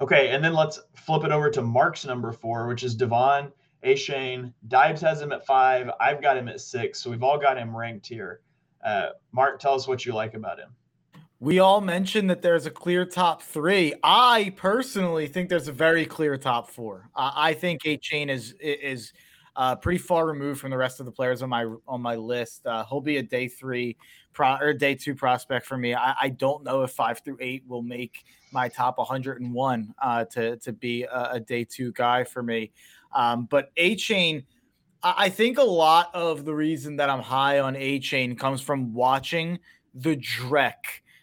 Okay, 0.00 0.28
and 0.28 0.44
then 0.44 0.52
let's 0.52 0.80
flip 0.94 1.24
it 1.24 1.32
over 1.32 1.50
to 1.50 1.62
Mark's 1.62 2.04
number 2.04 2.32
four, 2.32 2.68
which 2.68 2.82
is 2.82 2.96
De'Von 2.96 3.50
Achane. 3.84 4.52
Deibs 4.68 5.00
has 5.00 5.20
him 5.20 5.32
at 5.32 5.46
five. 5.46 5.90
I've 6.00 6.20
got 6.20 6.36
him 6.36 6.48
at 6.48 6.60
six. 6.60 7.00
So 7.00 7.10
we've 7.10 7.22
all 7.22 7.38
got 7.38 7.56
him 7.56 7.74
ranked 7.74 8.06
here. 8.06 8.40
Uh, 8.84 9.08
Mark, 9.32 9.58
tell 9.58 9.74
us 9.74 9.88
what 9.88 10.04
you 10.04 10.12
like 10.12 10.34
about 10.34 10.58
him. 10.58 10.70
We 11.38 11.58
all 11.58 11.80
mentioned 11.80 12.30
that 12.30 12.40
there's 12.40 12.66
a 12.66 12.70
clear 12.70 13.04
top 13.04 13.42
three. 13.42 13.94
I 14.02 14.54
personally 14.56 15.26
think 15.26 15.48
there's 15.48 15.68
a 15.68 15.72
very 15.72 16.06
clear 16.06 16.36
top 16.38 16.70
four. 16.70 17.10
Uh, 17.14 17.32
I 17.34 17.52
think 17.52 17.82
Achane 17.82 18.30
is 18.30 18.54
is 18.60 19.12
uh, 19.54 19.74
pretty 19.76 19.98
far 19.98 20.26
removed 20.26 20.60
from 20.60 20.70
the 20.70 20.76
rest 20.76 21.00
of 21.00 21.06
the 21.06 21.12
players 21.12 21.42
on 21.42 21.50
my 21.50 21.66
on 21.86 22.00
my 22.00 22.14
list. 22.14 22.66
Uh, 22.66 22.84
he'll 22.88 23.00
be 23.00 23.18
a 23.18 23.22
day 23.22 23.48
three 23.48 23.96
pro 24.32 24.56
or 24.56 24.72
day 24.72 24.94
two 24.94 25.14
prospect 25.14 25.66
for 25.66 25.76
me. 25.76 25.94
I, 25.94 26.14
I, 26.22 26.28
don't 26.28 26.62
know 26.62 26.82
if 26.82 26.90
five 26.90 27.20
through 27.20 27.38
eight 27.40 27.64
will 27.66 27.82
make 27.82 28.24
my 28.56 28.68
top 28.70 28.96
101 28.96 29.94
uh, 30.02 30.24
to 30.24 30.56
to 30.56 30.72
be 30.72 31.04
a, 31.04 31.28
a, 31.32 31.40
day 31.40 31.62
two 31.62 31.92
guy 31.92 32.24
for 32.24 32.42
me. 32.42 32.72
Um, 33.14 33.46
but 33.48 33.74
Achane. 33.76 34.44
I 35.02 35.28
think 35.28 35.58
a 35.58 35.62
lot 35.62 36.12
of 36.14 36.44
the 36.44 36.54
reason 36.54 36.96
that 36.96 37.08
I'm 37.08 37.20
high 37.20 37.60
on 37.60 37.74
Achane 37.74 38.36
comes 38.36 38.60
from 38.60 38.92
watching 38.92 39.60
the 39.94 40.16
Drek 40.16 40.72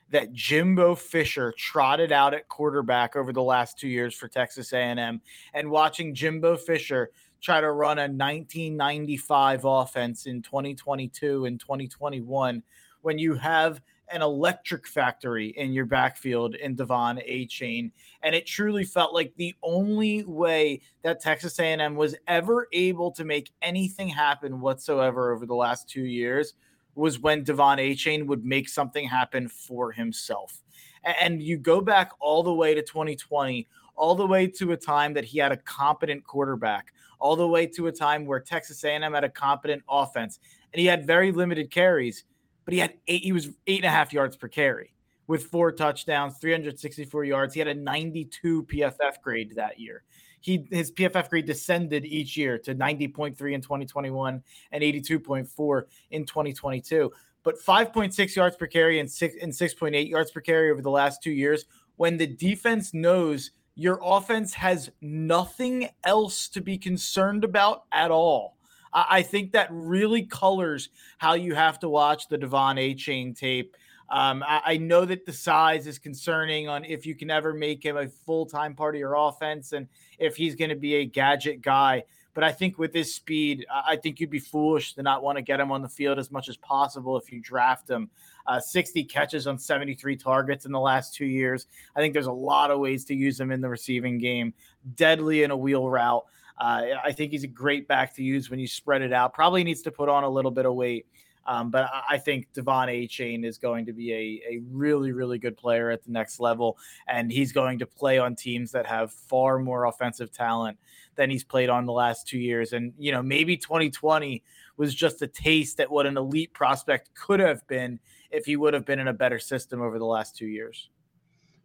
that 0.09 0.31
Jimbo 0.31 0.95
Fisher 0.95 1.53
trotted 1.57 2.11
out 2.11 2.33
at 2.35 2.47
quarterback 2.47 3.15
over 3.15 3.33
the 3.33 3.41
last 3.41 3.77
two 3.77 3.89
years 3.89 4.15
for 4.15 4.29
Texas 4.29 4.71
A&M, 4.71 5.19
and 5.53 5.69
watching 5.69 6.13
Jimbo 6.13 6.55
Fisher 6.55 7.09
try 7.41 7.59
to 7.59 7.71
run 7.71 7.97
a 7.97 8.03
1995 8.03 9.65
offense 9.65 10.27
in 10.27 10.41
2022 10.43 11.45
and 11.45 11.59
2021 11.59 12.63
when 13.01 13.17
you 13.17 13.33
have 13.33 13.81
an 14.11 14.21
electric 14.21 14.87
factory 14.87 15.49
in 15.57 15.73
your 15.73 15.85
backfield 15.85 16.55
in 16.55 16.75
De'Von 16.75 17.17
Achane. 17.29 17.91
And 18.21 18.35
it 18.35 18.45
truly 18.45 18.83
felt 18.83 19.13
like 19.13 19.33
the 19.35 19.55
only 19.63 20.23
way 20.23 20.81
that 21.03 21.21
Texas 21.21 21.59
A&M 21.59 21.95
was 21.95 22.15
ever 22.27 22.67
able 22.73 23.11
to 23.11 23.23
make 23.23 23.51
anything 23.61 24.07
happen 24.07 24.59
whatsoever 24.59 25.33
over 25.33 25.45
the 25.45 25.55
last 25.55 25.89
two 25.89 26.05
years 26.05 26.53
was 26.95 27.19
when 27.19 27.43
De'Von 27.43 27.79
Achane 27.79 28.27
would 28.27 28.45
make 28.45 28.69
something 28.69 29.07
happen 29.07 29.47
for 29.47 29.91
himself. 29.91 30.61
And 31.03 31.41
you 31.41 31.57
go 31.57 31.81
back 31.81 32.11
all 32.19 32.43
the 32.43 32.53
way 32.53 32.73
to 32.75 32.81
2020, 32.81 33.67
all 33.95 34.15
the 34.15 34.27
way 34.27 34.47
to 34.47 34.71
a 34.71 34.77
time 34.77 35.13
that 35.13 35.25
he 35.25 35.39
had 35.39 35.51
a 35.51 35.57
competent 35.57 36.23
quarterback, 36.23 36.93
all 37.19 37.35
the 37.35 37.47
way 37.47 37.65
to 37.67 37.87
a 37.87 37.91
time 37.91 38.25
where 38.25 38.39
Texas 38.39 38.83
A&M 38.83 39.13
had 39.13 39.23
a 39.23 39.29
competent 39.29 39.83
offense, 39.89 40.39
and 40.71 40.79
he 40.79 40.85
had 40.85 41.07
very 41.07 41.31
limited 41.31 41.71
carries 41.71 42.25
but 42.65 42.73
he 42.73 42.79
had 42.79 42.93
eight, 43.07 43.23
he 43.23 43.31
was 43.31 43.49
eight 43.67 43.79
and 43.79 43.85
a 43.85 43.89
half 43.89 44.13
yards 44.13 44.35
per 44.35 44.47
carry 44.47 44.93
with 45.27 45.45
four 45.45 45.71
touchdowns, 45.71 46.37
364 46.39 47.23
yards. 47.23 47.53
He 47.53 47.59
had 47.59 47.67
a 47.67 47.73
92 47.73 48.63
PFF 48.63 49.21
grade 49.21 49.53
that 49.55 49.79
year. 49.79 50.03
he 50.41 50.67
his 50.69 50.91
PFF 50.91 51.29
grade 51.29 51.45
descended 51.45 52.05
each 52.05 52.35
year 52.35 52.57
to 52.59 52.75
90.3 52.75 53.53
in 53.53 53.61
2021 53.61 54.43
and 54.71 54.83
82.4 54.83 55.83
in 56.11 56.25
2022. 56.25 57.11
But 57.43 57.59
5.6 57.59 58.35
yards 58.35 58.55
per 58.55 58.67
carry 58.67 58.99
and 58.99 59.09
six 59.09 59.35
and 59.41 59.51
6.8 59.51 60.09
yards 60.09 60.31
per 60.31 60.41
carry 60.41 60.71
over 60.71 60.81
the 60.81 60.89
last 60.89 61.21
two 61.21 61.31
years, 61.31 61.65
when 61.97 62.17
the 62.17 62.27
defense 62.27 62.93
knows 62.93 63.51
your 63.75 63.99
offense 64.03 64.53
has 64.53 64.89
nothing 65.01 65.89
else 66.03 66.47
to 66.49 66.61
be 66.61 66.77
concerned 66.77 67.43
about 67.43 67.83
at 67.91 68.11
all. 68.11 68.57
I 68.93 69.23
think 69.23 69.53
that 69.53 69.69
really 69.71 70.23
colors 70.23 70.89
how 71.17 71.33
you 71.33 71.55
have 71.55 71.79
to 71.79 71.89
watch 71.89 72.27
the 72.27 72.37
De'Von 72.37 72.77
Achane 72.77 73.37
tape 73.37 73.75
um, 74.09 74.43
I, 74.45 74.61
I, 74.65 74.77
know 74.77 75.05
that 75.05 75.25
the 75.25 75.33
size 75.33 75.87
is 75.87 75.97
concerning 75.97 76.67
on 76.67 76.85
if 76.85 77.05
you 77.05 77.15
can 77.15 77.31
ever 77.31 77.51
make 77.51 77.83
him 77.83 77.97
a 77.97 78.07
full 78.07 78.45
time 78.45 78.75
part 78.75 78.95
of 78.95 78.99
your 78.99 79.15
offense 79.15 79.73
and 79.73 79.87
if 80.19 80.35
he's 80.35 80.55
going 80.55 80.69
to 80.69 80.75
be 80.75 80.95
a 80.95 81.05
gadget 81.05 81.61
guy. 81.61 82.03
But 82.35 82.43
I 82.43 82.51
think 82.51 82.77
with 82.77 82.93
his 82.93 83.13
speed, 83.13 83.65
I 83.71 83.95
think 83.95 84.19
you'd 84.19 84.29
be 84.29 84.39
foolish 84.39 84.93
to 84.93 85.03
not 85.03 85.23
want 85.23 85.37
to 85.37 85.41
get 85.41 85.59
him 85.59 85.71
on 85.71 85.81
the 85.81 85.89
field 85.89 86.19
as 86.19 86.31
much 86.31 86.49
as 86.49 86.57
possible 86.57 87.15
if 87.17 87.31
you 87.31 87.39
draft 87.39 87.89
him. 87.89 88.09
Uh, 88.45 88.59
60 88.59 89.03
catches 89.05 89.47
on 89.47 89.57
73 89.57 90.15
targets 90.15 90.65
in 90.65 90.71
the 90.71 90.79
last 90.79 91.15
two 91.15 91.25
years. 91.25 91.67
I 91.95 91.99
think 91.99 92.13
there's 92.13 92.25
a 92.25 92.31
lot 92.31 92.71
of 92.71 92.79
ways 92.79 93.05
to 93.05 93.15
use 93.15 93.39
him 93.39 93.51
in 93.51 93.61
the 93.61 93.69
receiving 93.69 94.17
game. 94.17 94.53
Deadly 94.95 95.43
in 95.43 95.51
a 95.51 95.57
wheel 95.57 95.89
route. 95.89 96.25
Uh, 96.57 96.83
I 97.03 97.11
think 97.11 97.31
he's 97.31 97.43
a 97.43 97.47
great 97.47 97.87
back 97.87 98.15
to 98.15 98.23
use 98.23 98.49
when 98.49 98.59
you 98.59 98.67
spread 98.67 99.01
it 99.01 99.13
out. 99.13 99.33
Probably 99.33 99.63
needs 99.63 99.81
to 99.83 99.91
put 99.91 100.09
on 100.09 100.23
a 100.23 100.29
little 100.29 100.51
bit 100.51 100.65
of 100.65 100.75
weight. 100.75 101.07
Um, 101.45 101.71
but 101.71 101.89
I 102.09 102.17
think 102.17 102.47
De'Von 102.53 102.87
Achane 102.87 103.45
is 103.45 103.57
going 103.57 103.85
to 103.87 103.93
be 103.93 104.13
a, 104.13 104.55
a 104.55 104.61
really, 104.71 105.11
really 105.11 105.37
good 105.37 105.57
player 105.57 105.89
at 105.89 106.03
the 106.03 106.11
next 106.11 106.39
level. 106.39 106.77
And 107.07 107.31
he's 107.31 107.51
going 107.51 107.79
to 107.79 107.85
play 107.85 108.17
on 108.17 108.35
teams 108.35 108.71
that 108.71 108.85
have 108.85 109.11
far 109.11 109.59
more 109.59 109.85
offensive 109.85 110.31
talent 110.31 110.77
than 111.15 111.29
he's 111.29 111.43
played 111.43 111.69
on 111.69 111.85
the 111.85 111.91
last 111.91 112.27
two 112.27 112.39
years. 112.39 112.73
And, 112.73 112.93
you 112.97 113.11
know, 113.11 113.21
maybe 113.21 113.57
2020 113.57 114.41
was 114.77 114.95
just 114.95 115.21
a 115.21 115.27
taste 115.27 115.79
at 115.79 115.91
what 115.91 116.05
an 116.05 116.17
elite 116.17 116.53
prospect 116.53 117.09
could 117.13 117.39
have 117.39 117.65
been 117.67 117.99
if 118.31 118.45
he 118.45 118.55
would 118.55 118.73
have 118.73 118.85
been 118.85 118.99
in 118.99 119.09
a 119.09 119.13
better 119.13 119.37
system 119.37 119.81
over 119.81 119.99
the 119.99 120.05
last 120.05 120.35
two 120.35 120.47
years. 120.47 120.89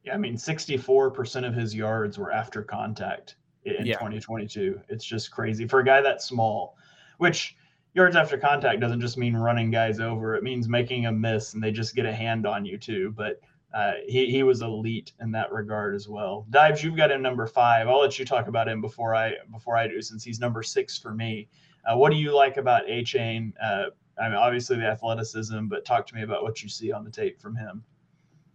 Yeah, 0.05 0.15
I 0.15 0.19
mean, 0.19 0.37
64% 0.37 1.47
of 1.47 1.55
his 1.55 1.75
yards 1.75 2.19
were 2.19 2.33
after 2.33 2.63
contact 2.63 3.37
in 3.65 3.87
yeah. 3.87 3.95
2022. 3.95 4.81
It's 4.89 5.05
just 5.05 5.31
crazy 5.31 5.67
for 5.67 5.81
a 5.81 5.85
guy 5.85 6.01
that 6.01 6.23
small, 6.23 6.77
which– 7.19 7.57
yards 7.99 8.17
after 8.17 8.39
contact 8.39 8.81
doesn't 8.81 9.01
just 9.01 9.19
mean 9.19 9.37
running 9.37 9.71
guys 9.71 10.01
over. 10.01 10.37
It 10.37 10.43
means 10.43 10.69
making 10.69 11.07
a 11.07 11.13
miss 11.13 11.55
and 11.55 11.63
they 11.63 11.73
just 11.73 11.95
get 11.95 12.07
a 12.07 12.13
hand 12.13 12.47
on 12.47 12.65
you 12.65 12.79
too. 12.79 13.13
But 13.17 13.41
uh, 13.75 13.95
he, 14.07 14.31
he 14.31 14.43
was 14.45 14.63
elite 14.63 15.13
in 15.21 15.33
that 15.33 15.53
regard 15.53 15.95
as 15.95 16.09
well. 16.09 16.47
Deibs, 16.51 16.83
you've 16.83 16.97
got 16.97 17.11
him 17.11 17.21
number 17.21 17.47
five. 17.47 17.89
I'll 17.89 18.01
let 18.01 18.19
you 18.19 18.25
talk 18.25 18.49
about 18.49 18.69
him 18.69 18.81
before 18.81 19.15
I 19.15 19.35
before 19.53 19.77
I 19.77 19.89
do, 19.89 20.01
since 20.01 20.25
he's 20.25 20.41
number 20.41 20.63
six 20.63 20.97
for 20.97 21.13
me. 21.13 21.49
Uh, 21.85 21.97
what 21.97 22.11
do 22.11 22.17
you 22.17 22.35
like 22.35 22.57
about 22.57 22.87
Achane? 22.87 23.53
Uh, 23.63 23.87
I 24.21 24.29
mean, 24.29 24.39
obviously 24.39 24.77
the 24.77 24.87
athleticism, 24.87 25.67
but 25.67 25.85
talk 25.85 26.07
to 26.07 26.15
me 26.15 26.23
about 26.23 26.43
what 26.43 26.63
you 26.63 26.69
see 26.69 26.93
on 26.93 27.05
the 27.05 27.11
tape 27.11 27.41
from 27.41 27.57
him. 27.57 27.85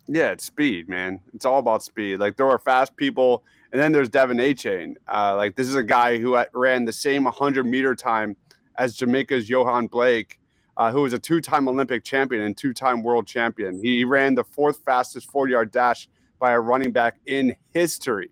Yeah, 0.08 0.32
it's 0.32 0.46
speed, 0.46 0.90
man. 0.90 1.22
It's 1.34 1.46
all 1.46 1.60
about 1.60 1.84
speed. 1.84 2.20
Like 2.20 2.36
there 2.36 2.50
are 2.50 2.60
fast 2.60 2.96
people, 2.98 3.44
and 3.74 3.82
then 3.82 3.92
there's 3.92 4.10
De'Von 4.10 4.40
Achane. 4.40 4.96
Uh, 5.12 5.36
like 5.36 5.56
this 5.56 5.68
is 5.68 5.74
a 5.74 5.84
guy 5.84 6.20
who 6.20 6.40
ran 6.54 6.86
the 6.86 6.94
same 6.94 7.24
100 7.24 7.66
meter 7.66 7.96
time 7.96 8.38
as 8.78 8.96
Jamaica's 8.96 9.50
Yohan 9.50 9.90
Blake, 9.90 10.40
uh, 10.78 10.92
who 10.92 11.02
was 11.02 11.14
a 11.14 11.20
two 11.20 11.42
time 11.42 11.68
Olympic 11.68 12.04
champion 12.04 12.44
and 12.44 12.56
two 12.56 12.72
time 12.72 13.02
world 13.02 13.26
champion. 13.26 13.84
He 13.84 14.06
ran 14.06 14.36
the 14.36 14.44
fourth 14.44 14.82
fastest 14.86 15.30
40 15.32 15.52
yard 15.52 15.72
dash 15.72 16.08
by 16.40 16.52
a 16.52 16.60
running 16.60 16.92
back 16.92 17.18
in 17.26 17.56
history. 17.74 18.30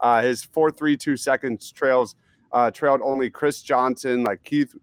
Uh, 0.00 0.20
his 0.20 0.44
4.32 0.44 1.18
seconds 1.18 1.72
trails 1.72 2.14
uh, 2.52 2.70
trailed 2.70 3.00
only 3.02 3.30
Chris 3.30 3.62
Johnson, 3.62 4.24
like 4.24 4.44
Keith 4.44 4.74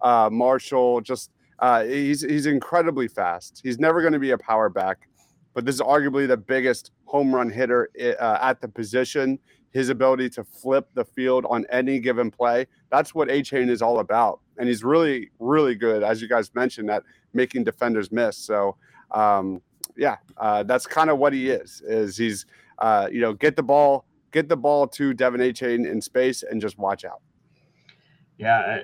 uh, 0.00 0.30
Marshall. 0.32 1.02
Just 1.02 1.30
uh, 1.58 1.84
he's 1.84 2.22
he's 2.22 2.46
incredibly 2.46 3.06
fast. 3.06 3.60
He's 3.62 3.78
never 3.78 4.00
going 4.00 4.14
to 4.14 4.18
be 4.18 4.30
a 4.30 4.38
power 4.38 4.70
back, 4.70 5.08
but 5.52 5.66
this 5.66 5.74
is 5.74 5.82
arguably 5.82 6.26
the 6.26 6.38
biggest 6.38 6.92
home 7.04 7.34
run 7.34 7.50
hitter 7.50 7.90
at 7.98 8.60
the 8.62 8.68
position 8.68 9.38
his 9.72 9.88
ability 9.88 10.30
to 10.30 10.44
flip 10.44 10.88
the 10.94 11.04
field 11.04 11.44
on 11.48 11.66
any 11.70 11.98
given 11.98 12.30
play. 12.30 12.66
That's 12.90 13.14
what 13.14 13.28
Achane 13.28 13.68
is 13.68 13.82
all 13.82 14.00
about. 14.00 14.40
And 14.56 14.68
he's 14.68 14.82
really, 14.82 15.30
really 15.38 15.74
good, 15.74 16.02
as 16.02 16.22
you 16.22 16.28
guys 16.28 16.54
mentioned, 16.54 16.90
at 16.90 17.02
making 17.34 17.64
defenders 17.64 18.10
miss. 18.10 18.36
So, 18.36 18.76
um, 19.10 19.60
yeah, 19.96 20.16
uh, 20.36 20.62
that's 20.62 20.86
kind 20.86 21.10
of 21.10 21.18
what 21.18 21.32
he 21.32 21.50
is. 21.50 21.82
Is 21.86 22.16
he's, 22.16 22.46
uh, 22.78 23.08
you 23.10 23.20
know, 23.20 23.34
get 23.34 23.56
the 23.56 23.62
ball, 23.62 24.04
get 24.32 24.48
the 24.48 24.56
ball 24.56 24.86
to 24.88 25.12
De'Von 25.12 25.40
Achane 25.40 25.90
in 25.90 26.00
space, 26.00 26.42
and 26.42 26.60
just 26.60 26.78
watch 26.78 27.04
out. 27.04 27.20
Yeah, 28.38 28.82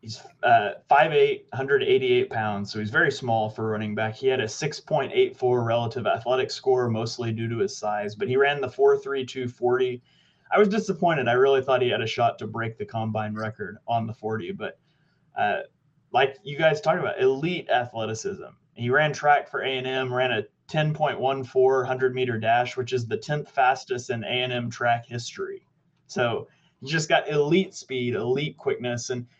He's 0.00 0.22
uh, 0.42 0.72
5'8, 0.90 1.42
188 1.50 2.30
pounds, 2.30 2.72
so 2.72 2.78
he's 2.78 2.90
very 2.90 3.12
small 3.12 3.50
for 3.50 3.68
running 3.68 3.94
back. 3.94 4.14
He 4.14 4.28
had 4.28 4.40
a 4.40 4.46
6.84 4.46 5.66
relative 5.66 6.06
athletic 6.06 6.50
score, 6.50 6.88
mostly 6.88 7.32
due 7.32 7.50
to 7.50 7.58
his 7.58 7.76
size, 7.76 8.14
but 8.14 8.26
he 8.26 8.36
ran 8.36 8.62
the 8.62 8.68
4.32 8.68 9.50
40. 9.50 10.02
I 10.52 10.58
was 10.58 10.68
disappointed. 10.68 11.28
I 11.28 11.34
really 11.34 11.62
thought 11.62 11.82
he 11.82 11.90
had 11.90 12.00
a 12.00 12.06
shot 12.06 12.38
to 12.38 12.46
break 12.46 12.78
the 12.78 12.86
combine 12.86 13.34
record 13.34 13.76
on 13.86 14.06
the 14.06 14.14
40, 14.14 14.52
but 14.52 14.78
uh, 15.36 15.60
like 16.12 16.38
you 16.42 16.56
guys 16.56 16.80
talked 16.80 16.98
about, 16.98 17.20
elite 17.20 17.68
athleticism. 17.68 18.44
He 18.72 18.88
ran 18.88 19.12
track 19.12 19.50
for 19.50 19.60
A&M, 19.60 20.12
ran 20.12 20.32
a 20.32 20.44
10.14 20.68 21.18
100 21.18 22.14
meter 22.14 22.38
dash, 22.38 22.74
which 22.74 22.94
is 22.94 23.06
the 23.06 23.18
10th 23.18 23.48
fastest 23.48 24.08
in 24.08 24.24
A&M 24.24 24.70
track 24.70 25.04
history. 25.04 25.66
So 26.06 26.48
he 26.80 26.86
just 26.86 27.10
got 27.10 27.28
elite 27.28 27.74
speed, 27.74 28.14
elite 28.14 28.56
quickness, 28.56 29.10
and– 29.10 29.26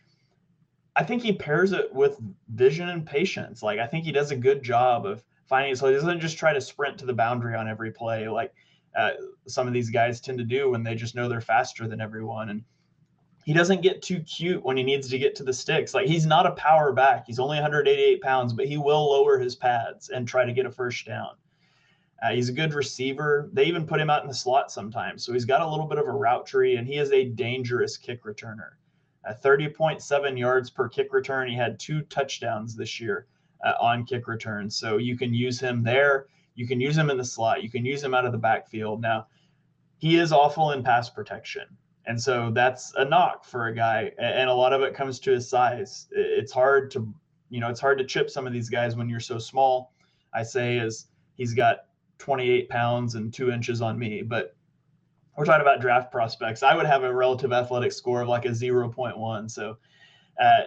I 0.96 1.04
think 1.04 1.22
he 1.22 1.32
pairs 1.32 1.72
it 1.72 1.92
with 1.94 2.18
vision 2.48 2.88
and 2.88 3.06
patience. 3.06 3.62
Like 3.62 3.78
I 3.78 3.86
think 3.86 4.04
he 4.04 4.12
does 4.12 4.30
a 4.30 4.36
good 4.36 4.62
job 4.62 5.06
of 5.06 5.24
finding 5.46 5.74
so 5.74 5.88
he 5.88 5.94
doesn't 5.94 6.20
just 6.20 6.38
try 6.38 6.52
to 6.52 6.60
sprint 6.60 6.98
to 6.98 7.06
the 7.06 7.12
boundary 7.12 7.56
on 7.56 7.68
every 7.68 7.90
play 7.90 8.28
like 8.28 8.54
uh, 8.96 9.10
some 9.46 9.66
of 9.66 9.72
these 9.72 9.90
guys 9.90 10.20
tend 10.20 10.38
to 10.38 10.44
do 10.44 10.70
when 10.70 10.82
they 10.82 10.94
just 10.94 11.14
know 11.14 11.28
they're 11.28 11.40
faster 11.40 11.86
than 11.86 12.00
everyone. 12.00 12.50
And 12.50 12.64
he 13.44 13.52
doesn't 13.52 13.82
get 13.82 14.02
too 14.02 14.20
cute 14.20 14.62
when 14.62 14.76
he 14.76 14.82
needs 14.82 15.08
to 15.08 15.18
get 15.18 15.34
to 15.36 15.44
the 15.44 15.52
sticks. 15.52 15.94
Like 15.94 16.06
he's 16.06 16.26
not 16.26 16.46
a 16.46 16.52
power 16.52 16.92
back. 16.92 17.26
He's 17.26 17.38
only 17.38 17.56
188 17.56 18.20
pounds, 18.20 18.52
but 18.52 18.66
he 18.66 18.76
will 18.76 19.10
lower 19.10 19.38
his 19.38 19.56
pads 19.56 20.10
and 20.10 20.26
try 20.26 20.44
to 20.44 20.52
get 20.52 20.66
a 20.66 20.70
first 20.70 21.06
down. 21.06 21.36
Uh, 22.22 22.32
he's 22.32 22.50
a 22.50 22.52
good 22.52 22.74
receiver. 22.74 23.48
They 23.52 23.64
even 23.64 23.86
put 23.86 24.00
him 24.00 24.10
out 24.10 24.22
in 24.22 24.28
the 24.28 24.34
slot 24.34 24.70
sometimes. 24.70 25.24
So 25.24 25.32
he's 25.32 25.46
got 25.46 25.62
a 25.62 25.68
little 25.68 25.86
bit 25.86 25.98
of 25.98 26.06
a 26.06 26.12
route 26.12 26.46
tree 26.46 26.76
and 26.76 26.86
he 26.86 26.98
is 26.98 27.12
a 27.12 27.24
dangerous 27.24 27.96
kick 27.96 28.24
returner 28.24 28.72
at 29.24 29.42
30.7 29.42 30.38
yards 30.38 30.70
per 30.70 30.88
kick 30.88 31.12
return. 31.12 31.48
He 31.48 31.56
had 31.56 31.78
two 31.78 32.02
touchdowns 32.02 32.74
this 32.74 33.00
year 33.00 33.26
uh, 33.64 33.74
on 33.80 34.04
kick 34.04 34.26
returns. 34.26 34.76
So 34.76 34.96
you 34.96 35.16
can 35.16 35.34
use 35.34 35.60
him 35.60 35.82
there. 35.82 36.26
You 36.54 36.66
can 36.66 36.80
use 36.80 36.96
him 36.96 37.10
in 37.10 37.16
the 37.16 37.24
slot. 37.24 37.62
You 37.62 37.70
can 37.70 37.84
use 37.84 38.02
him 38.02 38.14
out 38.14 38.24
of 38.24 38.32
the 38.32 38.38
backfield. 38.38 39.00
Now, 39.00 39.26
he 39.98 40.16
is 40.16 40.32
awful 40.32 40.72
in 40.72 40.82
pass 40.82 41.10
protection. 41.10 41.64
And 42.06 42.20
so 42.20 42.50
that's 42.50 42.92
a 42.96 43.04
knock 43.04 43.44
for 43.44 43.66
a 43.66 43.74
guy. 43.74 44.12
And 44.18 44.48
a 44.48 44.54
lot 44.54 44.72
of 44.72 44.82
it 44.82 44.94
comes 44.94 45.20
to 45.20 45.30
his 45.30 45.48
size. 45.48 46.08
It's 46.10 46.52
hard 46.52 46.90
to, 46.92 47.12
you 47.50 47.60
know, 47.60 47.68
it's 47.68 47.80
hard 47.80 47.98
to 47.98 48.04
chip 48.04 48.30
some 48.30 48.46
of 48.46 48.52
these 48.52 48.70
guys 48.70 48.96
when 48.96 49.08
you're 49.08 49.20
so 49.20 49.38
small. 49.38 49.92
I 50.32 50.42
say 50.42 50.78
is 50.78 51.08
he's 51.34 51.54
got 51.54 51.84
28 52.18 52.68
pounds 52.68 53.14
and 53.14 53.32
two 53.32 53.50
inches 53.50 53.82
on 53.82 53.98
me, 53.98 54.22
but 54.22 54.56
we're 55.40 55.46
talking 55.46 55.62
about 55.62 55.80
draft 55.80 56.12
prospects. 56.12 56.62
I 56.62 56.76
would 56.76 56.84
have 56.84 57.02
a 57.02 57.14
relative 57.14 57.50
athletic 57.50 57.92
score 57.92 58.20
of 58.20 58.28
like 58.28 58.44
a 58.44 58.50
0.1. 58.50 59.50
So, 59.50 59.78
uh, 60.38 60.60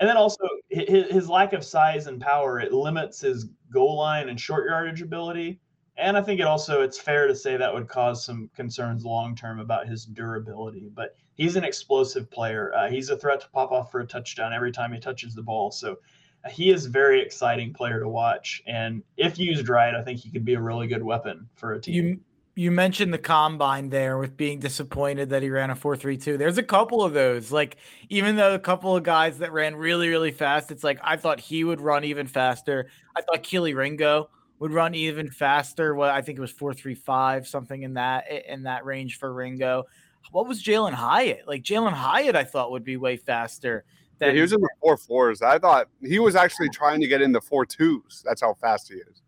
and 0.00 0.08
then 0.08 0.16
also 0.16 0.42
his, 0.68 1.12
his, 1.12 1.28
lack 1.28 1.52
of 1.52 1.64
size 1.64 2.08
and 2.08 2.20
power, 2.20 2.58
it 2.58 2.72
limits 2.72 3.20
his 3.20 3.46
goal 3.70 3.96
line 3.96 4.28
and 4.28 4.38
short 4.38 4.68
yardage 4.68 5.00
ability. 5.00 5.60
And 5.96 6.16
I 6.16 6.22
think 6.22 6.40
it 6.40 6.46
also, 6.46 6.82
it's 6.82 6.98
fair 6.98 7.28
to 7.28 7.36
say 7.36 7.56
that 7.56 7.72
would 7.72 7.86
cause 7.86 8.24
some 8.24 8.50
concerns 8.56 9.04
long 9.04 9.36
term 9.36 9.60
about 9.60 9.86
his 9.86 10.04
durability. 10.06 10.90
But 10.92 11.14
he's 11.34 11.54
an 11.54 11.62
explosive 11.62 12.28
player. 12.28 12.74
Uh, 12.74 12.90
he's 12.90 13.10
a 13.10 13.16
threat 13.16 13.42
to 13.42 13.48
pop 13.50 13.70
off 13.70 13.92
for 13.92 14.00
a 14.00 14.06
touchdown 14.06 14.52
every 14.52 14.72
time 14.72 14.92
he 14.92 14.98
touches 14.98 15.36
the 15.36 15.42
ball. 15.42 15.70
So 15.70 15.98
uh, 16.44 16.50
he 16.50 16.72
is 16.72 16.86
a 16.86 16.90
very 16.90 17.22
exciting 17.22 17.72
player 17.72 18.00
to 18.00 18.08
watch. 18.08 18.60
And 18.66 19.04
if 19.16 19.38
used 19.38 19.68
right, 19.68 19.94
I 19.94 20.02
think 20.02 20.18
he 20.18 20.32
could 20.32 20.44
be 20.44 20.54
a 20.54 20.60
really 20.60 20.88
good 20.88 21.04
weapon 21.04 21.48
for 21.54 21.74
a 21.74 21.80
team. 21.80 21.94
You, 22.08 22.20
you 22.58 22.70
mentioned 22.70 23.12
the 23.12 23.18
combine 23.18 23.90
there 23.90 24.16
with 24.16 24.34
being 24.34 24.58
disappointed 24.58 25.28
that 25.28 25.42
he 25.42 25.50
ran 25.50 25.68
a 25.68 25.76
432. 25.76 26.38
There's 26.38 26.56
a 26.56 26.62
couple 26.62 27.02
of 27.02 27.12
those. 27.12 27.52
Like, 27.52 27.76
even 28.08 28.36
though 28.36 28.54
a 28.54 28.58
couple 28.58 28.96
of 28.96 29.02
guys 29.02 29.38
that 29.38 29.52
ran 29.52 29.76
really, 29.76 30.08
really 30.08 30.32
fast, 30.32 30.70
it's 30.70 30.82
like 30.82 30.98
I 31.04 31.18
thought 31.18 31.38
he 31.38 31.64
would 31.64 31.82
run 31.82 32.02
even 32.02 32.26
faster. 32.26 32.88
I 33.14 33.20
thought 33.20 33.42
Kelee 33.42 33.74
Ringo 33.74 34.30
would 34.58 34.72
run 34.72 34.94
even 34.94 35.30
faster. 35.30 35.94
Well, 35.94 36.10
I 36.10 36.22
think 36.22 36.38
it 36.38 36.40
was 36.40 36.50
435, 36.50 37.46
something 37.46 37.82
in 37.82 37.94
that 37.94 38.24
in 38.48 38.62
that 38.62 38.86
range 38.86 39.18
for 39.18 39.34
Ringo. 39.34 39.84
What 40.32 40.48
was 40.48 40.62
Jalin 40.62 40.94
Hyatt? 40.94 41.46
Like 41.46 41.62
Jalin 41.62 41.92
Hyatt, 41.92 42.36
I 42.36 42.44
thought 42.44 42.70
would 42.70 42.84
be 42.84 42.96
way 42.96 43.18
faster. 43.18 43.84
Than- 44.18 44.30
yeah, 44.30 44.36
he 44.36 44.40
was 44.40 44.54
in 44.54 44.62
the 44.62 44.70
four 44.80 44.96
fours. 44.96 45.42
I 45.42 45.58
thought 45.58 45.88
he 46.02 46.18
was 46.18 46.34
actually 46.34 46.70
trying 46.70 47.02
to 47.02 47.06
get 47.06 47.20
in 47.20 47.32
the 47.32 47.40
four 47.42 47.66
twos. 47.66 48.22
That's 48.24 48.40
how 48.40 48.54
fast 48.54 48.88
he 48.88 48.94
is. 48.94 49.22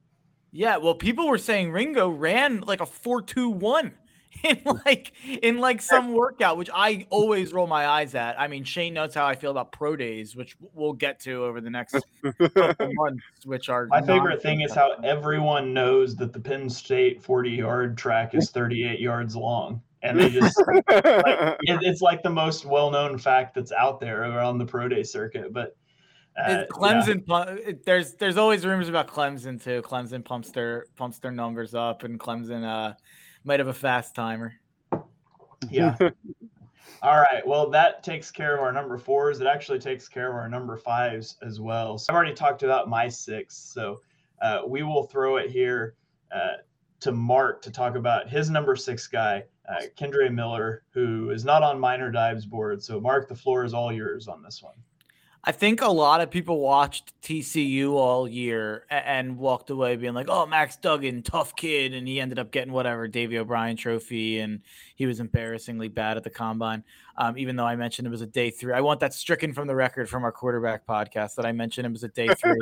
Yeah, 0.51 0.79
well, 0.79 0.95
people 0.95 1.29
were 1.29 1.39
saying 1.39 1.73
Ringo 1.73 2.09
ran 2.09 2.61
like 2.61 2.81
a 2.81 2.87
four-two-one 2.87 3.93
in 4.45 4.61
like 4.65 5.13
in 5.43 5.59
like 5.59 5.83
some 5.83 6.13
workout, 6.13 6.57
which 6.57 6.71
I 6.73 7.07
always 7.11 7.53
roll 7.53 7.67
my 7.67 7.87
eyes 7.87 8.15
at. 8.15 8.39
I 8.41 8.49
mean, 8.49 8.65
Shane 8.65 8.95
knows 8.95 9.15
how 9.15 9.27
I 9.27 9.35
feel 9.35 9.51
about 9.51 9.73
pro 9.73 9.97
days, 9.97 10.37
which 10.37 10.57
we'll 10.75 10.93
get 10.93 11.21
to 11.21 11.45
over 11.45 11.61
the 11.61 11.71
next 11.71 11.97
couple 12.23 12.93
months. 12.93 13.25
Which 13.45 13.69
are 13.69 13.87
my 13.87 14.03
favorite 14.03 14.43
thing 14.43 14.61
is 14.61 14.75
how 14.75 14.93
everyone 15.05 15.75
knows 15.75 16.17
that 16.17 16.33
the 16.33 16.41
Penn 16.41 16.69
State 16.69 17.23
40 17.23 17.51
yard 17.51 17.99
track 17.99 18.35
is 18.35 18.51
38 18.51 19.01
yards 19.01 19.35
long, 19.35 19.83
and 20.03 20.19
they 20.19 20.31
just 20.31 20.59
like, 20.67 20.85
it, 20.89 21.81
it's 21.83 22.03
like 22.03 22.23
the 22.23 22.31
most 22.31 22.65
well 22.65 22.91
known 22.91 23.19
fact 23.19 23.55
that's 23.55 23.73
out 23.73 24.01
there 24.01 24.23
around 24.23 24.59
the 24.59 24.67
pro 24.67 24.89
day 24.89 25.03
circuit, 25.03 25.53
but. 25.53 25.77
Uh, 26.39 26.65
Clemson, 26.71 27.25
yeah. 27.27 27.73
there's 27.85 28.15
there's 28.15 28.37
always 28.37 28.65
rumors 28.65 28.89
about 28.89 29.09
Clemson 29.09 29.63
too. 29.63 29.83
Clemson 29.83 30.25
pumps 30.25 30.51
their 30.51 30.87
pumps 30.97 31.19
their 31.19 31.33
numbers 31.33 31.75
up, 31.75 32.05
and 32.05 32.19
Clemson 32.21 32.65
uh, 32.65 32.95
might 33.45 33.59
have 33.59 33.69
a 33.69 33.75
fast 33.75 34.15
timer. 34.15 34.55
Yeah. 35.69 35.97
All 37.03 37.21
right. 37.21 37.47
Well, 37.47 37.71
that 37.71 38.03
takes 38.03 38.31
care 38.31 38.57
of 38.57 38.61
our 38.61 38.73
number 38.73 38.99
fours. 38.99 39.41
It 39.41 39.47
actually 39.47 39.79
takes 39.79 40.09
care 40.09 40.31
of 40.31 40.35
our 40.35 40.49
number 40.49 40.77
fives 40.77 41.37
as 41.43 41.61
well. 41.61 41.97
So 41.97 42.07
I've 42.11 42.17
already 42.17 42.35
talked 42.35 42.65
about 42.65 42.89
my 42.89 43.09
six. 43.09 43.57
So 43.57 44.01
uh, 44.43 44.63
we 44.67 44.83
will 44.83 45.05
throw 45.05 45.37
it 45.37 45.51
here 45.51 45.95
uh, 46.33 46.59
to 47.01 47.13
Mark 47.13 47.63
to 47.63 47.71
talk 47.71 47.95
about 47.95 48.29
his 48.29 48.51
number 48.51 48.75
six 48.75 49.07
guy, 49.07 49.45
uh, 49.69 49.83
Kendre 49.97 50.33
Miller, 50.33 50.83
who 50.91 51.31
is 51.31 51.45
not 51.45 51.63
on 51.63 51.79
minor 51.79 52.11
Deibs 52.11 52.49
board. 52.49 52.83
So 52.83 53.01
Mark, 53.01 53.29
the 53.29 53.37
floor 53.37 53.65
is 53.65 53.75
all 53.75 53.93
yours 53.93 54.27
on 54.27 54.43
this 54.43 54.61
one. 54.61 54.75
I 55.49 55.53
think 55.53 55.81
a 55.81 55.89
lot 55.89 56.21
of 56.21 56.31
people 56.31 56.61
watched 56.61 57.15
TCU 57.23 57.93
all 57.93 58.29
year 58.29 58.85
and 58.91 59.39
walked 59.39 59.71
away 59.71 59.97
being 59.97 60.13
like, 60.13 60.29
"Oh, 60.29 60.45
Max 60.45 60.77
Duggan, 60.77 61.23
tough 61.23 61.57
kid," 61.57 61.95
and 61.95 62.07
he 62.07 62.21
ended 62.21 62.39
up 62.39 62.51
getting 62.51 62.71
whatever 62.71 63.09
Davey 63.09 63.39
O'Brien 63.39 63.75
Trophy, 63.75 64.41
and 64.41 64.61
he 64.95 65.07
was 65.07 65.21
embarrassingly 65.21 65.89
bad 65.89 66.19
at 66.19 66.23
the 66.23 66.29
combine. 66.29 66.85
Um, 67.17 67.39
even 67.39 67.57
though 67.57 67.65
I 67.65 67.77
mentioned 67.77 68.07
it 68.07 68.11
was 68.11 68.21
a 68.21 68.27
day 68.27 68.51
three, 68.51 68.75
I 68.75 68.83
want 68.83 69.01
that 69.01 69.15
stricken 69.15 69.55
from 69.55 69.69
the 69.69 69.75
record 69.75 70.11
from 70.11 70.23
our 70.23 70.33
quarterback 70.33 70.87
podcast 70.87 71.37
that 71.37 71.47
I 71.47 71.53
mentioned 71.53 71.87
it 71.87 71.93
was 71.93 72.05
a 72.05 72.09
day 72.09 72.29
three. 72.29 72.61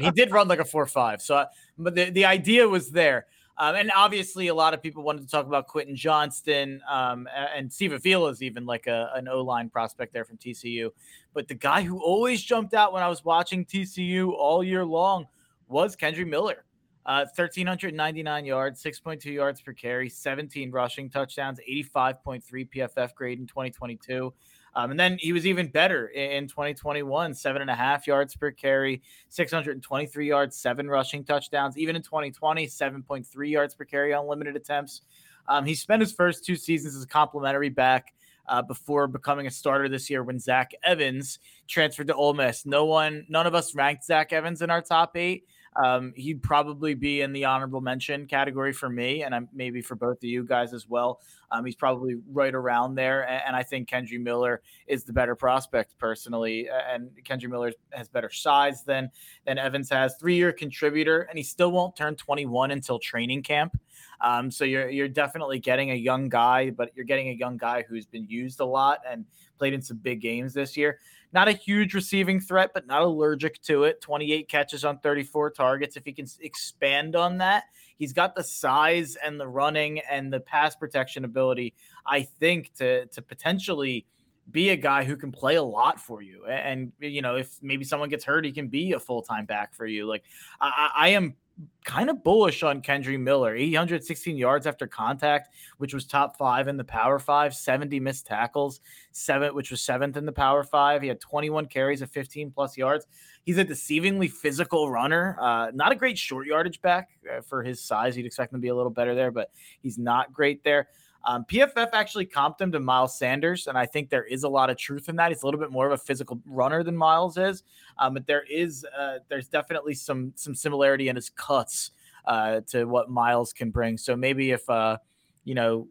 he 0.00 0.10
did 0.12 0.30
run 0.30 0.48
like 0.48 0.60
a 0.60 0.64
four 0.64 0.86
five, 0.86 1.20
so 1.20 1.44
but 1.76 1.94
the 1.94 2.08
the 2.08 2.24
idea 2.24 2.66
was 2.66 2.92
there. 2.92 3.26
Um, 3.58 3.74
and 3.74 3.90
obviously, 3.94 4.46
a 4.46 4.54
lot 4.54 4.72
of 4.72 4.80
people 4.80 5.02
wanted 5.02 5.22
to 5.22 5.28
talk 5.28 5.46
about 5.46 5.66
Quentin 5.66 5.96
Johnston 5.96 6.80
um, 6.88 7.28
and 7.34 7.72
Steve 7.72 7.92
Avila 7.92 8.30
is 8.30 8.40
even 8.40 8.64
like 8.64 8.86
a, 8.86 9.10
an 9.14 9.26
O 9.26 9.42
line 9.42 9.68
prospect 9.68 10.12
there 10.12 10.24
from 10.24 10.36
TCU. 10.36 10.90
But 11.38 11.46
the 11.46 11.54
guy 11.54 11.82
who 11.82 12.00
always 12.00 12.42
jumped 12.42 12.74
out 12.74 12.92
when 12.92 13.00
I 13.00 13.06
was 13.06 13.24
watching 13.24 13.64
TCU 13.64 14.32
all 14.32 14.64
year 14.64 14.84
long 14.84 15.26
was 15.68 15.94
Kendre 15.94 16.26
Miller. 16.26 16.64
Uh, 17.06 17.26
1,399 17.32 18.44
yards, 18.44 18.82
6.2 18.82 19.24
yards 19.26 19.60
per 19.60 19.72
carry, 19.72 20.08
17 20.08 20.72
rushing 20.72 21.08
touchdowns, 21.08 21.60
85.3 21.70 22.42
PFF 22.68 23.14
grade 23.14 23.38
in 23.38 23.46
2022. 23.46 24.34
Um, 24.74 24.90
and 24.90 24.98
then 24.98 25.16
he 25.20 25.32
was 25.32 25.46
even 25.46 25.68
better 25.68 26.08
in, 26.08 26.48
2021, 26.48 27.32
seven 27.34 27.62
and 27.62 27.70
a 27.70 27.74
half 27.76 28.08
yards 28.08 28.34
per 28.34 28.50
carry, 28.50 29.00
623 29.28 30.26
yards, 30.26 30.56
seven 30.56 30.88
rushing 30.88 31.22
touchdowns. 31.22 31.78
Even 31.78 31.94
in 31.94 32.02
2020, 32.02 32.66
7.3 32.66 33.48
yards 33.48 33.76
per 33.76 33.84
carry 33.84 34.12
on 34.12 34.26
limited 34.26 34.56
attempts. 34.56 35.02
Um, 35.46 35.64
he 35.64 35.76
spent 35.76 36.00
his 36.00 36.12
first 36.12 36.44
two 36.44 36.56
seasons 36.56 36.96
as 36.96 37.04
a 37.04 37.06
complimentary 37.06 37.68
back. 37.68 38.12
Uh, 38.48 38.62
before 38.62 39.06
becoming 39.06 39.46
a 39.46 39.50
starter 39.50 39.88
this 39.88 40.08
year 40.08 40.22
when 40.22 40.38
Zach 40.38 40.72
Evans 40.82 41.38
transferred 41.66 42.06
to 42.06 42.14
Ole 42.14 42.34
Miss. 42.34 42.64
No 42.64 42.86
one, 42.86 43.26
none 43.28 43.46
of 43.46 43.54
us 43.54 43.74
ranked 43.74 44.04
Zach 44.04 44.32
Evans 44.32 44.62
in 44.62 44.70
our 44.70 44.80
top 44.80 45.16
eight. 45.16 45.44
Um, 45.76 46.12
he'd 46.16 46.42
probably 46.42 46.94
be 46.94 47.20
in 47.20 47.32
the 47.32 47.44
honorable 47.44 47.80
mention 47.80 48.26
category 48.26 48.72
for 48.72 48.88
me, 48.88 49.22
and 49.22 49.34
I'm 49.34 49.48
maybe 49.52 49.80
for 49.80 49.94
both 49.94 50.16
of 50.16 50.24
you 50.24 50.44
guys 50.44 50.72
as 50.72 50.88
well. 50.88 51.20
Um, 51.52 51.64
he's 51.64 51.76
probably 51.76 52.16
right 52.30 52.54
around 52.54 52.96
there, 52.96 53.28
and, 53.28 53.42
and, 53.46 53.56
I 53.56 53.62
think 53.62 53.88
Kendre 53.88 54.20
Miller 54.20 54.60
is 54.86 55.04
the 55.04 55.12
better 55.12 55.34
prospect 55.34 55.96
personally. 55.96 56.68
And 56.68 57.10
Kendre 57.22 57.48
Miller 57.48 57.72
has 57.90 58.08
better 58.08 58.30
size 58.30 58.82
than 58.84 59.10
than 59.46 59.56
Evans 59.56 59.88
has. 59.90 60.16
Three 60.18 60.36
year 60.36 60.52
contributor, 60.52 61.22
and 61.22 61.38
he 61.38 61.44
still 61.44 61.70
won't 61.70 61.96
turn 61.96 62.16
21 62.16 62.70
until 62.70 62.98
training 62.98 63.42
camp. 63.44 63.78
Um, 64.20 64.50
so 64.50 64.64
you're 64.64 64.88
you're 64.88 65.08
definitely 65.08 65.58
getting 65.58 65.90
a 65.90 65.94
young 65.94 66.28
guy, 66.28 66.70
but 66.70 66.90
you're 66.94 67.04
getting 67.04 67.28
a 67.28 67.32
young 67.32 67.56
guy 67.56 67.84
who's 67.88 68.06
been 68.06 68.26
used 68.28 68.60
a 68.60 68.64
lot 68.64 69.00
and 69.08 69.24
played 69.58 69.74
in 69.74 69.82
some 69.82 69.98
big 69.98 70.20
games 70.20 70.54
this 70.54 70.76
year. 70.76 70.98
Not 71.32 71.48
a 71.48 71.52
huge 71.52 71.94
receiving 71.94 72.40
threat, 72.40 72.70
but 72.72 72.86
not 72.86 73.02
allergic 73.02 73.60
to 73.62 73.84
it. 73.84 74.00
28 74.00 74.48
catches 74.48 74.84
on 74.84 74.98
34 74.98 75.50
targets. 75.50 75.96
If 75.96 76.04
he 76.04 76.12
can 76.12 76.26
expand 76.40 77.16
on 77.16 77.38
that, 77.38 77.64
he's 77.98 78.12
got 78.12 78.34
the 78.34 78.42
size 78.42 79.16
and 79.16 79.38
the 79.38 79.46
running 79.46 80.00
and 80.10 80.32
the 80.32 80.40
pass 80.40 80.74
protection 80.74 81.24
ability, 81.24 81.74
I 82.06 82.22
think, 82.22 82.72
to 82.78 83.06
to 83.06 83.22
potentially 83.22 84.06
be 84.50 84.70
a 84.70 84.76
guy 84.76 85.04
who 85.04 85.16
can 85.16 85.30
play 85.30 85.56
a 85.56 85.62
lot 85.62 86.00
for 86.00 86.22
you. 86.22 86.46
And, 86.46 86.92
you 87.00 87.20
know, 87.20 87.36
if 87.36 87.58
maybe 87.62 87.84
someone 87.84 88.08
gets 88.08 88.24
hurt, 88.24 88.44
he 88.44 88.52
can 88.52 88.68
be 88.68 88.92
a 88.92 88.98
full 88.98 89.22
time 89.22 89.44
back 89.44 89.74
for 89.74 89.86
you. 89.86 90.06
Like, 90.06 90.24
I, 90.60 90.90
I 90.94 91.08
am 91.08 91.34
kind 91.84 92.10
of 92.10 92.22
bullish 92.22 92.62
on 92.62 92.82
Kendre 92.82 93.18
Miller. 93.18 93.54
816 93.54 94.36
yards 94.36 94.66
after 94.66 94.86
contact, 94.86 95.54
which 95.78 95.94
was 95.94 96.04
top 96.04 96.36
five 96.36 96.68
in 96.68 96.76
the 96.76 96.84
Power 96.84 97.18
Five, 97.18 97.54
70 97.54 97.98
missed 98.00 98.26
tackles, 98.26 98.80
seven, 99.12 99.54
which 99.54 99.70
was 99.70 99.80
seventh 99.80 100.16
in 100.16 100.26
the 100.26 100.32
Power 100.32 100.62
Five. 100.62 101.02
He 101.02 101.08
had 101.08 101.20
21 101.20 101.66
carries 101.66 102.02
of 102.02 102.10
15 102.10 102.50
plus 102.50 102.76
yards. 102.76 103.06
He's 103.44 103.58
a 103.58 103.64
deceivingly 103.64 104.30
physical 104.30 104.90
runner. 104.90 105.36
Uh, 105.40 105.70
not 105.72 105.92
a 105.92 105.96
great 105.96 106.18
short 106.18 106.46
yardage 106.46 106.80
back 106.82 107.08
uh, 107.30 107.40
for 107.40 107.62
his 107.62 107.82
size. 107.82 108.16
You'd 108.16 108.26
expect 108.26 108.52
him 108.52 108.60
to 108.60 108.62
be 108.62 108.68
a 108.68 108.76
little 108.76 108.90
better 108.90 109.14
there, 109.14 109.30
but 109.30 109.50
he's 109.80 109.98
not 109.98 110.32
great 110.32 110.62
there. 110.64 110.88
Um, 111.24 111.44
PFF 111.44 111.90
actually 111.92 112.26
comped 112.26 112.60
him 112.60 112.72
to 112.72 112.80
Miles 112.80 113.18
Sanders, 113.18 113.66
and 113.66 113.76
I 113.76 113.86
think 113.86 114.08
there 114.08 114.24
is 114.24 114.44
a 114.44 114.48
lot 114.48 114.70
of 114.70 114.76
truth 114.76 115.08
in 115.08 115.16
that. 115.16 115.30
He's 115.30 115.42
a 115.42 115.46
little 115.46 115.60
bit 115.60 115.70
more 115.70 115.86
of 115.86 115.92
a 115.92 115.98
physical 115.98 116.40
runner 116.46 116.82
than 116.82 116.96
Miles 116.96 117.36
is, 117.36 117.64
um, 117.98 118.14
but 118.14 118.26
there 118.26 118.44
is 118.48 118.86
uh, 118.96 119.18
there's 119.28 119.48
definitely 119.48 119.94
some 119.94 120.32
some 120.36 120.54
similarity 120.54 121.08
in 121.08 121.16
his 121.16 121.30
cuts 121.30 121.90
uh, 122.24 122.60
to 122.68 122.84
what 122.84 123.10
Miles 123.10 123.52
can 123.52 123.70
bring. 123.70 123.98
So 123.98 124.16
maybe 124.16 124.52
if 124.52 124.68
uh, 124.70 124.98
you 125.44 125.54
know 125.54 125.88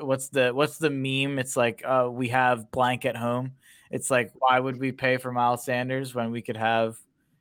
what's 0.00 0.28
the 0.28 0.50
what's 0.50 0.78
the 0.78 0.90
meme? 0.90 1.38
It's 1.38 1.56
like 1.56 1.82
uh, 1.84 2.08
we 2.10 2.28
have 2.28 2.70
blank 2.70 3.04
at 3.06 3.16
home. 3.16 3.52
It's 3.90 4.10
like 4.10 4.30
why 4.34 4.60
would 4.60 4.78
we 4.78 4.92
pay 4.92 5.16
for 5.16 5.32
Miles 5.32 5.64
Sanders 5.64 6.14
when 6.14 6.30
we 6.30 6.42
could 6.42 6.56
have 6.56 6.98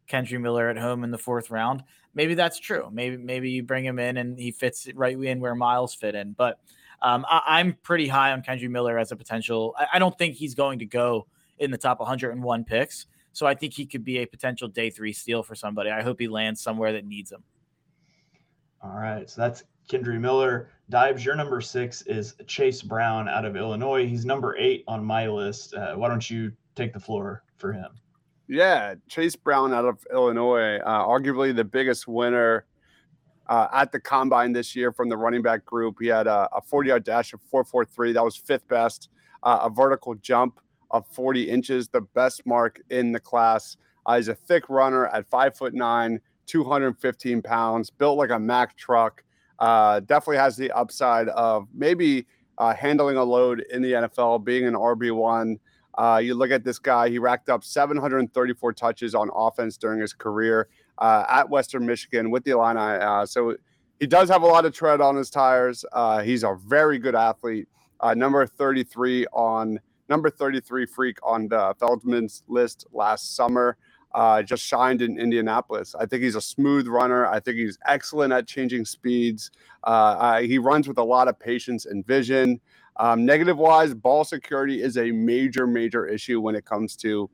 Kendre 0.10 0.40
Miller 0.40 0.70
at 0.70 0.78
home 0.78 1.04
in 1.04 1.12
the 1.12 1.18
fourth 1.18 1.52
round? 1.52 1.84
Maybe 2.14 2.34
that's 2.34 2.60
true. 2.60 2.90
Maybe 2.92 3.18
maybe 3.18 3.52
you 3.52 3.64
bring 3.64 3.84
him 3.84 4.00
in 4.00 4.18
and 4.18 4.40
he 4.40 4.52
fits 4.52 4.88
right 4.96 5.20
in 5.20 5.40
where 5.42 5.54
Miles 5.54 5.94
fit 5.94 6.16
in, 6.16 6.32
but. 6.32 6.60
Um, 7.06 7.24
I, 7.30 7.60
am 7.60 7.78
pretty 7.84 8.08
high 8.08 8.32
on 8.32 8.42
Kendre 8.42 8.68
Miller 8.68 8.98
as 8.98 9.12
a 9.12 9.16
potential. 9.16 9.76
I, 9.78 9.86
I, 9.94 10.00
don't 10.00 10.18
think 10.18 10.34
he's 10.34 10.56
going 10.56 10.80
to 10.80 10.88
go 10.88 11.28
in 11.60 11.70
the 11.70 11.78
top 11.78 12.00
101 12.00 12.64
picks. 12.64 13.06
So 13.32 13.46
I 13.46 13.54
think 13.54 13.76
he 13.76 13.86
could 13.86 14.04
be 14.04 14.18
a 14.18 14.26
potential 14.26 14.68
day 14.68 14.90
three 14.90 15.14
steal 15.14 15.44
for 15.44 15.54
somebody. 15.54 15.92
I 15.92 16.02
hope 16.02 16.20
he 16.20 16.28
lands 16.28 16.62
somewhere 16.62 16.94
that 16.94 17.06
needs 17.06 17.32
him. 17.32 17.44
All 18.82 18.96
right. 18.96 19.30
So 19.30 19.40
that's 19.40 19.64
Kendre 19.88 20.20
Miller. 20.20 20.72
Deibs, 20.92 21.24
your 21.24 21.36
number 21.36 21.62
six 21.62 22.02
is 22.08 22.34
Chase 22.48 22.82
Brown 22.82 23.30
out 23.30 23.46
of 23.46 23.56
Illinois. 23.56 24.08
He's 24.08 24.26
number 24.26 24.58
eight 24.58 24.84
on 24.88 25.06
my 25.06 25.28
list. 25.28 25.76
Uh, 25.76 25.94
why 25.94 26.08
don't 26.08 26.28
you 26.28 26.52
take 26.74 26.92
the 26.92 27.00
floor 27.00 27.44
for 27.58 27.72
him? 27.72 27.92
Yeah, 28.48 28.96
Chase 29.10 29.36
Brown 29.36 29.76
out 29.76 29.86
of 29.86 30.00
Illinois, 30.12 30.78
uh, 30.78 31.06
arguably 31.06 31.56
the 31.56 31.64
biggest 31.64 32.08
winner 32.08 32.66
uh, 33.48 33.68
at 33.74 33.92
the 33.92 34.00
combine 34.00 34.54
this 34.54 34.76
year 34.76 34.92
from 34.92 35.10
the 35.10 35.18
running 35.18 35.42
back 35.42 35.66
group. 35.66 35.98
He 36.00 36.08
had 36.08 36.28
a, 36.28 36.50
a 36.56 36.62
40 36.62 36.90
yard 36.90 37.04
dash 37.04 37.34
of 37.34 37.42
443. 37.50 38.14
That 38.14 38.24
was 38.24 38.36
fifth 38.36 38.68
best. 38.68 39.10
Uh, 39.44 39.60
a 39.64 39.70
vertical 39.70 40.16
jump 40.16 40.60
of 40.92 41.06
40 41.08 41.50
inches, 41.50 41.88
the 41.88 42.02
best 42.02 42.46
mark 42.46 42.82
in 42.90 43.12
the 43.12 43.20
class. 43.20 43.78
Uh, 44.06 44.18
he's 44.18 44.28
a 44.28 44.36
thick 44.36 44.70
runner 44.70 45.08
at 45.08 45.28
five 45.28 45.56
foot 45.56 45.74
nine, 45.74 46.20
215 46.48 47.42
pounds, 47.42 47.90
built 47.90 48.18
like 48.18 48.30
a 48.30 48.40
Mack 48.40 48.76
truck. 48.78 49.24
Uh, 49.60 50.00
definitely 50.02 50.38
has 50.38 50.58
the 50.58 50.72
upside 50.72 51.28
of 51.30 51.68
maybe 51.74 52.26
uh, 52.58 52.74
handling 52.74 53.18
a 53.18 53.24
load 53.24 53.64
in 53.72 53.82
the 53.82 53.94
NFL, 53.94 54.44
being 54.44 54.66
an 54.66 54.74
RB1. 54.74 55.60
Uh, 55.98 56.20
you 56.22 56.36
look 56.36 56.52
at 56.52 56.64
this 56.64 56.78
guy, 56.78 57.10
he 57.10 57.20
racked 57.20 57.50
up 57.50 57.64
734 57.64 58.74
touches 58.74 59.16
on 59.16 59.30
offense 59.34 59.78
during 59.78 60.00
his 60.02 60.14
career 60.14 60.68
uh, 60.98 61.26
at 61.30 61.50
Western 61.50 61.86
Michigan 61.86 62.32
with 62.32 62.44
the 62.44 62.52
Illini. 62.52 62.80
Uh, 62.80 63.26
so 63.26 63.56
he 64.00 64.08
does 64.08 64.30
have 64.30 64.44
a 64.44 64.46
lot 64.46 64.66
of 64.66 64.74
tread 64.74 65.02
on 65.02 65.16
his 65.16 65.30
tires. 65.30 65.86
Uh, 65.94 66.22
he's 66.22 66.44
a 66.44 66.58
very 66.66 67.00
good 67.00 67.16
athlete. 67.16 67.68
Uh, 68.00 68.14
number 68.14 68.46
33 68.46 69.26
on 69.28 69.80
number 70.10 70.30
33 70.30 70.86
freak 70.86 71.18
on 71.24 71.48
the 71.48 71.74
Feldman's 71.80 72.44
list 72.48 72.86
last 72.92 73.36
summer. 73.36 73.78
Uh, 74.14 74.42
just 74.42 74.64
shined 74.64 75.02
in 75.02 75.20
Indianapolis. 75.20 75.94
I 76.00 76.06
think 76.06 76.24
he's 76.24 76.36
a 76.36 76.42
smooth 76.42 76.88
runner. 76.88 77.28
I 77.28 77.40
think 77.40 77.58
he's 77.58 77.78
excellent 77.86 78.32
at 78.32 78.48
changing 78.48 78.86
speeds. 78.86 79.52
Uh, 79.84 80.40
he 80.40 80.58
runs 80.58 80.88
with 80.88 80.98
a 80.98 81.04
lot 81.04 81.28
of 81.28 81.38
patience 81.38 81.86
and 81.86 82.06
vision. 82.06 82.62
Um, 82.98 83.26
negative 83.26 83.58
wise, 83.58 83.94
ball 83.94 84.24
security 84.24 84.82
is 84.82 84.98
a 84.98 85.12
major, 85.12 85.68
major 85.68 86.08
issue 86.08 86.40
when 86.40 86.56
it 86.56 86.64
comes 86.64 86.96
to 86.98 87.30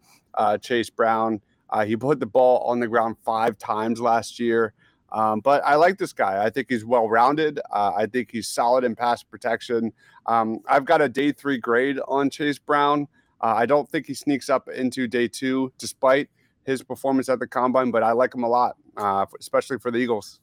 Chase 0.61 0.89
Brown. 0.89 1.39
Uh, 1.71 1.85
he 1.85 1.95
put 1.95 2.19
the 2.19 2.25
ball 2.25 2.59
on 2.59 2.79
the 2.79 2.87
ground 2.87 3.15
five 3.23 3.57
times 3.57 4.01
last 4.01 4.39
year. 4.39 4.73
Um, 5.11 5.41
but 5.41 5.61
I 5.65 5.75
like 5.75 5.97
this 5.97 6.13
guy. 6.13 6.43
I 6.43 6.49
think 6.49 6.67
he's 6.69 6.85
well 6.85 7.09
rounded. 7.09 7.59
Uh, 7.69 7.91
I 7.95 8.05
think 8.05 8.31
he's 8.31 8.47
solid 8.47 8.83
in 8.83 8.95
pass 8.95 9.23
protection. 9.23 9.91
Um, 10.25 10.59
I've 10.67 10.85
got 10.85 11.01
a 11.01 11.09
day 11.09 11.31
three 11.31 11.57
grade 11.57 11.99
on 12.07 12.29
Chase 12.29 12.59
Brown. 12.59 13.07
Uh, 13.41 13.53
I 13.57 13.65
don't 13.65 13.89
think 13.89 14.07
he 14.07 14.13
sneaks 14.13 14.49
up 14.49 14.69
into 14.69 15.07
day 15.07 15.27
two, 15.27 15.73
despite 15.77 16.29
his 16.63 16.83
performance 16.83 17.27
at 17.27 17.39
the 17.39 17.47
combine, 17.47 17.91
but 17.91 18.03
I 18.03 18.11
like 18.11 18.35
him 18.35 18.43
a 18.43 18.47
lot, 18.47 18.77
uh, 18.97 19.25
especially 19.39 19.79
for 19.79 19.91
the 19.91 19.97
Eagles. 19.97 20.39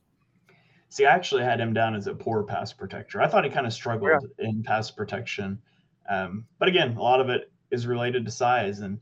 See, 0.91 1.07
I 1.07 1.14
actually 1.14 1.45
had 1.45 1.61
him 1.61 1.72
down 1.72 1.95
as 1.95 2.07
a 2.07 2.14
poor 2.14 2.43
pass 2.43 2.72
protector. 2.72 3.20
I 3.20 3.29
thought 3.29 3.45
he 3.45 3.51
kind 3.51 3.66
of 3.66 3.72
struggled 3.72 4.11
yeah. 4.39 4.49
in 4.49 4.62
pass 4.62 4.91
protection. 4.91 5.59
Um, 6.09 6.47
but 6.59 6.68
again, 6.68 6.97
a 6.97 7.03
lot 7.03 7.20
of 7.20 7.29
it 7.29 7.53
is 7.70 7.87
related 7.87 8.24
to 8.24 8.31
size. 8.31 8.81
And 8.81 8.99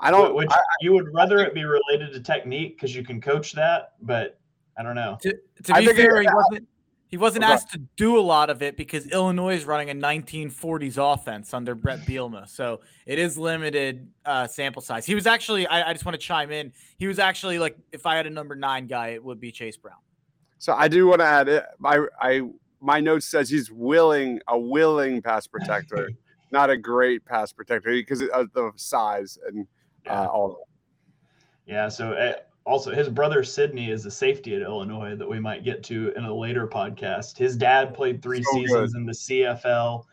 I 0.00 0.10
don't, 0.10 0.34
which 0.34 0.50
I, 0.50 0.60
you 0.80 0.92
would 0.92 1.12
rather 1.14 1.38
it 1.38 1.54
be 1.54 1.64
related 1.64 2.12
to 2.12 2.20
technique 2.20 2.76
because 2.76 2.94
you 2.94 3.04
can 3.04 3.20
coach 3.20 3.52
that, 3.52 3.94
but 4.02 4.38
I 4.76 4.82
don't 4.82 4.94
know. 4.94 5.18
To, 5.22 5.36
to 5.64 5.74
be 5.74 5.86
fair, 5.92 6.20
he 6.20 6.28
wasn't 6.32 6.68
he 7.10 7.16
wasn't 7.16 7.44
asked 7.44 7.72
to 7.72 7.78
do 7.96 8.16
a 8.16 8.20
lot 8.20 8.50
of 8.50 8.62
it 8.62 8.76
because 8.76 9.08
Illinois 9.08 9.56
is 9.56 9.64
running 9.64 9.90
a 9.90 9.94
1940s 9.94 10.96
offense 10.96 11.52
under 11.52 11.74
Bret 11.74 11.98
Bielema, 12.06 12.48
so 12.48 12.82
it 13.04 13.18
is 13.18 13.36
limited 13.36 14.08
uh, 14.24 14.46
sample 14.46 14.80
size. 14.80 15.04
He 15.04 15.16
was 15.16 15.26
actually, 15.26 15.66
I, 15.66 15.90
I 15.90 15.92
just 15.92 16.04
want 16.04 16.14
to 16.14 16.24
chime 16.24 16.52
in. 16.52 16.72
He 16.98 17.08
was 17.08 17.18
actually 17.18 17.58
like, 17.58 17.76
if 17.90 18.06
I 18.06 18.14
had 18.14 18.28
a 18.28 18.30
number 18.30 18.54
nine 18.54 18.86
guy, 18.86 19.08
it 19.08 19.24
would 19.24 19.40
be 19.40 19.50
Chase 19.50 19.76
Brown. 19.76 19.96
So 20.58 20.72
I 20.74 20.86
do 20.86 21.08
want 21.08 21.20
to 21.20 21.26
add 21.26 21.48
it. 21.48 21.64
My 21.78 22.06
I 22.20 22.42
my 22.80 23.00
note 23.00 23.24
says 23.24 23.50
he's 23.50 23.72
willing 23.72 24.40
a 24.46 24.56
willing 24.56 25.20
pass 25.20 25.48
protector, 25.48 26.10
not 26.52 26.70
a 26.70 26.76
great 26.76 27.24
pass 27.24 27.52
protector 27.52 27.90
because 27.90 28.22
of 28.22 28.52
the 28.52 28.70
size 28.76 29.36
and 29.48 29.66
uh, 30.08 30.26
all. 30.26 30.68
Yeah. 31.66 31.88
So. 31.88 32.12
Uh, 32.12 32.34
also 32.66 32.94
his 32.94 33.08
brother 33.08 33.42
Sydney 33.42 33.90
is 33.90 34.06
a 34.06 34.10
safety 34.10 34.54
at 34.54 34.62
Illinois 34.62 35.16
that 35.16 35.28
we 35.28 35.40
might 35.40 35.64
get 35.64 35.82
to 35.84 36.12
in 36.14 36.24
a 36.24 36.34
later 36.34 36.68
podcast. 36.68 37.36
His 37.36 37.56
dad 37.56 37.94
played 37.94 38.22
three 38.22 38.42
so 38.42 38.52
seasons 38.52 38.92
good. 38.92 39.00
in 39.00 39.06
the 39.06 39.12
CFL. 39.12 40.04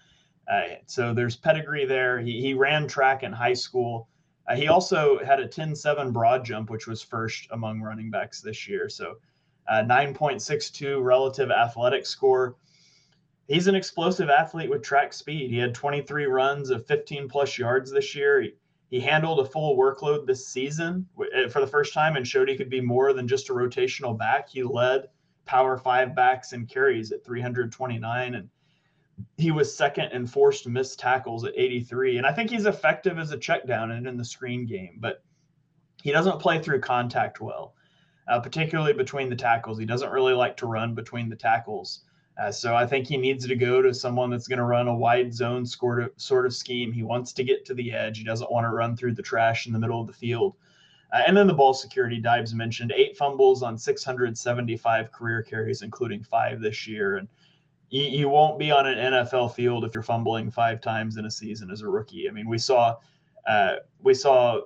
Uh, 0.52 0.62
so 0.86 1.14
there's 1.14 1.36
pedigree 1.36 1.86
there. 1.86 2.20
He, 2.20 2.42
he 2.42 2.54
ran 2.54 2.88
track 2.88 3.24
in 3.24 3.32
high 3.32 3.54
school. 3.54 4.08
Uh, 4.48 4.56
he 4.56 4.70
also 4.70 5.24
had 5.24 5.40
a 5.40 5.48
10-7 5.48 6.14
broad 6.14 6.46
jump, 6.46 6.70
which 6.70 6.88
was 6.88 7.02
first 7.02 7.48
among 7.52 7.82
running 7.82 8.10
backs 8.10 8.42
this 8.42 8.68
year. 8.68 8.88
So 8.88 9.16
uh, 9.68 9.84
9.62 9.84 11.04
relative 11.04 11.52
athletic 11.52 12.06
score. 12.06 12.56
He's 13.48 13.68
an 13.68 13.76
explosive 13.76 14.30
athlete 14.30 14.70
with 14.70 14.84
track 14.84 15.14
speed. 15.14 15.52
He 15.52 15.58
had 15.58 15.74
23 15.74 16.26
runs 16.26 16.70
of 16.70 16.86
15 16.86 17.28
plus 17.28 17.58
yards 17.58 17.92
this 17.92 18.16
year. 18.16 18.42
He, 18.42 18.54
he 18.90 19.00
handled 19.00 19.40
a 19.40 19.46
full 19.46 19.78
workload 19.78 20.26
this 20.26 20.48
season 20.48 21.08
eh, 21.34 21.48
for 21.48 21.60
the 21.60 21.68
first 21.68 21.94
time 21.94 22.16
and 22.16 22.28
showed 22.28 22.50
he 22.50 22.56
could 22.56 22.70
be 22.70 22.82
more 22.82 23.14
than 23.14 23.28
just 23.28 23.50
a 23.50 23.54
rotational 23.54 24.18
back. 24.18 24.50
He 24.50 24.64
led 24.64 25.08
power 25.46 25.78
five 25.78 26.16
backs 26.16 26.54
and 26.54 26.68
carries 26.68 27.12
at 27.12 27.24
329 27.24 28.36
and 28.36 28.50
he 29.38 29.52
was 29.52 29.76
second 29.76 30.12
in 30.12 30.28
forced 30.28 30.68
missed 30.68 31.00
tackles 31.00 31.46
at 31.46 31.54
83 31.56 32.18
and 32.18 32.28
i 32.28 32.34
think 32.34 32.50
he's 32.50 32.66
effective 32.66 33.18
as 33.18 33.32
a 33.32 33.38
check 33.38 33.66
down 33.66 33.92
and 33.92 34.06
in 34.06 34.18
the 34.18 34.26
screen 34.26 34.66
game 34.66 34.98
but 35.00 35.24
he 36.04 36.12
doesn't 36.12 36.40
play 36.40 36.62
through 36.62 36.82
contact 36.82 37.40
well 37.40 37.74
uh, 38.28 38.40
particularly 38.40 38.94
between 38.94 39.30
the 39.30 39.36
tackles. 39.36 39.78
He 39.78 39.86
doesn't 39.86 40.12
really 40.12 40.34
like 40.34 40.58
to 40.58 40.66
run 40.66 40.94
between 40.94 41.30
the 41.30 41.36
tackles 41.36 42.02
uh, 42.40 42.52
so 42.52 42.76
I 42.76 42.86
think 42.86 43.08
he 43.08 43.18
needs 43.18 43.48
to 43.48 43.56
go 43.56 43.82
to 43.82 43.94
someone 43.94 44.30
that's 44.30 44.48
going 44.48 44.60
to 44.60 44.66
run 44.66 44.88
a 44.88 44.96
wide 44.96 45.34
zone 45.34 45.66
sort 45.66 46.04
of, 46.04 46.12
sort 46.18 46.46
of 46.46 46.54
scheme. 46.54 46.92
He 46.92 47.02
wants 47.02 47.34
to 47.34 47.44
get 47.44 47.66
to 47.66 47.74
the 47.74 47.92
edge. 47.92 48.20
He 48.20 48.24
doesn't 48.24 48.52
want 48.52 48.66
to 48.66 48.70
run 48.70 48.96
through 48.96 49.16
the 49.16 49.24
trash 49.24 49.66
in 49.66 49.74
the 49.74 49.80
middle 49.80 50.00
of 50.00 50.08
the 50.08 50.14
field. 50.14 50.56
Uh, 51.12 51.22
and 51.26 51.36
then 51.36 51.48
the 51.48 51.54
ball 51.54 51.74
security, 51.74 52.22
Deibs 52.22 52.54
mentioned 52.54 52.94
eight 52.96 53.18
fumbles 53.18 53.64
on 53.64 53.78
675 53.78 55.12
career 55.12 55.42
carries, 55.42 55.82
including 55.82 56.22
five 56.22 56.62
this 56.62 56.88
year. 56.88 57.18
And 57.18 57.28
you, 57.90 58.04
you 58.04 58.30
won't 58.30 58.60
be 58.60 58.72
on 58.72 58.86
an 58.86 59.14
NFL 59.14 59.56
field 59.56 59.84
if 59.84 59.96
you're 59.96 60.04
fumbling 60.04 60.52
five 60.52 60.80
times 60.80 61.18
in 61.18 61.26
a 61.26 61.32
season 61.32 61.72
as 61.72 61.82
a 61.82 61.88
rookie. 61.88 62.28
I 62.30 62.32
mean, 62.32 62.48
we 62.48 62.58
saw 62.58 62.98
uh, 63.48 63.78
we 64.02 64.14
saw 64.14 64.62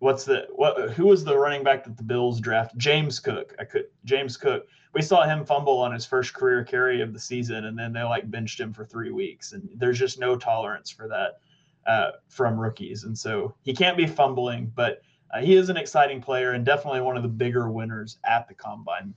what's 0.00 0.24
the 0.24 0.48
what 0.54 0.90
who 0.90 1.06
was 1.06 1.24
the 1.24 1.38
running 1.38 1.62
back 1.62 1.84
that 1.84 1.96
the 1.96 2.02
Bills 2.02 2.40
draft? 2.40 2.76
James 2.76 3.20
Cook. 3.20 3.54
I 3.58 3.64
could 3.64 3.86
James 4.04 4.36
Cook. 4.36 4.66
We 4.98 5.02
saw 5.02 5.22
him 5.22 5.44
fumble 5.44 5.78
on 5.78 5.92
his 5.92 6.04
first 6.04 6.34
career 6.34 6.64
carry 6.64 7.00
of 7.02 7.12
the 7.12 7.20
season, 7.20 7.66
and 7.66 7.78
then 7.78 7.92
they 7.92 8.02
like 8.02 8.28
benched 8.32 8.58
him 8.58 8.72
for 8.72 8.84
three 8.84 9.12
weeks. 9.12 9.52
And 9.52 9.68
there's 9.76 9.96
just 9.96 10.18
no 10.18 10.34
tolerance 10.34 10.90
for 10.90 11.06
that 11.06 11.38
uh, 11.86 12.10
from 12.26 12.58
rookies. 12.58 13.04
And 13.04 13.16
so 13.16 13.54
he 13.62 13.72
can't 13.72 13.96
be 13.96 14.08
fumbling, 14.08 14.72
but 14.74 15.00
uh, 15.32 15.38
he 15.38 15.54
is 15.54 15.68
an 15.68 15.76
exciting 15.76 16.20
player 16.20 16.50
and 16.50 16.66
definitely 16.66 17.00
one 17.00 17.16
of 17.16 17.22
the 17.22 17.28
bigger 17.28 17.70
winners 17.70 18.18
at 18.24 18.48
the 18.48 18.54
combine. 18.54 19.14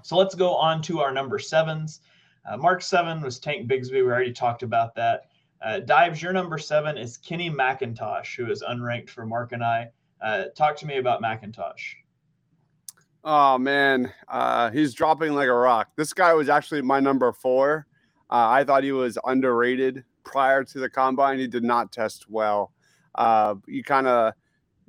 So 0.00 0.16
let's 0.16 0.34
go 0.34 0.54
on 0.54 0.80
to 0.84 1.00
our 1.00 1.12
number 1.12 1.38
sevens. 1.38 2.00
Uh, 2.50 2.56
Mark 2.56 2.80
seven 2.80 3.20
was 3.20 3.38
Tank 3.38 3.68
Bigsby. 3.68 3.92
We 3.92 4.04
already 4.04 4.32
talked 4.32 4.62
about 4.62 4.94
that. 4.94 5.24
Uh, 5.62 5.80
Deibs, 5.84 6.22
your 6.22 6.32
number 6.32 6.56
seven 6.56 6.96
is 6.96 7.18
Kenny 7.18 7.50
McIntosh, 7.50 8.34
who 8.34 8.50
is 8.50 8.62
unranked 8.62 9.10
for 9.10 9.26
Mark 9.26 9.52
and 9.52 9.62
I. 9.62 9.90
Uh, 10.22 10.44
talk 10.56 10.76
to 10.76 10.86
me 10.86 10.96
about 10.96 11.20
McIntosh. 11.20 11.96
Oh 13.28 13.58
man, 13.58 14.12
uh, 14.28 14.70
he's 14.70 14.94
dropping 14.94 15.34
like 15.34 15.48
a 15.48 15.52
rock. 15.52 15.88
This 15.96 16.12
guy 16.12 16.32
was 16.32 16.48
actually 16.48 16.82
my 16.82 17.00
number 17.00 17.32
four. 17.32 17.88
Uh, 18.30 18.48
I 18.48 18.62
thought 18.62 18.84
he 18.84 18.92
was 18.92 19.18
underrated 19.24 20.04
prior 20.22 20.62
to 20.62 20.78
the 20.78 20.88
combine. 20.88 21.40
He 21.40 21.48
did 21.48 21.64
not 21.64 21.90
test 21.90 22.30
well. 22.30 22.72
Uh, 23.16 23.56
you 23.66 23.82
kind 23.82 24.06
of 24.06 24.32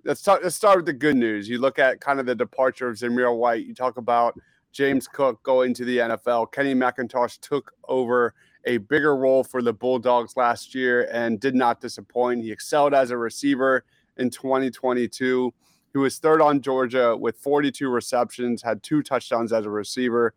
let's 0.06 0.22
talk, 0.22 0.42
let's 0.44 0.56
start 0.56 0.78
with 0.78 0.86
the 0.86 0.94
good 0.94 1.16
news. 1.16 1.50
You 1.50 1.58
look 1.58 1.80
at 1.80 2.00
kind 2.00 2.20
of 2.20 2.28
the 2.28 2.36
departure 2.36 2.88
of 2.88 2.98
Zamir 2.98 3.36
White. 3.36 3.66
You 3.66 3.74
talk 3.74 3.98
about 3.98 4.38
James 4.72 5.08
Cook 5.08 5.42
going 5.42 5.74
to 5.74 5.84
the 5.84 5.98
NFL. 5.98 6.52
Kenny 6.52 6.76
McIntosh 6.76 7.40
took 7.40 7.72
over 7.88 8.36
a 8.66 8.78
bigger 8.78 9.16
role 9.16 9.44
for 9.44 9.64
the 9.64 9.74
Bulldogs 9.74 10.38
last 10.38 10.76
year 10.76 11.10
and 11.12 11.40
did 11.40 11.56
not 11.56 11.82
disappoint. 11.82 12.44
He 12.44 12.52
excelled 12.52 12.94
as 12.94 13.10
a 13.10 13.18
receiver 13.18 13.84
in 14.18 14.30
2022. 14.30 15.52
He 15.98 16.00
was 16.00 16.20
third 16.20 16.44
on 16.44 16.62
Georgia 16.62 17.18
with 17.18 17.38
42 17.38 17.90
receptions, 17.90 18.62
had 18.62 18.84
two 18.84 19.02
touchdowns 19.02 19.52
as 19.52 19.66
a 19.66 19.72
receiver, 19.72 20.36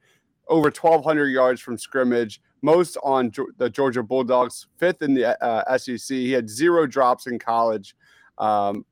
over 0.48 0.70
1,200 0.70 1.26
yards 1.26 1.60
from 1.60 1.76
scrimmage, 1.76 2.40
most 2.62 2.96
on 3.02 3.30
the 3.58 3.68
Georgia 3.68 4.02
Bulldogs, 4.02 4.68
fifth 4.78 5.02
in 5.02 5.12
the 5.12 5.38
uh, 5.44 5.76
SEC. 5.76 6.16
He 6.16 6.32
had 6.32 6.48
zero 6.48 6.86
drops 6.86 7.26
in 7.26 7.38
college. 7.38 7.94
Um, 8.38 8.86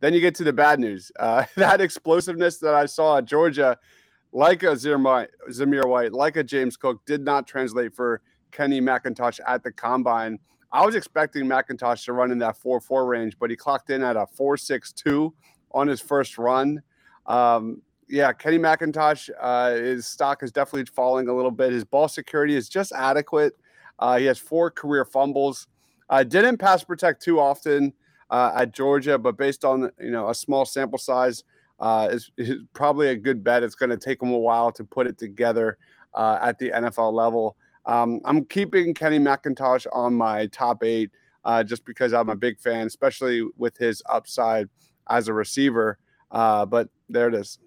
then 0.00 0.12
you 0.12 0.20
get 0.20 0.34
to 0.34 0.44
the 0.44 0.52
bad 0.52 0.80
news. 0.80 1.12
Uh, 1.20 1.44
that 1.54 1.80
explosiveness 1.80 2.58
that 2.58 2.74
I 2.74 2.86
saw 2.86 3.18
at 3.18 3.24
Georgia, 3.24 3.78
like 4.32 4.64
a 4.64 4.72
Zamir 4.72 5.86
White, 5.86 6.12
like 6.12 6.36
a 6.36 6.42
James 6.42 6.76
Cook, 6.76 7.06
did 7.06 7.24
not 7.24 7.46
translate 7.46 7.94
for 7.94 8.22
Kenny 8.50 8.80
McIntosh 8.80 9.38
at 9.46 9.62
the 9.62 9.70
combine. 9.70 10.40
I 10.72 10.84
was 10.84 10.96
expecting 10.96 11.44
McIntosh 11.44 12.04
to 12.06 12.12
run 12.12 12.32
in 12.32 12.38
that 12.38 12.56
4 12.56 12.80
4 12.80 13.06
range, 13.06 13.36
but 13.38 13.50
he 13.50 13.56
clocked 13.56 13.90
in 13.90 14.02
at 14.02 14.16
a 14.16 14.26
4 14.26 14.56
6 14.56 14.92
2 14.94 15.32
on 15.72 15.88
his 15.88 16.00
first 16.00 16.38
run. 16.38 16.82
Um, 17.26 17.82
yeah, 18.08 18.32
Kenny 18.32 18.58
McIntosh, 18.58 19.28
uh, 19.38 19.72
his 19.72 20.06
stock 20.06 20.42
is 20.42 20.50
definitely 20.50 20.86
falling 20.86 21.28
a 21.28 21.34
little 21.34 21.50
bit. 21.50 21.72
His 21.72 21.84
ball 21.84 22.08
security 22.08 22.56
is 22.56 22.68
just 22.68 22.92
adequate. 22.92 23.54
Uh, 23.98 24.18
he 24.18 24.24
has 24.24 24.38
four 24.38 24.70
career 24.70 25.04
fumbles. 25.04 25.66
Uh, 26.08 26.22
didn't 26.22 26.56
pass 26.56 26.82
protect 26.82 27.22
too 27.22 27.38
often 27.38 27.92
uh, 28.30 28.52
at 28.56 28.72
Georgia, 28.72 29.18
but 29.18 29.36
based 29.36 29.64
on 29.64 29.90
you 30.00 30.10
know 30.10 30.30
a 30.30 30.34
small 30.34 30.64
sample 30.64 30.98
size, 30.98 31.44
uh, 31.80 32.08
is, 32.10 32.30
is 32.38 32.56
probably 32.72 33.08
a 33.08 33.16
good 33.16 33.44
bet. 33.44 33.62
It's 33.62 33.74
going 33.74 33.90
to 33.90 33.96
take 33.96 34.22
him 34.22 34.30
a 34.30 34.38
while 34.38 34.72
to 34.72 34.84
put 34.84 35.06
it 35.06 35.18
together 35.18 35.76
uh, 36.14 36.38
at 36.40 36.58
the 36.58 36.70
NFL 36.70 37.12
level. 37.12 37.56
Um, 37.84 38.20
I'm 38.24 38.44
keeping 38.46 38.94
Kenny 38.94 39.18
McIntosh 39.18 39.86
on 39.92 40.14
my 40.14 40.46
top 40.46 40.82
eight 40.82 41.10
just 41.64 41.86
because 41.86 42.12
I'm 42.12 42.28
a 42.28 42.36
big 42.36 42.58
fan, 42.58 42.86
especially 42.86 43.42
with 43.56 43.76
his 43.78 44.02
upside 44.10 44.68
as 45.08 45.28
a 45.28 45.32
receiver. 45.32 45.98
Uh, 46.30 46.66
but 46.66 46.88
there 47.08 47.28
it 47.28 47.34
is. 47.34 47.58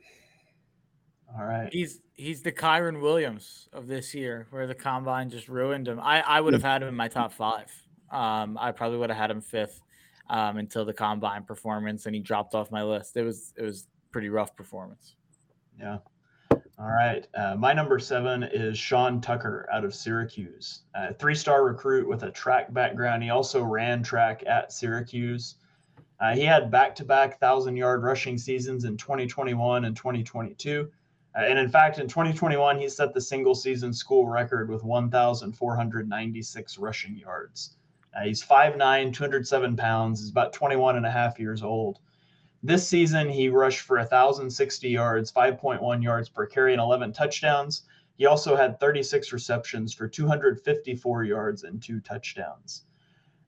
All 1.37 1.45
right. 1.45 1.69
He's 1.71 2.01
he's 2.13 2.41
the 2.41 2.51
Kyren 2.51 3.01
Williams 3.01 3.69
of 3.73 3.87
this 3.87 4.13
year, 4.13 4.47
where 4.51 4.67
the 4.67 4.75
combine 4.75 5.29
just 5.29 5.47
ruined 5.47 5.87
him. 5.87 5.99
I, 5.99 6.21
I 6.21 6.41
would 6.41 6.53
have 6.53 6.63
had 6.63 6.81
him 6.81 6.89
in 6.89 6.95
my 6.95 7.07
top 7.07 7.33
five. 7.33 7.71
Um, 8.11 8.57
I 8.59 8.71
probably 8.71 8.97
would 8.97 9.09
have 9.09 9.17
had 9.17 9.31
him 9.31 9.41
fifth 9.41 9.81
um, 10.29 10.57
until 10.57 10.85
the 10.85 10.93
combine 10.93 11.43
performance, 11.43 12.05
and 12.05 12.13
he 12.13 12.21
dropped 12.21 12.53
off 12.53 12.71
my 12.71 12.83
list. 12.83 13.15
It 13.15 13.23
was 13.23 13.53
it 13.57 13.63
was 13.63 13.87
pretty 14.11 14.29
rough 14.29 14.55
performance. 14.55 15.15
Yeah. 15.79 15.99
All 16.51 16.89
right. 16.89 17.27
Uh, 17.35 17.55
my 17.55 17.73
number 17.73 17.99
seven 17.99 18.43
is 18.43 18.77
Sean 18.77 19.21
Tucker 19.21 19.69
out 19.71 19.85
of 19.85 19.93
Syracuse. 19.93 20.81
Uh, 20.95 21.13
three 21.13 21.35
star 21.35 21.63
recruit 21.63 22.07
with 22.07 22.23
a 22.23 22.31
track 22.31 22.73
background. 22.73 23.23
He 23.23 23.29
also 23.29 23.63
ran 23.63 24.03
track 24.03 24.43
at 24.47 24.71
Syracuse. 24.71 25.55
Uh, 26.21 26.35
he 26.35 26.43
had 26.43 26.69
back 26.69 26.93
to 26.95 27.03
back 27.03 27.31
1,000 27.41 27.75
yard 27.75 28.03
rushing 28.03 28.37
seasons 28.37 28.85
in 28.85 28.95
2021 28.95 29.85
and 29.85 29.97
2022. 29.97 30.87
Uh, 31.35 31.39
and 31.39 31.57
in 31.57 31.67
fact, 31.67 31.97
in 31.97 32.07
2021, 32.07 32.77
he 32.77 32.87
set 32.87 33.11
the 33.13 33.21
single 33.21 33.55
season 33.55 33.91
school 33.91 34.27
record 34.27 34.69
with 34.69 34.83
1,496 34.83 36.77
rushing 36.77 37.17
yards. 37.17 37.77
Uh, 38.15 38.21
he's 38.25 38.43
5'9, 38.43 39.11
207 39.13 39.75
pounds. 39.75 40.19
He's 40.19 40.29
about 40.29 40.53
21 40.53 40.97
and 40.97 41.07
a 41.07 41.11
half 41.11 41.39
years 41.39 41.63
old. 41.63 41.99
This 42.61 42.87
season, 42.87 43.27
he 43.27 43.49
rushed 43.49 43.79
for 43.79 43.97
1,060 43.97 44.89
yards, 44.89 45.31
5.1 45.31 46.03
yards 46.03 46.29
per 46.29 46.45
carry, 46.45 46.73
and 46.73 46.81
11 46.81 47.13
touchdowns. 47.13 47.83
He 48.17 48.27
also 48.27 48.55
had 48.55 48.79
36 48.79 49.33
receptions 49.33 49.91
for 49.91 50.07
254 50.07 51.23
yards 51.23 51.63
and 51.63 51.81
two 51.81 51.99
touchdowns. 52.01 52.83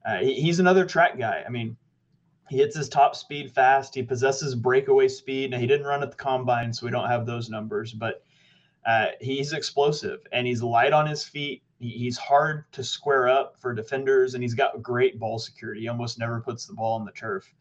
Uh, 0.04 0.16
he, 0.16 0.34
he's 0.40 0.58
another 0.58 0.84
track 0.84 1.16
guy. 1.16 1.44
I 1.46 1.50
mean, 1.50 1.76
he 2.48 2.58
hits 2.58 2.76
his 2.76 2.88
top 2.88 3.16
speed 3.16 3.50
fast. 3.50 3.94
He 3.94 4.02
possesses 4.02 4.54
breakaway 4.54 5.08
speed. 5.08 5.50
Now, 5.50 5.58
he 5.58 5.66
didn't 5.66 5.86
run 5.86 6.02
at 6.02 6.10
the 6.10 6.16
combine, 6.16 6.72
so 6.72 6.86
we 6.86 6.92
don't 6.92 7.08
have 7.08 7.26
those 7.26 7.48
numbers, 7.48 7.92
but 7.92 8.22
uh, 8.86 9.06
he's 9.20 9.52
explosive 9.52 10.20
and 10.32 10.46
he's 10.46 10.62
light 10.62 10.92
on 10.92 11.06
his 11.06 11.24
feet. 11.24 11.62
He's 11.80 12.16
hard 12.16 12.70
to 12.72 12.84
square 12.84 13.28
up 13.28 13.58
for 13.58 13.74
defenders, 13.74 14.34
and 14.34 14.42
he's 14.42 14.54
got 14.54 14.82
great 14.82 15.18
ball 15.18 15.38
security. 15.38 15.82
He 15.82 15.88
almost 15.88 16.18
never 16.18 16.40
puts 16.40 16.66
the 16.66 16.74
ball 16.74 16.98
on 16.98 17.04
the 17.04 17.12
turf. 17.12 17.52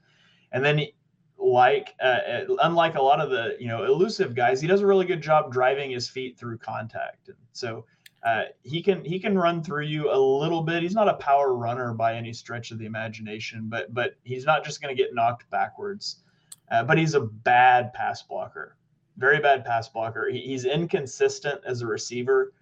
And 0.52 0.64
then, 0.64 0.82
like 1.38 1.94
uh, 2.02 2.06
uh, 2.06 2.46
unlike 2.62 2.96
a 2.96 3.02
lot 3.02 3.20
of 3.20 3.30
the 3.30 3.58
you 3.60 3.68
know 3.68 3.84
elusive 3.84 4.34
guys, 4.36 4.62
he 4.62 4.68
does 4.68 4.82
a 4.82 4.88
really 4.88 5.06
good 5.06 5.22
job 5.22 5.52
driving 5.52 5.92
his 5.92 6.08
feet 6.08 6.38
through 6.38 6.60
contact. 6.60 7.28
And 7.28 7.38
so 7.52 7.86
uh, 8.24 8.44
he 8.64 8.82
can 8.82 9.04
he 9.04 9.20
can 9.20 9.38
run 9.38 9.62
through 9.62 9.84
you 9.84 10.10
a 10.10 10.18
little 10.18 10.62
bit. 10.62 10.82
He's 10.82 10.96
not 10.96 11.10
a 11.10 11.16
power 11.16 11.54
runner 11.54 11.94
by 11.94 12.16
any 12.16 12.32
stretch 12.32 12.72
of 12.72 12.80
the 12.80 12.86
imagination, 12.86 13.68
but 13.68 13.94
but 13.94 14.16
he's 14.24 14.46
not 14.46 14.64
just 14.64 14.82
going 14.82 14.96
to 14.96 15.02
get 15.02 15.14
knocked 15.14 15.50
backwards. 15.50 16.18
Uh, 16.72 16.84
but 16.84 16.98
he's 16.98 17.14
a 17.14 17.20
bad 17.20 17.94
pass 17.94 18.24
blocker, 18.24 18.78
very 19.18 19.40
bad 19.40 19.66
pass 19.66 19.90
blocker. 19.90 20.30
He, 20.30 20.40
he's 20.40 20.64
inconsistent 20.64 21.62
as 21.66 21.82
a 21.82 21.86
receiver, 21.86 22.54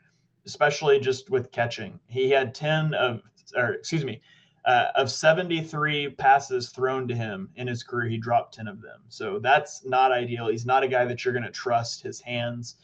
especially 0.48 1.00
just 1.00 1.30
with 1.30 1.52
catching. 1.52 2.00
He 2.08 2.32
had 2.32 2.56
ten 2.56 2.96
of 2.96 3.22
or 3.56 3.74
excuse 3.74 4.04
me. 4.04 4.22
Uh, 4.64 4.92
of 4.94 5.10
73 5.10 6.10
passes 6.20 6.70
thrown 6.70 7.08
to 7.08 7.16
him 7.16 7.50
in 7.56 7.66
his 7.66 7.82
career, 7.82 8.08
he 8.08 8.20
dropped 8.20 8.54
10 8.54 8.68
of 8.68 8.80
them. 8.80 9.00
So 9.10 9.40
that's 9.40 9.84
not 9.86 10.12
ideal. 10.12 10.50
He's 10.50 10.68
not 10.68 10.84
a 10.84 10.88
guy 10.88 11.04
that 11.06 11.26
you're 11.26 11.34
going 11.34 11.44
to 11.44 11.50
trust 11.50 12.04
his 12.04 12.22
hands 12.22 12.76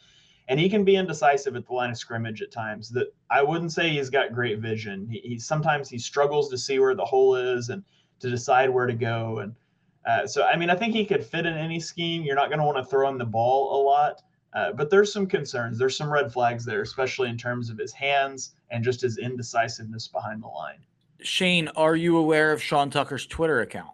and 0.48 0.58
he 0.58 0.68
can 0.68 0.82
be 0.82 0.96
indecisive 0.96 1.56
at 1.56 1.66
the 1.66 1.72
line 1.72 1.90
of 1.90 1.98
scrimmage 1.98 2.40
at 2.40 2.50
times. 2.50 2.88
That 2.90 3.14
I 3.30 3.42
wouldn't 3.42 3.72
say 3.72 3.90
he's 3.90 4.10
got 4.10 4.32
great 4.32 4.58
vision. 4.58 5.06
He, 5.10 5.20
he 5.20 5.38
sometimes 5.38 5.88
he 5.88 5.98
struggles 5.98 6.48
to 6.50 6.58
see 6.58 6.78
where 6.78 6.94
the 6.94 7.04
hole 7.04 7.36
is 7.36 7.68
and 7.68 7.84
to 8.20 8.30
decide 8.30 8.70
where 8.70 8.86
to 8.86 8.94
go. 8.94 9.38
And 9.40 9.54
uh, 10.06 10.26
so, 10.26 10.44
I 10.44 10.56
mean, 10.56 10.70
I 10.70 10.74
think 10.74 10.94
he 10.94 11.04
could 11.04 11.24
fit 11.24 11.44
in 11.44 11.52
any 11.54 11.78
scheme. 11.78 12.22
You're 12.22 12.34
not 12.34 12.48
going 12.48 12.60
to 12.60 12.64
want 12.64 12.78
to 12.78 12.84
throw 12.84 13.08
him 13.08 13.18
the 13.18 13.26
ball 13.26 13.80
a 13.80 13.84
lot, 13.84 14.22
uh, 14.54 14.72
but 14.72 14.88
there's 14.88 15.12
some 15.12 15.26
concerns. 15.26 15.78
There's 15.78 15.96
some 15.96 16.10
red 16.10 16.32
flags 16.32 16.64
there, 16.64 16.80
especially 16.80 17.28
in 17.28 17.36
terms 17.36 17.68
of 17.68 17.76
his 17.76 17.92
hands 17.92 18.54
and 18.70 18.82
just 18.82 19.02
his 19.02 19.18
indecisiveness 19.18 20.08
behind 20.08 20.42
the 20.42 20.48
line. 20.48 20.78
Shane, 21.20 21.68
are 21.76 21.96
you 21.96 22.16
aware 22.16 22.52
of 22.52 22.62
Sean 22.62 22.90
Tucker's 22.90 23.26
Twitter 23.26 23.60
account? 23.60 23.90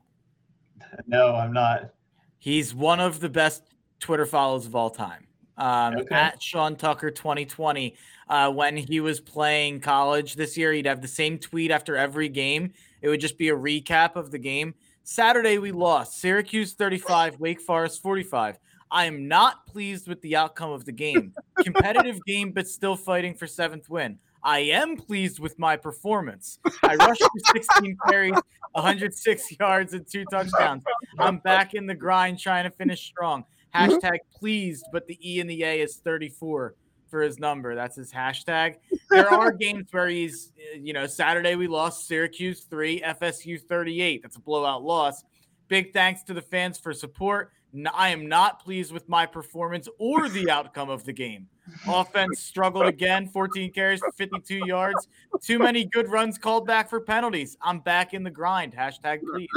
no, 1.06 1.34
I'm 1.34 1.52
not. 1.52 1.90
He's 2.38 2.74
one 2.74 3.00
of 3.00 3.18
the 3.18 3.30
best 3.30 3.64
Twitter 3.98 4.26
follows 4.26 4.66
of 4.66 4.76
all 4.76 4.90
time 4.90 5.23
um, 5.56 5.96
okay. 5.96 6.14
at 6.14 6.42
Sean 6.42 6.76
Tucker 6.76 7.10
2020. 7.10 7.94
Uh, 8.28 8.50
when 8.50 8.76
he 8.76 9.00
was 9.00 9.20
playing 9.20 9.80
college 9.80 10.34
this 10.34 10.56
year, 10.56 10.72
he'd 10.72 10.86
have 10.86 11.02
the 11.02 11.08
same 11.08 11.38
tweet 11.38 11.70
after 11.70 11.96
every 11.96 12.28
game. 12.28 12.72
It 13.02 13.08
would 13.08 13.20
just 13.20 13.36
be 13.36 13.50
a 13.50 13.56
recap 13.56 14.16
of 14.16 14.30
the 14.30 14.38
game. 14.38 14.74
Saturday, 15.02 15.58
we 15.58 15.70
lost 15.70 16.18
Syracuse 16.18 16.72
35, 16.72 17.38
Wake 17.38 17.60
Forest 17.60 18.02
45. 18.02 18.58
I 18.90 19.04
am 19.06 19.28
not 19.28 19.66
pleased 19.66 20.08
with 20.08 20.22
the 20.22 20.36
outcome 20.36 20.70
of 20.70 20.84
the 20.84 20.92
game. 20.92 21.34
Competitive 21.58 22.18
game, 22.26 22.52
but 22.52 22.68
still 22.68 22.96
fighting 22.96 23.34
for 23.34 23.46
seventh 23.46 23.90
win. 23.90 24.18
I 24.42 24.60
am 24.60 24.96
pleased 24.96 25.40
with 25.40 25.58
my 25.58 25.76
performance. 25.76 26.58
I 26.82 26.94
rushed 26.96 27.22
for 27.22 27.52
16 27.54 27.96
carries, 28.08 28.36
106 28.72 29.58
yards, 29.58 29.94
and 29.94 30.06
two 30.06 30.24
touchdowns. 30.30 30.84
I'm 31.18 31.38
back 31.38 31.74
in 31.74 31.86
the 31.86 31.94
grind 31.94 32.38
trying 32.38 32.64
to 32.64 32.70
finish 32.70 33.04
strong. 33.04 33.44
Mm-hmm. 33.74 33.92
Hashtag 33.92 34.18
pleased, 34.34 34.86
but 34.92 35.06
the 35.06 35.18
E 35.22 35.40
and 35.40 35.48
the 35.48 35.62
A 35.64 35.80
is 35.80 35.96
34 35.96 36.74
for 37.08 37.22
his 37.22 37.38
number. 37.38 37.74
That's 37.74 37.96
his 37.96 38.12
hashtag. 38.12 38.76
There 39.10 39.32
are 39.32 39.52
games 39.60 39.86
where 39.90 40.08
he's, 40.08 40.52
you 40.76 40.92
know, 40.92 41.06
Saturday 41.06 41.54
we 41.54 41.66
lost 41.66 42.06
Syracuse 42.06 42.64
3, 42.64 43.02
FSU 43.02 43.60
38. 43.60 44.22
That's 44.22 44.36
a 44.36 44.40
blowout 44.40 44.82
loss. 44.82 45.22
Big 45.68 45.92
thanks 45.92 46.22
to 46.24 46.34
the 46.34 46.42
fans 46.42 46.78
for 46.78 46.92
support. 46.92 47.50
I 47.92 48.10
am 48.10 48.28
not 48.28 48.62
pleased 48.62 48.92
with 48.92 49.08
my 49.08 49.26
performance 49.26 49.88
or 49.98 50.28
the 50.28 50.50
outcome 50.58 50.90
of 50.90 51.04
the 51.04 51.12
game. 51.12 51.48
Offense 51.88 52.40
struggled 52.40 52.86
again, 52.86 53.28
14 53.28 53.72
carries 53.72 54.00
for 54.00 54.12
52 54.12 54.62
yards. 54.66 55.08
Too 55.40 55.58
many 55.58 55.84
good 55.84 56.08
runs 56.08 56.36
called 56.36 56.66
back 56.66 56.90
for 56.90 57.00
penalties. 57.00 57.56
I'm 57.62 57.80
back 57.80 58.12
in 58.12 58.22
the 58.22 58.30
grind. 58.30 58.74
Hashtag 58.74 59.20
please. 59.22 59.48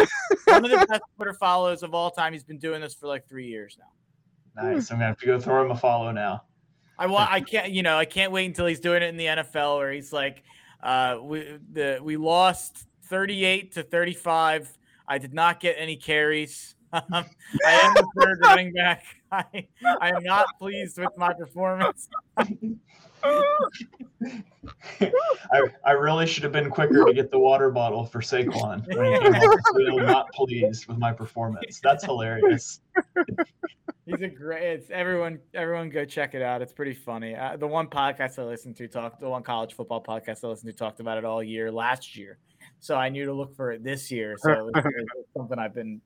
One 0.45 0.63
of 0.63 0.71
the 0.71 0.85
best 0.89 1.01
Twitter 1.15 1.33
follows 1.33 1.83
of 1.83 1.93
all 1.93 2.09
time. 2.09 2.33
He's 2.33 2.45
been 2.45 2.59
doing 2.59 2.81
this 2.81 2.93
for 2.93 3.07
like 3.07 3.27
three 3.27 3.47
years 3.47 3.77
now. 3.79 3.91
Nice. 4.57 4.91
I'm 4.91 4.97
gonna 4.97 5.07
have 5.07 5.19
to 5.19 5.25
go 5.25 5.39
throw 5.39 5.63
him 5.63 5.71
a 5.71 5.77
follow 5.77 6.11
now. 6.11 6.43
I 6.97 7.05
want. 7.05 7.31
I 7.31 7.41
can't. 7.41 7.71
You 7.71 7.83
know, 7.83 7.97
I 7.97 8.05
can't 8.05 8.31
wait 8.31 8.45
until 8.45 8.65
he's 8.65 8.79
doing 8.79 9.03
it 9.03 9.07
in 9.07 9.17
the 9.17 9.25
NFL, 9.25 9.77
where 9.77 9.91
he's 9.91 10.11
like, 10.11 10.43
uh, 10.81 11.19
we 11.21 11.59
the 11.71 11.99
we 12.01 12.17
lost 12.17 12.87
38 13.03 13.73
to 13.73 13.83
35. 13.83 14.77
I 15.07 15.17
did 15.17 15.33
not 15.33 15.59
get 15.59 15.75
any 15.77 15.95
carries. 15.95 16.73
Um, 16.93 17.03
I 17.13 17.25
am 17.65 17.93
the 17.95 18.07
third 18.17 18.39
running 18.43 18.71
back. 18.71 19.03
I, 19.29 19.67
I 19.99 20.07
am 20.07 20.23
not 20.23 20.47
pleased 20.57 20.97
with 20.97 21.09
my 21.17 21.33
performance. 21.33 22.07
I, 22.37 22.47
I 25.85 25.91
really 25.91 26.25
should 26.25 26.43
have 26.43 26.53
been 26.53 26.69
quicker 26.69 27.03
to 27.03 27.13
get 27.13 27.29
the 27.29 27.37
water 27.37 27.69
bottle 27.71 28.05
for 28.05 28.21
Saquon. 28.21 28.87
When 28.95 30.05
not 30.05 30.31
pleased 30.31 30.87
with 30.87 30.97
my 30.97 31.11
performance. 31.11 31.81
That's 31.83 32.05
hilarious. 32.05 32.79
He's 34.07 34.21
a 34.21 34.29
great. 34.29 34.63
It's 34.63 34.89
everyone. 34.89 35.39
Everyone 35.53 35.89
go 35.89 36.05
check 36.05 36.33
it 36.33 36.41
out. 36.41 36.61
It's 36.61 36.71
pretty 36.71 36.93
funny. 36.93 37.35
Uh, 37.35 37.57
the 37.57 37.67
one 37.67 37.87
podcast 37.87 38.39
I 38.39 38.43
listened 38.43 38.77
to 38.77 38.87
talked. 38.87 39.19
The 39.19 39.27
one 39.27 39.43
college 39.43 39.73
football 39.73 40.01
podcast 40.01 40.45
I 40.45 40.47
listened 40.47 40.71
to 40.71 40.77
talked 40.77 41.01
about 41.01 41.17
it 41.17 41.25
all 41.25 41.43
year 41.43 41.69
last 41.69 42.15
year. 42.15 42.37
So 42.79 42.95
I 42.95 43.09
knew 43.09 43.25
to 43.25 43.33
look 43.33 43.53
for 43.53 43.73
it 43.73 43.83
this 43.83 44.09
year. 44.09 44.37
So 44.39 44.69
it's, 44.73 44.85
it's 44.85 45.33
something 45.35 45.59
I've 45.59 45.75
been 45.75 45.99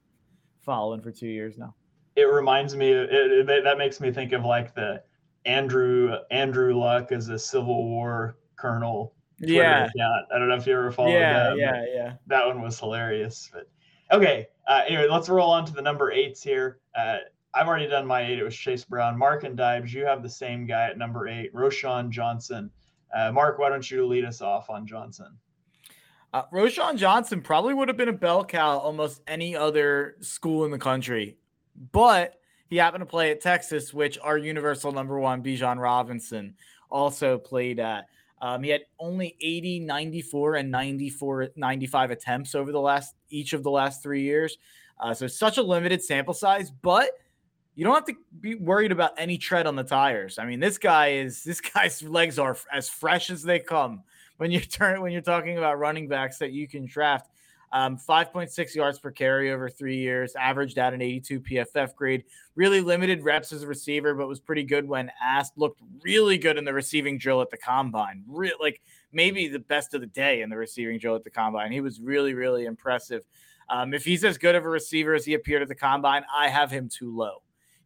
following 0.61 0.99
for 0.99 1.11
two 1.11 1.27
years 1.27 1.59
now. 1.59 1.75
It 2.15 2.23
reminds 2.23 2.75
me. 2.75 2.91
It, 2.91 3.47
it, 3.47 3.63
that 3.63 3.77
makes 3.77 4.01
me 4.01 4.11
think 4.11 4.31
of 4.31 4.45
like 4.45 4.73
the 4.73 5.03
Andrew 5.45 6.15
Andrew 6.31 6.73
Luck 6.73 7.11
as 7.11 7.29
a 7.29 7.37
Civil 7.37 7.85
War 7.87 8.37
colonel. 8.55 9.13
Twitter 9.37 9.53
yeah. 9.53 9.85
Account. 9.85 10.25
I 10.33 10.39
don't 10.39 10.49
know 10.49 10.55
if 10.55 10.65
you 10.65 10.73
ever 10.73 10.91
followed 10.91 11.13
yeah, 11.13 11.49
that. 11.49 11.57
Yeah, 11.57 11.85
yeah, 11.93 12.13
That 12.25 12.47
one 12.47 12.63
was 12.63 12.79
hilarious. 12.79 13.47
But 13.53 13.69
okay. 14.11 14.47
Uh, 14.67 14.81
anyway, 14.87 15.07
let's 15.07 15.29
roll 15.29 15.51
on 15.51 15.65
to 15.65 15.73
the 15.73 15.81
number 15.83 16.11
eights 16.11 16.41
here. 16.41 16.79
Uh, 16.95 17.17
I've 17.53 17.67
already 17.67 17.87
done 17.87 18.05
my 18.05 18.21
eight. 18.21 18.39
It 18.39 18.43
was 18.43 18.55
Chase 18.55 18.85
Brown. 18.85 19.17
Mark 19.17 19.43
and 19.43 19.57
Deibs, 19.57 19.91
you 19.91 20.05
have 20.05 20.23
the 20.23 20.29
same 20.29 20.65
guy 20.65 20.87
at 20.87 20.97
number 20.97 21.27
eight, 21.27 21.53
Roschon 21.53 22.09
Johnson. 22.09 22.69
Uh, 23.13 23.31
Mark, 23.31 23.59
why 23.59 23.69
don't 23.69 23.89
you 23.89 24.05
lead 24.05 24.23
us 24.23 24.41
off 24.41 24.69
on 24.69 24.87
Johnson? 24.87 25.37
Uh, 26.33 26.43
Roschon 26.53 26.95
Johnson 26.95 27.41
probably 27.41 27.73
would 27.73 27.89
have 27.89 27.97
been 27.97 28.07
a 28.07 28.13
bell 28.13 28.45
cow 28.45 28.77
almost 28.77 29.21
any 29.27 29.53
other 29.53 30.15
school 30.21 30.63
in 30.63 30.71
the 30.71 30.77
country, 30.77 31.37
but 31.91 32.35
he 32.69 32.77
happened 32.77 33.01
to 33.01 33.05
play 33.05 33.31
at 33.31 33.41
Texas, 33.41 33.93
which 33.93 34.17
our 34.23 34.37
universal 34.37 34.93
number 34.93 35.19
one, 35.19 35.43
Bijan 35.43 35.77
Robinson, 35.77 36.55
also 36.89 37.37
played 37.37 37.81
at. 37.81 38.05
Um, 38.41 38.63
he 38.63 38.69
had 38.69 38.81
only 38.97 39.35
80, 39.41 39.81
94, 39.81 40.55
and 40.55 40.71
94, 40.71 41.49
95 41.57 42.11
attempts 42.11 42.55
over 42.55 42.71
the 42.71 42.79
last 42.79 43.13
each 43.29 43.51
of 43.51 43.61
the 43.61 43.69
last 43.69 44.01
three 44.01 44.21
years. 44.21 44.57
Uh, 45.01 45.13
so 45.13 45.27
such 45.27 45.57
a 45.57 45.61
limited 45.61 46.01
sample 46.01 46.33
size, 46.33 46.71
but– 46.71 47.09
you 47.75 47.85
don't 47.85 47.95
have 47.95 48.05
to 48.05 48.15
be 48.39 48.55
worried 48.55 48.91
about 48.91 49.11
any 49.17 49.37
tread 49.37 49.65
on 49.65 49.75
the 49.75 49.83
tires. 49.83 50.37
I 50.37 50.45
mean, 50.45 50.59
this 50.59 50.77
guy 50.77 51.13
is 51.13 51.43
this 51.45 51.61
guy's 51.61 52.03
legs 52.03 52.39
are 52.39 52.57
as 52.71 52.89
fresh 52.89 53.29
as 53.29 53.43
they 53.43 53.59
come 53.59 54.03
when 54.37 54.51
you 54.51 54.59
turn 54.59 55.01
when 55.01 55.11
you're 55.11 55.21
talking 55.21 55.57
about 55.57 55.79
running 55.79 56.07
backs 56.07 56.37
that 56.39 56.51
you 56.51 56.67
can 56.67 56.85
draft. 56.85 57.29
Um, 57.73 57.97
5.6 57.97 58.75
yards 58.75 58.99
per 58.99 59.11
carry 59.11 59.53
over 59.53 59.69
three 59.69 59.95
years, 59.95 60.35
averaged 60.35 60.77
out 60.77 60.93
an 60.93 61.01
82 61.01 61.39
PFF 61.39 61.95
grade. 61.95 62.25
Really 62.55 62.81
limited 62.81 63.23
reps 63.23 63.53
as 63.53 63.63
a 63.63 63.67
receiver, 63.67 64.13
but 64.13 64.27
was 64.27 64.41
pretty 64.41 64.65
good 64.65 64.85
when 64.85 65.09
asked. 65.23 65.57
Looked 65.57 65.81
really 66.03 66.37
good 66.37 66.57
in 66.57 66.65
the 66.65 66.73
receiving 66.73 67.17
drill 67.17 67.41
at 67.41 67.49
the 67.49 67.55
combine. 67.55 68.25
Re- 68.27 68.53
like 68.59 68.81
maybe 69.13 69.47
the 69.47 69.59
best 69.59 69.93
of 69.93 70.01
the 70.01 70.07
day 70.07 70.41
in 70.41 70.49
the 70.49 70.57
receiving 70.57 70.99
drill 70.99 71.15
at 71.15 71.23
the 71.23 71.29
combine. 71.29 71.71
He 71.71 71.79
was 71.79 72.01
really, 72.01 72.33
really 72.33 72.65
impressive. 72.65 73.23
Um, 73.69 73.93
if 73.93 74.03
he's 74.03 74.25
as 74.25 74.37
good 74.37 74.55
of 74.55 74.65
a 74.65 74.69
receiver 74.69 75.13
as 75.13 75.23
he 75.23 75.33
appeared 75.33 75.61
at 75.61 75.69
the 75.69 75.75
combine, 75.75 76.25
I 76.35 76.49
have 76.49 76.71
him 76.71 76.89
too 76.89 77.15
low 77.15 77.41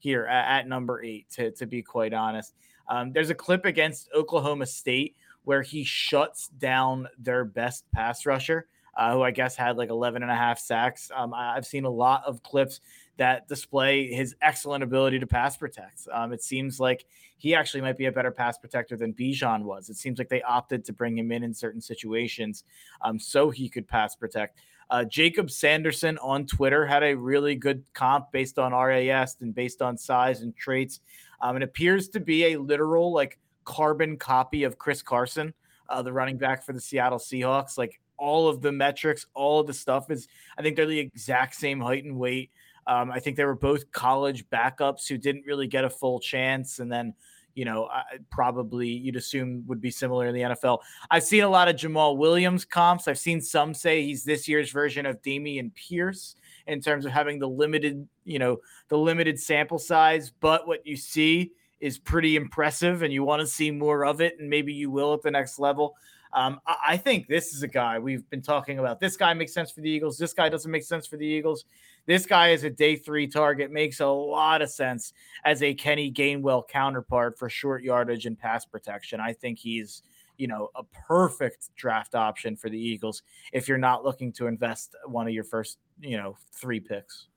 here 0.06 0.26
at, 0.26 0.60
at 0.60 0.68
number 0.68 1.04
eight, 1.04 1.28
to, 1.32 1.50
to 1.50 1.66
be 1.66 1.82
quite 1.82 2.14
honest. 2.14 2.54
Um, 2.88 3.12
there's 3.12 3.32
a 3.32 3.36
clip 3.36 3.66
against 3.66 4.08
Oklahoma 4.16 4.68
State 4.68 5.16
where 5.46 5.64
he 5.64 5.84
shuts 5.84 6.48
down 6.60 7.08
their 7.18 7.44
best 7.44 7.86
pass 7.92 8.24
rusher, 8.24 8.68
uh, 8.96 9.14
who 9.14 9.24
I 9.24 9.32
guess 9.32 9.56
had 9.56 9.78
like 9.78 9.90
11 9.90 10.22
and 10.22 10.32
a 10.32 10.36
half 10.36 10.60
sacks. 10.60 11.10
Um, 11.14 11.34
I've 11.34 11.66
seen 11.66 11.86
a 11.86 11.90
lot 11.90 12.24
of 12.24 12.44
clips 12.44 12.82
that 13.18 13.48
display 13.48 14.08
his 14.14 14.36
excellent 14.44 14.84
ability 14.84 15.18
to 15.20 15.26
pass 15.26 15.58
protect. 15.58 16.08
Um, 16.14 16.32
it 16.32 16.44
seems 16.44 16.80
like 16.80 17.08
he 17.38 17.56
actually 17.56 17.82
might 17.82 17.98
be 17.98 18.06
a 18.06 18.12
better 18.12 18.32
pass 18.32 18.60
protector 18.60 18.96
than 18.98 19.12
Bijan 19.12 19.64
was. 19.64 19.90
It 19.90 19.98
seems 19.98 20.20
like 20.20 20.30
they 20.30 20.44
opted 20.44 20.86
to 20.86 20.94
bring 20.94 21.18
him 21.18 21.32
in 21.32 21.42
in 21.42 21.54
certain 21.54 21.82
situations 21.82 22.64
um, 23.02 23.18
so 23.18 23.50
he 23.50 23.70
could 23.70 23.88
pass 23.88 24.16
protect. 24.16 24.60
Uh, 24.90 25.04
Jacob 25.04 25.50
Sanderson 25.50 26.18
on 26.20 26.46
Twitter 26.46 26.86
had 26.86 27.04
a 27.04 27.16
really 27.16 27.56
good 27.56 27.84
comp 27.94 28.32
based 28.32 28.60
on 28.60 28.74
RAS 28.74 29.38
and 29.42 29.54
based 29.54 29.82
on 29.82 29.98
size 29.98 30.42
and 30.42 30.56
traits. 30.56 31.00
Um, 31.42 31.58
it 31.58 31.64
appears 31.64 32.10
to 32.10 32.20
be 32.20 32.54
a 32.54 32.58
literal 32.58 33.14
like 33.14 33.40
carbon 33.64 34.18
copy 34.18 34.64
of 34.64 34.78
Chris 34.78 35.02
Carson, 35.02 35.54
uh, 35.90 36.02
the 36.02 36.14
running 36.14 36.38
back 36.38 36.64
for 36.64 36.74
the 36.74 36.82
Seattle 36.82 37.20
Seahawks. 37.20 37.78
Like 37.78 38.00
all 38.18 38.48
of 38.48 38.62
the 38.62 38.72
metrics, 38.72 39.26
all 39.34 39.60
of 39.60 39.68
the 39.68 39.74
stuff 39.74 40.10
is, 40.12 40.28
I 40.58 40.62
think 40.62 40.76
they're 40.76 40.86
the 40.86 41.00
exact 41.00 41.56
same 41.56 41.82
height 41.82 42.04
and 42.04 42.18
weight. 42.18 42.52
Um, 42.88 43.12
I 43.12 43.20
think 43.20 43.36
they 43.36 43.46
were 43.46 43.56
both 43.56 43.92
college 43.92 44.48
backups 44.50 45.08
who 45.08 45.18
didn't 45.18 45.46
really 45.48 45.68
get 45.68 45.86
a 45.86 45.90
full 45.90 46.20
chance, 46.20 46.78
and 46.78 46.92
then 46.92 47.16
you 47.56 47.66
know, 47.66 47.90
probably 48.30 48.90
you'd 48.90 49.16
assume 49.16 49.64
would 49.68 49.82
be 49.82 49.90
similar 49.90 50.28
in 50.28 50.36
the 50.36 50.42
NFL. 50.42 50.80
I've 51.10 51.24
seen 51.24 51.44
a 51.44 51.50
lot 51.50 51.68
of 51.68 51.76
Jamaal 51.76 52.18
Williams 52.18 52.66
comps. 52.66 53.08
I've 53.08 53.18
seen 53.18 53.42
some 53.42 53.74
say 53.74 54.04
he's 54.04 54.24
this 54.24 54.48
year's 54.48 54.72
version 54.72 55.06
of 55.06 55.22
Dameon 55.22 55.74
Pierce 55.74 56.36
in 56.68 56.82
terms 56.82 57.06
of 57.06 57.12
having 57.12 57.40
the 57.40 57.48
limited, 57.48 58.08
you 58.26 58.40
know, 58.40 58.60
the 58.90 58.98
limited 58.98 59.40
sample 59.40 59.80
size. 59.80 60.32
But 60.40 60.68
what 60.68 60.86
you 60.86 60.98
see 60.98 61.54
is 61.80 61.98
pretty 61.98 62.36
impressive, 62.36 63.02
and 63.02 63.14
you 63.14 63.24
want 63.24 63.42
to 63.42 63.48
see 63.48 63.72
more 63.72 64.06
of 64.06 64.22
it, 64.22 64.40
and 64.40 64.50
maybe 64.50 64.74
you 64.74 64.92
will 64.92 65.14
at 65.14 65.22
the 65.22 65.32
next 65.32 65.60
level. 65.60 65.96
Um, 66.34 66.60
I 66.66 66.98
think 66.98 67.28
this 67.28 67.54
is 67.54 67.64
a 67.64 67.68
guy 67.68 67.98
we've 67.98 68.30
been 68.30 68.42
talking 68.42 68.80
about. 68.80 69.00
This 69.00 69.16
guy 69.16 69.34
makes 69.34 69.54
sense 69.54 69.72
for 69.72 69.80
the 69.80 69.90
Eagles. 69.90 70.18
This 70.18 70.34
guy 70.34 70.50
doesn't 70.50 70.70
make 70.70 70.84
sense 70.84 71.08
for 71.08 71.16
the 71.16 71.26
Eagles. 71.26 71.64
This 72.06 72.26
guy 72.26 72.50
is 72.50 72.64
a 72.64 72.70
day 72.70 72.96
three 72.96 73.28
target, 73.28 73.72
makes 73.72 74.00
a 74.00 74.08
lot 74.08 74.62
of 74.62 74.70
sense 74.70 75.14
as 75.44 75.64
a 75.64 75.74
Kenny 75.74 76.12
Gainwell 76.12 76.68
counterpart 76.68 77.38
for 77.38 77.50
short 77.50 77.84
yardage 77.84 78.26
and 78.26 78.38
pass 78.38 78.66
protection. 78.66 79.20
I 79.20 79.34
think 79.34 79.58
he's, 79.58 80.04
you 80.38 80.48
know, 80.48 80.70
a 80.76 80.84
perfect 81.08 81.70
draft 81.76 82.14
option 82.14 82.56
for 82.56 82.70
the 82.70 82.80
Eagles 82.80 83.24
if 83.54 83.68
you're 83.68 83.78
not 83.78 84.04
looking 84.04 84.32
to 84.34 84.48
invest 84.48 84.96
one 85.06 85.28
of 85.28 85.34
your 85.34 85.44
first, 85.44 85.80
you 86.00 86.18
know, 86.18 86.38
three 86.52 86.80
picks. 86.80 87.28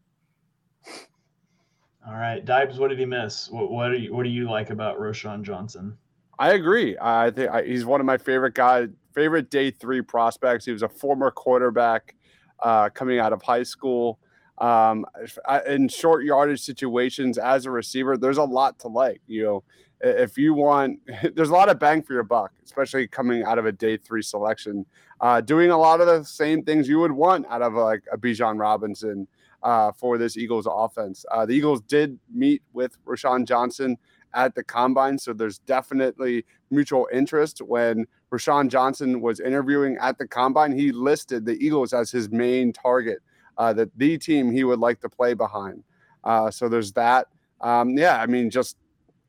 All 2.06 2.14
right, 2.14 2.44
Deibs, 2.44 2.78
what 2.78 2.88
did 2.88 2.98
he 2.98 3.04
miss? 3.04 3.50
What 3.50 3.70
what 3.70 3.90
do 3.90 3.98
you 3.98 4.14
what 4.14 4.22
do 4.22 4.30
you 4.30 4.48
like 4.48 4.70
about 4.70 4.98
Roschon 4.98 5.42
Johnson? 5.42 5.96
I 6.38 6.52
agree. 6.52 6.96
I 7.00 7.30
think 7.30 7.50
he's 7.66 7.84
one 7.84 8.00
of 8.00 8.06
my 8.06 8.16
favorite 8.16 8.54
guys, 8.54 8.88
favorite 9.12 9.50
day 9.50 9.70
three 9.70 10.02
prospects. 10.02 10.64
He 10.64 10.72
was 10.72 10.82
a 10.82 10.88
former 10.88 11.30
quarterback 11.30 12.14
uh, 12.62 12.88
coming 12.90 13.18
out 13.18 13.32
of 13.32 13.42
high 13.42 13.64
school. 13.64 14.20
Um, 14.60 15.06
in 15.66 15.88
short 15.88 16.24
yardage 16.24 16.60
situations 16.60 17.38
as 17.38 17.66
a 17.66 17.70
receiver, 17.70 18.16
there's 18.16 18.38
a 18.38 18.44
lot 18.44 18.78
to 18.80 18.88
like. 18.88 19.20
You 19.26 19.44
know, 19.44 19.64
if 20.00 20.36
you 20.36 20.54
want, 20.54 21.00
there's 21.34 21.50
a 21.50 21.54
lot 21.54 21.68
of 21.68 21.78
bang 21.78 22.02
for 22.02 22.12
your 22.12 22.24
buck, 22.24 22.52
especially 22.64 23.06
coming 23.06 23.44
out 23.44 23.58
of 23.58 23.66
a 23.66 23.72
day 23.72 23.96
three 23.96 24.22
selection, 24.22 24.84
uh, 25.20 25.40
doing 25.40 25.70
a 25.70 25.78
lot 25.78 26.00
of 26.00 26.06
the 26.06 26.24
same 26.24 26.62
things 26.62 26.88
you 26.88 26.98
would 27.00 27.12
want 27.12 27.46
out 27.48 27.62
of 27.62 27.74
like 27.74 28.02
a 28.12 28.18
Bijan 28.18 28.58
Robinson 28.58 29.26
uh, 29.62 29.92
for 29.92 30.18
this 30.18 30.36
Eagles 30.36 30.66
offense. 30.70 31.24
Uh, 31.30 31.46
the 31.46 31.52
Eagles 31.52 31.80
did 31.82 32.18
meet 32.32 32.62
with 32.72 32.96
Roschon 33.04 33.44
Johnson 33.44 33.96
at 34.34 34.54
the 34.54 34.62
combine. 34.62 35.18
So 35.18 35.32
there's 35.32 35.58
definitely 35.60 36.44
mutual 36.70 37.08
interest. 37.12 37.60
When 37.60 38.06
Roschon 38.30 38.68
Johnson 38.68 39.20
was 39.20 39.40
interviewing 39.40 39.96
at 40.00 40.18
the 40.18 40.26
combine, 40.26 40.76
he 40.76 40.92
listed 40.92 41.44
the 41.44 41.56
Eagles 41.64 41.92
as 41.92 42.10
his 42.10 42.30
main 42.30 42.72
target, 42.72 43.18
uh, 43.58 43.72
that 43.74 43.90
the 43.98 44.16
team 44.16 44.50
he 44.50 44.64
would 44.64 44.78
like 44.78 45.00
to 45.00 45.08
play 45.08 45.34
behind. 45.34 45.82
Uh, 46.24 46.50
so 46.50 46.68
there's 46.68 46.92
that. 46.92 47.26
Um, 47.60 47.96
yeah, 47.98 48.20
I 48.20 48.26
mean, 48.26 48.50
just 48.50 48.76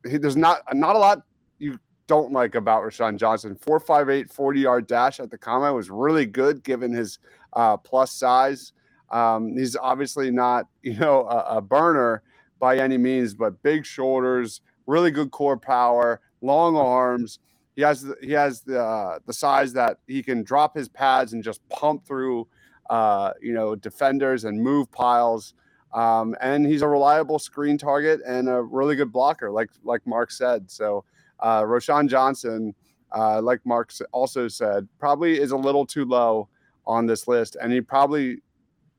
he, 0.08 0.16
there's 0.16 0.36
not 0.36 0.62
not 0.74 0.96
a 0.96 0.98
lot 0.98 1.22
you 1.58 1.78
don't 2.06 2.32
like 2.32 2.54
about 2.54 2.82
Roschon 2.82 3.16
Johnson. 3.16 3.54
458 3.54 4.32
40 4.32 4.60
yard 4.60 4.86
dash 4.86 5.20
at 5.20 5.30
the 5.30 5.38
combine 5.38 5.74
was 5.74 5.90
really 5.90 6.26
good 6.26 6.62
given 6.62 6.92
his 6.92 7.18
uh, 7.52 7.76
plus 7.76 8.12
size. 8.12 8.72
Um, 9.10 9.56
he's 9.56 9.76
obviously 9.76 10.30
not, 10.30 10.66
you 10.82 10.94
know, 10.94 11.26
a, 11.26 11.56
a 11.56 11.60
burner 11.60 12.22
by 12.58 12.78
any 12.78 12.98
means, 12.98 13.34
but 13.34 13.62
big 13.62 13.84
shoulders, 13.86 14.60
really 14.86 15.10
good 15.10 15.30
core 15.30 15.56
power, 15.56 16.20
long 16.42 16.76
arms. 16.76 17.38
He 17.76 17.82
has 17.82 18.04
he 18.20 18.32
has 18.32 18.60
the 18.62 18.82
uh, 18.82 19.18
the 19.26 19.32
size 19.32 19.72
that 19.72 19.98
he 20.06 20.22
can 20.22 20.42
drop 20.42 20.76
his 20.76 20.88
pads 20.88 21.32
and 21.32 21.42
just 21.42 21.66
pump 21.68 22.04
through, 22.06 22.46
uh, 22.90 23.32
you 23.40 23.54
know, 23.54 23.74
defenders 23.74 24.44
and 24.44 24.60
move 24.60 24.90
piles. 24.90 25.54
Um, 25.94 26.36
and 26.40 26.66
he's 26.66 26.82
a 26.82 26.88
reliable 26.88 27.38
screen 27.38 27.78
target 27.78 28.20
and 28.26 28.48
a 28.48 28.60
really 28.60 28.94
good 28.96 29.10
blocker, 29.10 29.50
like 29.50 29.70
like 29.82 30.06
Mark 30.06 30.30
said. 30.30 30.70
So, 30.70 31.04
uh, 31.40 31.62
Roschon 31.62 32.08
Johnson, 32.08 32.74
uh, 33.16 33.40
like 33.40 33.64
Mark 33.64 33.92
also 34.12 34.46
said, 34.46 34.86
probably 34.98 35.40
is 35.40 35.52
a 35.52 35.56
little 35.56 35.86
too 35.86 36.04
low 36.04 36.48
on 36.86 37.06
this 37.06 37.26
list, 37.26 37.56
and 37.60 37.72
he 37.72 37.80
probably 37.80 38.42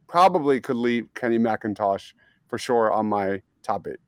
probably 0.08 0.60
could 0.60 0.76
leave 0.76 1.08
Kenny 1.14 1.38
McIntosh 1.38 2.14
for 2.48 2.58
sure 2.58 2.92
on 2.92 3.06
my 3.06 3.42
top 3.64 3.88
eight. 3.88 4.00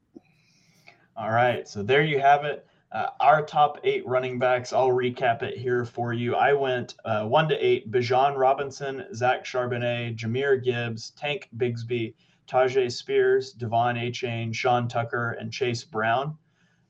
All 1.16 1.30
right. 1.32 1.68
So 1.68 1.84
there 1.84 2.04
you 2.04 2.20
have 2.20 2.44
it. 2.44 2.66
Uh, 2.94 3.08
our 3.20 3.44
top 3.44 3.80
eight 3.84 4.06
running 4.06 4.38
backs. 4.38 4.72
I'll 4.72 4.90
recap 4.90 5.42
it 5.42 5.58
here 5.58 5.84
for 5.84 6.14
you. 6.14 6.36
I 6.36 6.54
went 6.54 6.94
uh, 7.04 7.26
one 7.26 7.50
to 7.50 7.56
eight 7.56 7.92
Bijan 7.92 8.38
Robinson, 8.38 9.08
Zach 9.16 9.44
Charbonnet, 9.44 10.16
Jahmyr 10.16 10.64
Gibbs, 10.64 11.10
Tank 11.18 11.50
Bigsby, 11.58 12.14
Tyjae 12.48 12.92
Spears, 12.92 13.56
De'Von 13.56 13.98
Achane, 13.98 14.54
Sean 14.54 14.88
Tucker, 14.88 15.32
and 15.40 15.52
Chase 15.52 15.84
Brown. 15.84 16.38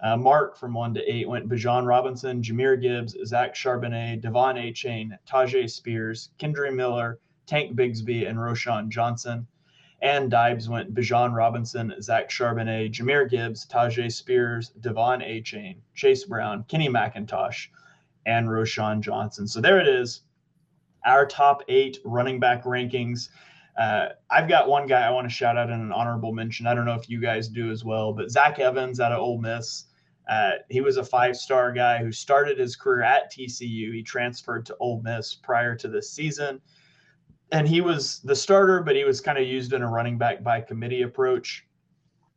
Uh, 0.02 0.18
Mark 0.18 0.58
from 0.58 0.74
one 0.74 0.94
to 0.94 1.02
eight 1.10 1.30
went 1.30 1.48
Bijan 1.48 1.86
Robinson, 1.86 2.42
Jahmyr 2.42 2.82
Gibbs, 2.82 3.16
Zach 3.26 3.56
Charbonnet, 3.56 4.22
De'Von 4.22 4.56
Achane, 4.58 5.18
Tyjae 5.26 5.70
Spears, 5.70 6.32
Kendre 6.38 6.76
Miller, 6.76 7.20
Tank 7.46 7.78
Bigsby, 7.78 8.28
and 8.28 8.38
Roschon 8.38 8.90
Johnson 8.90 9.48
and 10.04 10.30
Deibs 10.30 10.68
went 10.68 10.94
Bijan 10.94 11.34
Robinson, 11.34 11.94
Zach 12.02 12.30
Charbonnet, 12.30 12.92
Jahmyr 12.92 13.30
Gibbs, 13.30 13.66
Tyjae 13.66 14.12
Spears, 14.12 14.74
De'Von 14.82 15.26
Achane, 15.26 15.78
Chase 15.96 16.26
Brown, 16.26 16.66
Kenny 16.68 16.90
McIntosh, 16.90 17.70
and 18.26 18.50
Roschon 18.50 19.00
Johnson. 19.00 19.48
So 19.48 19.62
there 19.62 19.80
it 19.80 19.88
is, 19.88 20.24
our 21.06 21.26
top 21.26 21.64
eight 21.70 22.00
running 22.04 22.38
back 22.38 22.66
rankings. 22.66 23.30
Uh, 23.78 24.10
I've 24.30 24.50
got 24.50 24.68
one 24.68 24.88
guy 24.88 25.08
I 25.08 25.10
want 25.10 25.26
to 25.26 25.34
shout 25.34 25.58
out 25.58 25.70
in 25.70 25.80
an 25.80 25.94
honorable 25.94 26.34
mention. 26.34 26.68
I 26.68 26.76
don't 26.76 26.86
know 26.86 26.96
if 26.96 27.10
you 27.10 27.22
guys 27.22 27.48
do 27.48 27.72
as 27.72 27.86
well, 27.86 28.12
but 28.12 28.30
Zach 28.30 28.60
Evans 28.60 29.00
out 29.00 29.14
of 29.14 29.20
Ole 29.20 29.40
Miss. 29.40 29.86
Uh, 30.30 30.52
he 30.70 30.82
was 30.82 30.98
a 30.98 31.04
five-star 31.04 31.72
guy 31.72 32.00
who 32.00 32.12
started 32.12 32.60
his 32.60 32.76
career 32.76 33.04
at 33.04 33.32
TCU. 33.32 33.94
He 33.94 34.04
transferred 34.04 34.66
to 34.66 34.76
Ole 34.82 35.02
Miss 35.02 35.34
prior 35.34 35.76
to 35.76 35.88
this 35.88 36.12
season 36.12 36.62
and 37.54 37.68
he 37.68 37.82
was 37.82 38.20
the 38.22 38.36
starter, 38.36 38.82
but 38.82 38.96
he 38.96 39.04
was 39.04 39.22
kind 39.22 39.38
of 39.38 39.46
used 39.46 39.74
in 39.74 39.84
a 39.84 39.88
running 39.88 40.18
back 40.18 40.44
by 40.44 40.60
committee 40.60 41.04
approach. 41.04 41.66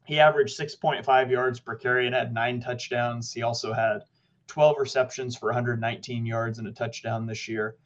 He 0.05 0.21
averaged 0.21 0.61
6.5 0.61 1.31
yards 1.31 1.59
per 1.59 1.75
carry 1.75 2.07
and 2.07 2.15
had 2.15 2.35
nine 2.35 2.61
touchdowns. 2.61 3.33
He 3.33 3.43
also 3.43 3.73
had 3.73 4.03
12 4.47 4.77
receptions 4.79 5.35
for 5.35 5.47
119 5.47 6.27
yards 6.27 6.59
and 6.59 6.69
a 6.69 6.71
touchdown 6.73 7.25
this 7.25 7.49
year. 7.49 7.77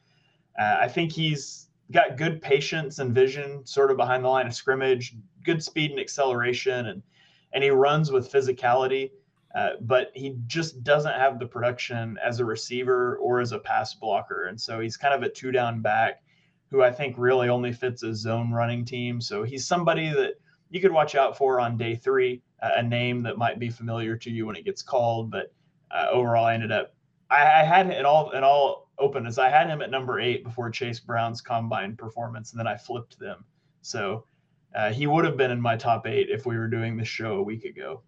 Uh, 0.59 0.79
I 0.81 0.89
think 0.89 1.13
he's 1.13 1.69
got 1.91 2.17
good 2.17 2.41
patience 2.41 2.99
and 2.99 3.15
vision, 3.15 3.65
sort 3.65 3.91
of 3.91 3.97
behind 3.97 4.25
the 4.25 4.29
line 4.29 4.45
of 4.45 4.53
scrimmage, 4.53 5.15
good 5.45 5.63
speed 5.63 5.91
and 5.91 5.99
acceleration, 5.99 6.87
and 6.87 7.01
and 7.53 7.63
he 7.63 7.69
runs 7.69 8.11
with 8.11 8.31
physicality. 8.31 9.11
Uh, 9.55 9.71
but 9.81 10.11
he 10.13 10.35
just 10.47 10.83
doesn't 10.83 11.13
have 11.13 11.39
the 11.39 11.45
production 11.45 12.17
as 12.23 12.39
a 12.39 12.45
receiver 12.45 13.17
or 13.17 13.39
as 13.39 13.53
a 13.53 13.59
pass 13.59 13.93
blocker, 13.93 14.47
and 14.47 14.59
so 14.59 14.81
he's 14.81 14.97
kind 14.97 15.13
of 15.13 15.23
a 15.23 15.29
two 15.29 15.51
down 15.51 15.81
back 15.81 16.21
who 16.71 16.81
I 16.81 16.91
think 16.91 17.15
really 17.17 17.49
only 17.49 17.73
fits 17.73 18.03
a 18.03 18.15
zone 18.15 18.51
running 18.51 18.85
team. 18.85 19.21
So 19.21 19.43
he's 19.43 19.67
somebody 19.67 20.09
that 20.09 20.35
you 20.69 20.79
could 20.81 20.91
watch 20.91 21.15
out 21.15 21.37
for 21.37 21.59
on 21.59 21.77
day 21.77 21.95
three, 21.95 22.41
a 22.61 22.81
name 22.81 23.21
that 23.23 23.37
might 23.37 23.59
be 23.59 23.69
familiar 23.69 24.15
to 24.15 24.31
you 24.31 24.45
when 24.45 24.55
it 24.55 24.65
gets 24.65 24.81
called. 24.81 25.29
But 25.29 25.53
uh, 25.91 26.07
overall, 26.11 26.45
I 26.45 26.53
ended 26.53 26.71
up 26.71 26.95
I, 27.29 27.61
I 27.61 27.63
had 27.63 27.87
it 27.87 28.05
all 28.05 28.31
in 28.31 28.43
all 28.43 28.89
openness. 28.97 29.37
I 29.37 29.49
had 29.49 29.67
him 29.67 29.81
at 29.81 29.89
number 29.91 30.19
eight 30.19 30.43
before 30.43 30.69
Chase 30.69 30.99
Brown's 30.99 31.41
combine 31.41 31.95
performance, 31.95 32.51
and 32.51 32.59
then 32.59 32.67
I 32.67 32.77
flipped 32.77 33.19
them. 33.19 33.43
So 33.81 34.25
uh, 34.75 34.91
he 34.91 35.07
would 35.07 35.25
have 35.25 35.37
been 35.37 35.51
in 35.51 35.59
my 35.59 35.75
top 35.75 36.07
eight 36.07 36.29
if 36.29 36.45
we 36.45 36.57
were 36.57 36.67
doing 36.67 36.97
this 36.97 37.07
show 37.07 37.37
a 37.37 37.43
week 37.43 37.65
ago. 37.65 38.03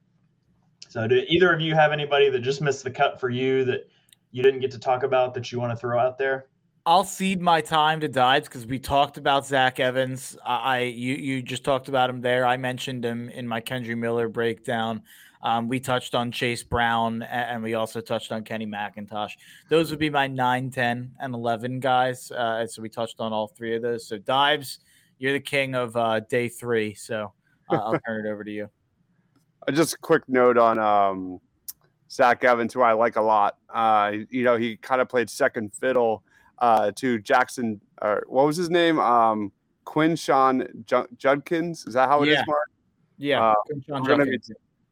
So, 0.89 1.07
do 1.07 1.23
either 1.27 1.51
of 1.51 1.59
you 1.59 1.73
have 1.73 1.91
anybody 1.91 2.29
that 2.29 2.39
just 2.39 2.61
missed 2.61 2.83
the 2.83 2.91
cut 2.91 3.19
for 3.19 3.29
you 3.29 3.65
that 3.65 3.89
you 4.31 4.43
didn't 4.43 4.59
get 4.59 4.71
to 4.71 4.79
talk 4.79 5.03
about 5.03 5.33
that 5.33 5.51
you 5.51 5.59
want 5.59 5.71
to 5.71 5.77
throw 5.77 5.99
out 5.99 6.17
there? 6.17 6.47
I'll 6.85 7.05
cede 7.05 7.41
my 7.41 7.61
time 7.61 8.01
to 8.01 8.09
Deibs 8.09 8.43
because 8.43 8.65
we 8.65 8.77
talked 8.77 9.17
about 9.17 9.45
Zach 9.45 9.79
Evans. 9.79 10.35
I 10.45 10.81
you 10.81 11.15
you 11.15 11.41
just 11.41 11.63
talked 11.63 11.87
about 11.87 12.09
him 12.09 12.19
there. 12.19 12.45
I 12.45 12.57
mentioned 12.57 13.05
him 13.05 13.29
in 13.29 13.47
my 13.47 13.61
Kendre 13.61 13.97
Miller 13.97 14.27
breakdown. 14.27 15.01
Um, 15.43 15.69
we 15.69 15.79
touched 15.79 16.13
on 16.13 16.29
Chase 16.29 16.61
Brown 16.63 17.21
and 17.23 17.63
we 17.63 17.73
also 17.75 18.01
touched 18.01 18.33
on 18.33 18.43
Kenny 18.43 18.65
McIntosh. 18.65 19.31
Those 19.69 19.91
would 19.91 19.99
be 19.99 20.09
my 20.09 20.27
9, 20.27 20.71
10, 20.71 21.11
and 21.19 21.33
11 21.33 21.79
guys. 21.79 22.31
Uh, 22.31 22.65
so 22.67 22.81
we 22.81 22.89
touched 22.89 23.19
on 23.19 23.31
all 23.31 23.47
three 23.47 23.75
of 23.75 23.81
those. 23.81 24.07
So, 24.07 24.17
Deibs, 24.17 24.77
you're 25.19 25.33
the 25.33 25.41
king 25.41 25.75
of 25.75 25.97
uh, 25.97 26.21
day 26.21 26.47
three. 26.47 26.93
So 26.93 27.33
uh, 27.69 27.75
I'll 27.75 27.99
turn 28.05 28.25
it 28.25 28.29
over 28.29 28.43
to 28.43 28.51
you. 28.51 28.69
Uh, 29.65 29.71
just 29.71 29.93
a 29.93 29.97
quick 29.99 30.23
note 30.27 30.57
on 30.57 30.77
um, 30.77 31.39
Zach 32.11 32.43
Evans, 32.43 32.73
who 32.73 32.81
I 32.81 32.91
like 32.91 33.15
a 33.15 33.21
lot. 33.21 33.55
Uh, 33.73 34.11
you 34.29 34.43
know, 34.43 34.57
he 34.57 34.75
kind 34.75 34.99
of 34.99 35.07
played 35.07 35.29
second 35.29 35.73
fiddle 35.73 36.21
uh, 36.63 36.91
to 36.95 37.19
Jackson. 37.19 37.81
Or 38.01 38.23
what 38.27 38.45
was 38.45 38.55
his 38.55 38.69
name? 38.69 38.97
Um, 38.99 39.51
Quinshon 39.85 40.85
Judkins. 41.17 41.85
Is 41.85 41.93
that 41.93 42.07
how 42.07 42.23
it 42.23 42.29
Yeah. 42.29 42.41
is, 42.41 42.47
Mark? 42.47 42.69
Yeah, 43.17 43.43
Uh, 43.49 43.53
we're 43.89 43.99
gonna 44.07 44.25
be- 44.25 44.39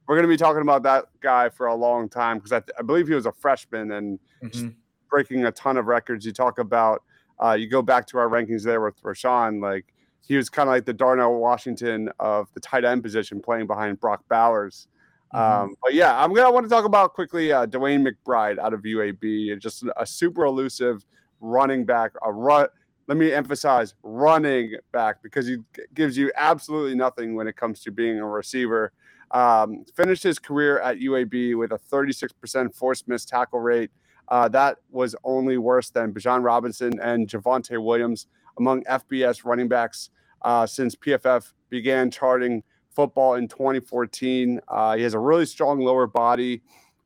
We're 0.08 0.16
going 0.16 0.28
to 0.28 0.34
be 0.34 0.36
talking 0.38 0.62
about 0.62 0.84
that 0.84 1.06
guy 1.22 1.48
for 1.48 1.68
a 1.68 1.76
long 1.76 2.10
time 2.10 2.38
because 2.40 2.52
I, 2.52 2.62
I 2.78 2.82
believe 2.82 3.08
he 3.08 3.14
was 3.14 3.26
a 3.28 3.32
freshman 3.32 3.92
and 3.92 4.20
Mhm. 4.44 4.76
breaking 5.10 5.46
a 5.46 5.52
ton 5.54 5.78
of 5.78 5.86
records. 5.86 6.26
You 6.26 6.34
talk 6.34 6.60
about, 6.60 7.04
uh, 7.42 7.54
you 7.54 7.70
go 7.70 7.82
back 7.82 8.08
to 8.08 8.18
our 8.18 8.28
rankings 8.28 8.64
there 8.66 8.82
with 8.82 9.02
Roschon, 9.04 9.62
like 9.62 9.94
he 10.20 10.36
was 10.36 10.50
kind 10.50 10.68
of 10.68 10.72
like 10.74 10.84
the 10.86 10.92
Darnell 10.94 11.36
Washington 11.40 12.10
of 12.20 12.52
the 12.54 12.60
tight 12.60 12.84
end 12.84 13.04
position 13.04 13.40
playing 13.42 13.68
behind 13.68 14.02
Brock 14.02 14.24
Bowers. 14.28 14.88
Mm-hmm. 15.34 15.62
Um, 15.70 15.76
but 15.82 15.94
yeah, 15.94 16.22
I'm 16.22 16.34
gonna 16.34 16.52
want 16.52 16.66
to 16.66 16.70
talk 16.70 16.84
about 16.84 17.14
quickly 17.14 17.54
uh, 17.54 17.66
DeWayne 17.68 18.06
McBride 18.06 18.58
out 18.60 18.74
of 18.74 18.82
UAB, 18.82 19.56
just 19.60 19.86
a 19.96 20.06
super 20.06 20.44
elusive 20.44 21.06
running 21.42 21.86
back. 21.86 22.12
A 22.24 22.32
run. 22.32 22.68
Let 23.08 23.18
me 23.18 23.34
emphasize 23.34 23.94
running 24.04 24.76
back 24.94 25.22
because 25.22 25.48
he 25.48 25.58
gives 25.94 26.18
you 26.18 26.32
absolutely 26.38 26.96
nothing 26.96 27.36
when 27.36 27.48
it 27.48 27.58
comes 27.58 27.82
to 27.82 27.92
being 27.92 28.20
a 28.20 28.26
receiver. 28.26 28.94
Um, 29.32 29.86
finished 29.96 30.24
his 30.24 30.40
career 30.40 30.80
at 30.80 30.98
UAB 30.98 31.58
with 31.58 31.72
a 31.72 31.78
36% 31.78 32.76
forced 32.76 33.08
miss 33.08 33.26
tackle 33.26 33.60
rate. 33.60 33.92
Uh, 34.28 34.48
that 34.50 34.78
was 34.90 35.16
only 35.24 35.58
worse 35.58 35.90
than 35.90 36.14
Bijan 36.14 36.44
Robinson 36.44 37.00
and 37.02 37.28
Javonte 37.28 37.84
Williams 37.84 38.28
among 38.58 38.84
FBS 38.86 39.44
running 39.44 39.68
backs 39.68 40.10
uh, 40.44 40.66
since 40.66 40.96
PFF 40.96 41.54
began 41.70 42.12
charting 42.12 42.64
football 42.90 43.36
in 43.36 43.48
2014. 43.48 44.60
Uh, 44.68 44.96
he 44.96 45.04
has 45.04 45.14
a 45.14 45.20
really 45.20 45.46
strong 45.46 45.80
lower 45.80 46.08
body. 46.08 46.62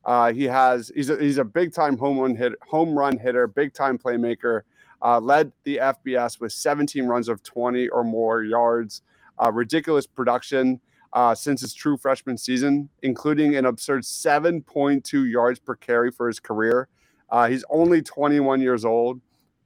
Uh, 0.06 0.32
he 0.32 0.44
has 0.44 0.92
he's 0.94 1.10
a, 1.10 1.18
he's 1.18 1.36
a 1.36 1.44
big 1.44 1.74
time 1.74 1.98
home 1.98 2.18
run 2.18 2.36
hit 2.36 2.52
home 2.68 2.96
run 2.96 3.18
hitter, 3.18 3.46
big 3.48 3.74
time 3.74 3.98
playmaker. 3.98 4.62
Uh, 5.02 5.20
led 5.20 5.52
the 5.64 5.76
FBS 5.76 6.40
with 6.40 6.52
17 6.52 7.06
runs 7.06 7.28
of 7.28 7.42
20 7.42 7.88
or 7.88 8.02
more 8.02 8.42
yards. 8.42 9.02
Uh, 9.38 9.52
ridiculous 9.52 10.06
production 10.06 10.80
uh, 11.12 11.34
since 11.34 11.60
his 11.60 11.74
true 11.74 11.98
freshman 11.98 12.38
season, 12.38 12.88
including 13.02 13.56
an 13.56 13.66
absurd 13.66 14.02
7.2 14.02 15.30
yards 15.30 15.58
per 15.58 15.74
carry 15.74 16.10
for 16.10 16.28
his 16.28 16.40
career. 16.40 16.88
Uh, 17.28 17.48
he's 17.48 17.64
only 17.68 18.00
21 18.00 18.62
years 18.62 18.84
old, 18.84 19.20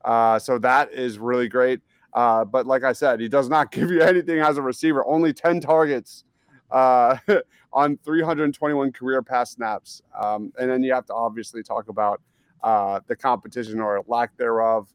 uh, 0.04 0.38
so 0.38 0.58
that 0.58 0.92
is 0.92 1.18
really 1.18 1.48
great. 1.48 1.80
But 2.12 2.66
like 2.66 2.82
I 2.82 2.92
said, 2.92 3.20
he 3.20 3.28
does 3.28 3.48
not 3.48 3.70
give 3.72 3.90
you 3.90 4.00
anything 4.00 4.40
as 4.40 4.56
a 4.56 4.62
receiver. 4.62 5.06
Only 5.06 5.32
10 5.32 5.60
targets 5.60 6.24
uh, 6.70 7.16
on 7.72 7.96
321 8.04 8.92
career 8.92 9.22
pass 9.22 9.52
snaps. 9.52 10.02
Um, 10.18 10.52
and 10.58 10.70
then 10.70 10.82
you 10.82 10.92
have 10.92 11.06
to 11.06 11.14
obviously 11.14 11.62
talk 11.62 11.88
about 11.88 12.20
uh, 12.62 13.00
the 13.06 13.16
competition 13.16 13.80
or 13.80 14.02
lack 14.06 14.36
thereof 14.36 14.88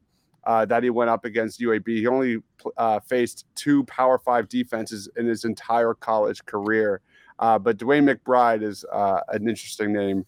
uh, 0.43 0.65
that 0.65 0.83
he 0.83 0.89
went 0.89 1.09
up 1.09 1.25
against 1.25 1.59
UAB. 1.59 1.87
He 1.87 2.07
only 2.07 2.37
uh, 2.77 2.99
faced 2.99 3.45
two 3.55 3.83
Power 3.85 4.19
Five 4.19 4.47
defenses 4.49 5.09
in 5.17 5.25
his 5.25 5.45
entire 5.45 5.93
college 5.93 6.45
career. 6.45 7.01
Uh, 7.39 7.59
but 7.59 7.77
DeWayne 7.77 8.09
McBride 8.09 8.63
is 8.63 8.85
uh, 8.91 9.19
an 9.29 9.49
interesting 9.49 9.91
name. 9.91 10.25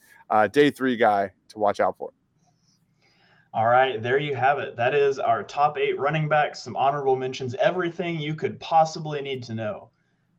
Day 0.52 0.70
three 0.70 0.98
guy 0.98 1.32
to 1.50 1.60
watch 1.60 1.80
out 1.80 1.98
for. 1.98 2.12
All 3.54 3.68
right, 3.68 4.04
there 4.04 4.20
you 4.20 4.36
have 4.36 4.60
it. 4.60 4.76
That 4.76 4.94
is 4.94 5.20
our 5.20 5.42
top 5.42 5.78
eight 5.78 5.98
running 5.98 6.28
backs, 6.28 6.62
some 6.62 6.76
honorable 6.76 7.16
mentions, 7.16 7.56
everything 7.56 8.20
you 8.20 8.36
could 8.36 8.60
possibly 8.60 9.22
need 9.22 9.42
to 9.44 9.56
know 9.56 9.90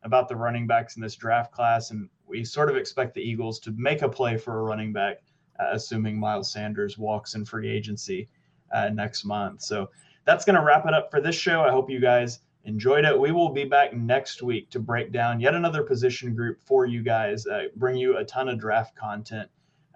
about 0.03 0.27
the 0.27 0.35
running 0.35 0.67
backs 0.67 0.95
in 0.95 1.01
this 1.01 1.15
draft 1.15 1.51
class. 1.51 1.91
And 1.91 2.09
we 2.27 2.43
sort 2.43 2.69
of 2.69 2.77
expect 2.77 3.13
the 3.15 3.21
Eagles 3.21 3.59
to 3.59 3.71
make 3.71 4.01
a 4.01 4.09
play 4.09 4.37
for 4.37 4.59
a 4.59 4.63
running 4.63 4.93
back, 4.93 5.17
uh, 5.59 5.69
assuming 5.71 6.19
Miles 6.19 6.51
Sanders 6.51 6.97
walks 6.97 7.35
in 7.35 7.45
free 7.45 7.69
agency 7.69 8.29
uh, 8.73 8.89
next 8.89 9.25
month. 9.25 9.61
So 9.61 9.89
that's 10.25 10.45
going 10.45 10.55
to 10.55 10.63
wrap 10.63 10.85
it 10.85 10.93
up 10.93 11.09
for 11.11 11.21
this 11.21 11.35
show. 11.35 11.61
I 11.61 11.71
hope 11.71 11.89
you 11.89 11.99
guys 11.99 12.39
enjoyed 12.65 13.05
it. 13.05 13.17
We 13.17 13.31
will 13.31 13.49
be 13.49 13.63
back 13.65 13.93
next 13.93 14.41
week 14.43 14.69
to 14.71 14.79
break 14.79 15.11
down 15.11 15.39
yet 15.39 15.55
another 15.55 15.83
position 15.83 16.35
group 16.35 16.61
for 16.61 16.85
you 16.85 17.01
guys, 17.01 17.47
uh, 17.47 17.65
bring 17.75 17.97
you 17.97 18.17
a 18.17 18.25
ton 18.25 18.49
of 18.49 18.59
draft 18.59 18.95
content. 18.95 19.49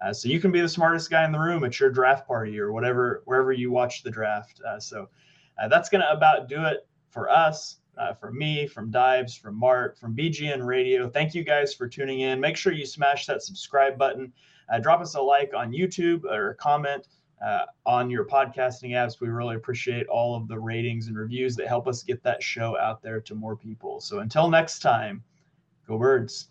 Uh, 0.03 0.11
so 0.11 0.27
you 0.27 0.39
can 0.39 0.51
be 0.51 0.59
the 0.59 0.67
smartest 0.67 1.09
guy 1.09 1.23
in 1.23 1.31
the 1.31 1.39
room 1.39 1.63
at 1.63 1.79
your 1.79 1.89
draft 1.89 2.27
party 2.27 2.59
or 2.59 2.73
whatever, 2.73 3.21
wherever 3.25 3.51
you 3.51 3.71
watch 3.71 4.03
the 4.03 4.11
draft. 4.11 4.59
Uh, 4.67 4.79
so 4.79 5.07
uh, 5.61 5.67
that's 5.67 5.89
going 5.89 6.01
to 6.01 6.11
about 6.11 6.49
do 6.49 6.63
it 6.65 6.87
for 7.09 7.29
us, 7.29 7.77
uh, 7.97 8.13
from 8.13 8.37
me, 8.37 8.67
from 8.67 8.91
Deibs, 8.91 9.39
from 9.39 9.55
Mark, 9.55 9.97
from 9.97 10.15
BGN 10.15 10.65
Radio. 10.65 11.09
Thank 11.09 11.33
you 11.33 11.43
guys 11.43 11.73
for 11.73 11.87
tuning 11.87 12.21
in. 12.21 12.39
Make 12.39 12.57
sure 12.57 12.73
you 12.73 12.85
smash 12.85 13.25
that 13.27 13.43
subscribe 13.43 13.97
button. 13.97 14.31
Uh, 14.71 14.79
drop 14.79 15.01
us 15.01 15.15
a 15.15 15.21
like 15.21 15.53
on 15.55 15.71
YouTube 15.71 16.23
or 16.23 16.51
a 16.51 16.55
comment 16.55 17.07
uh, 17.43 17.65
on 17.85 18.09
your 18.09 18.25
podcasting 18.25 18.91
apps. 18.91 19.19
We 19.19 19.27
really 19.27 19.55
appreciate 19.55 20.07
all 20.07 20.35
of 20.35 20.47
the 20.47 20.59
ratings 20.59 21.07
and 21.07 21.17
reviews 21.17 21.55
that 21.57 21.67
help 21.67 21.87
us 21.87 22.03
get 22.03 22.23
that 22.23 22.41
show 22.41 22.77
out 22.79 23.01
there 23.01 23.19
to 23.21 23.35
more 23.35 23.55
people. 23.55 23.99
So 23.99 24.19
until 24.19 24.49
next 24.49 24.79
time, 24.79 25.23
go 25.87 25.97
birds. 25.97 26.47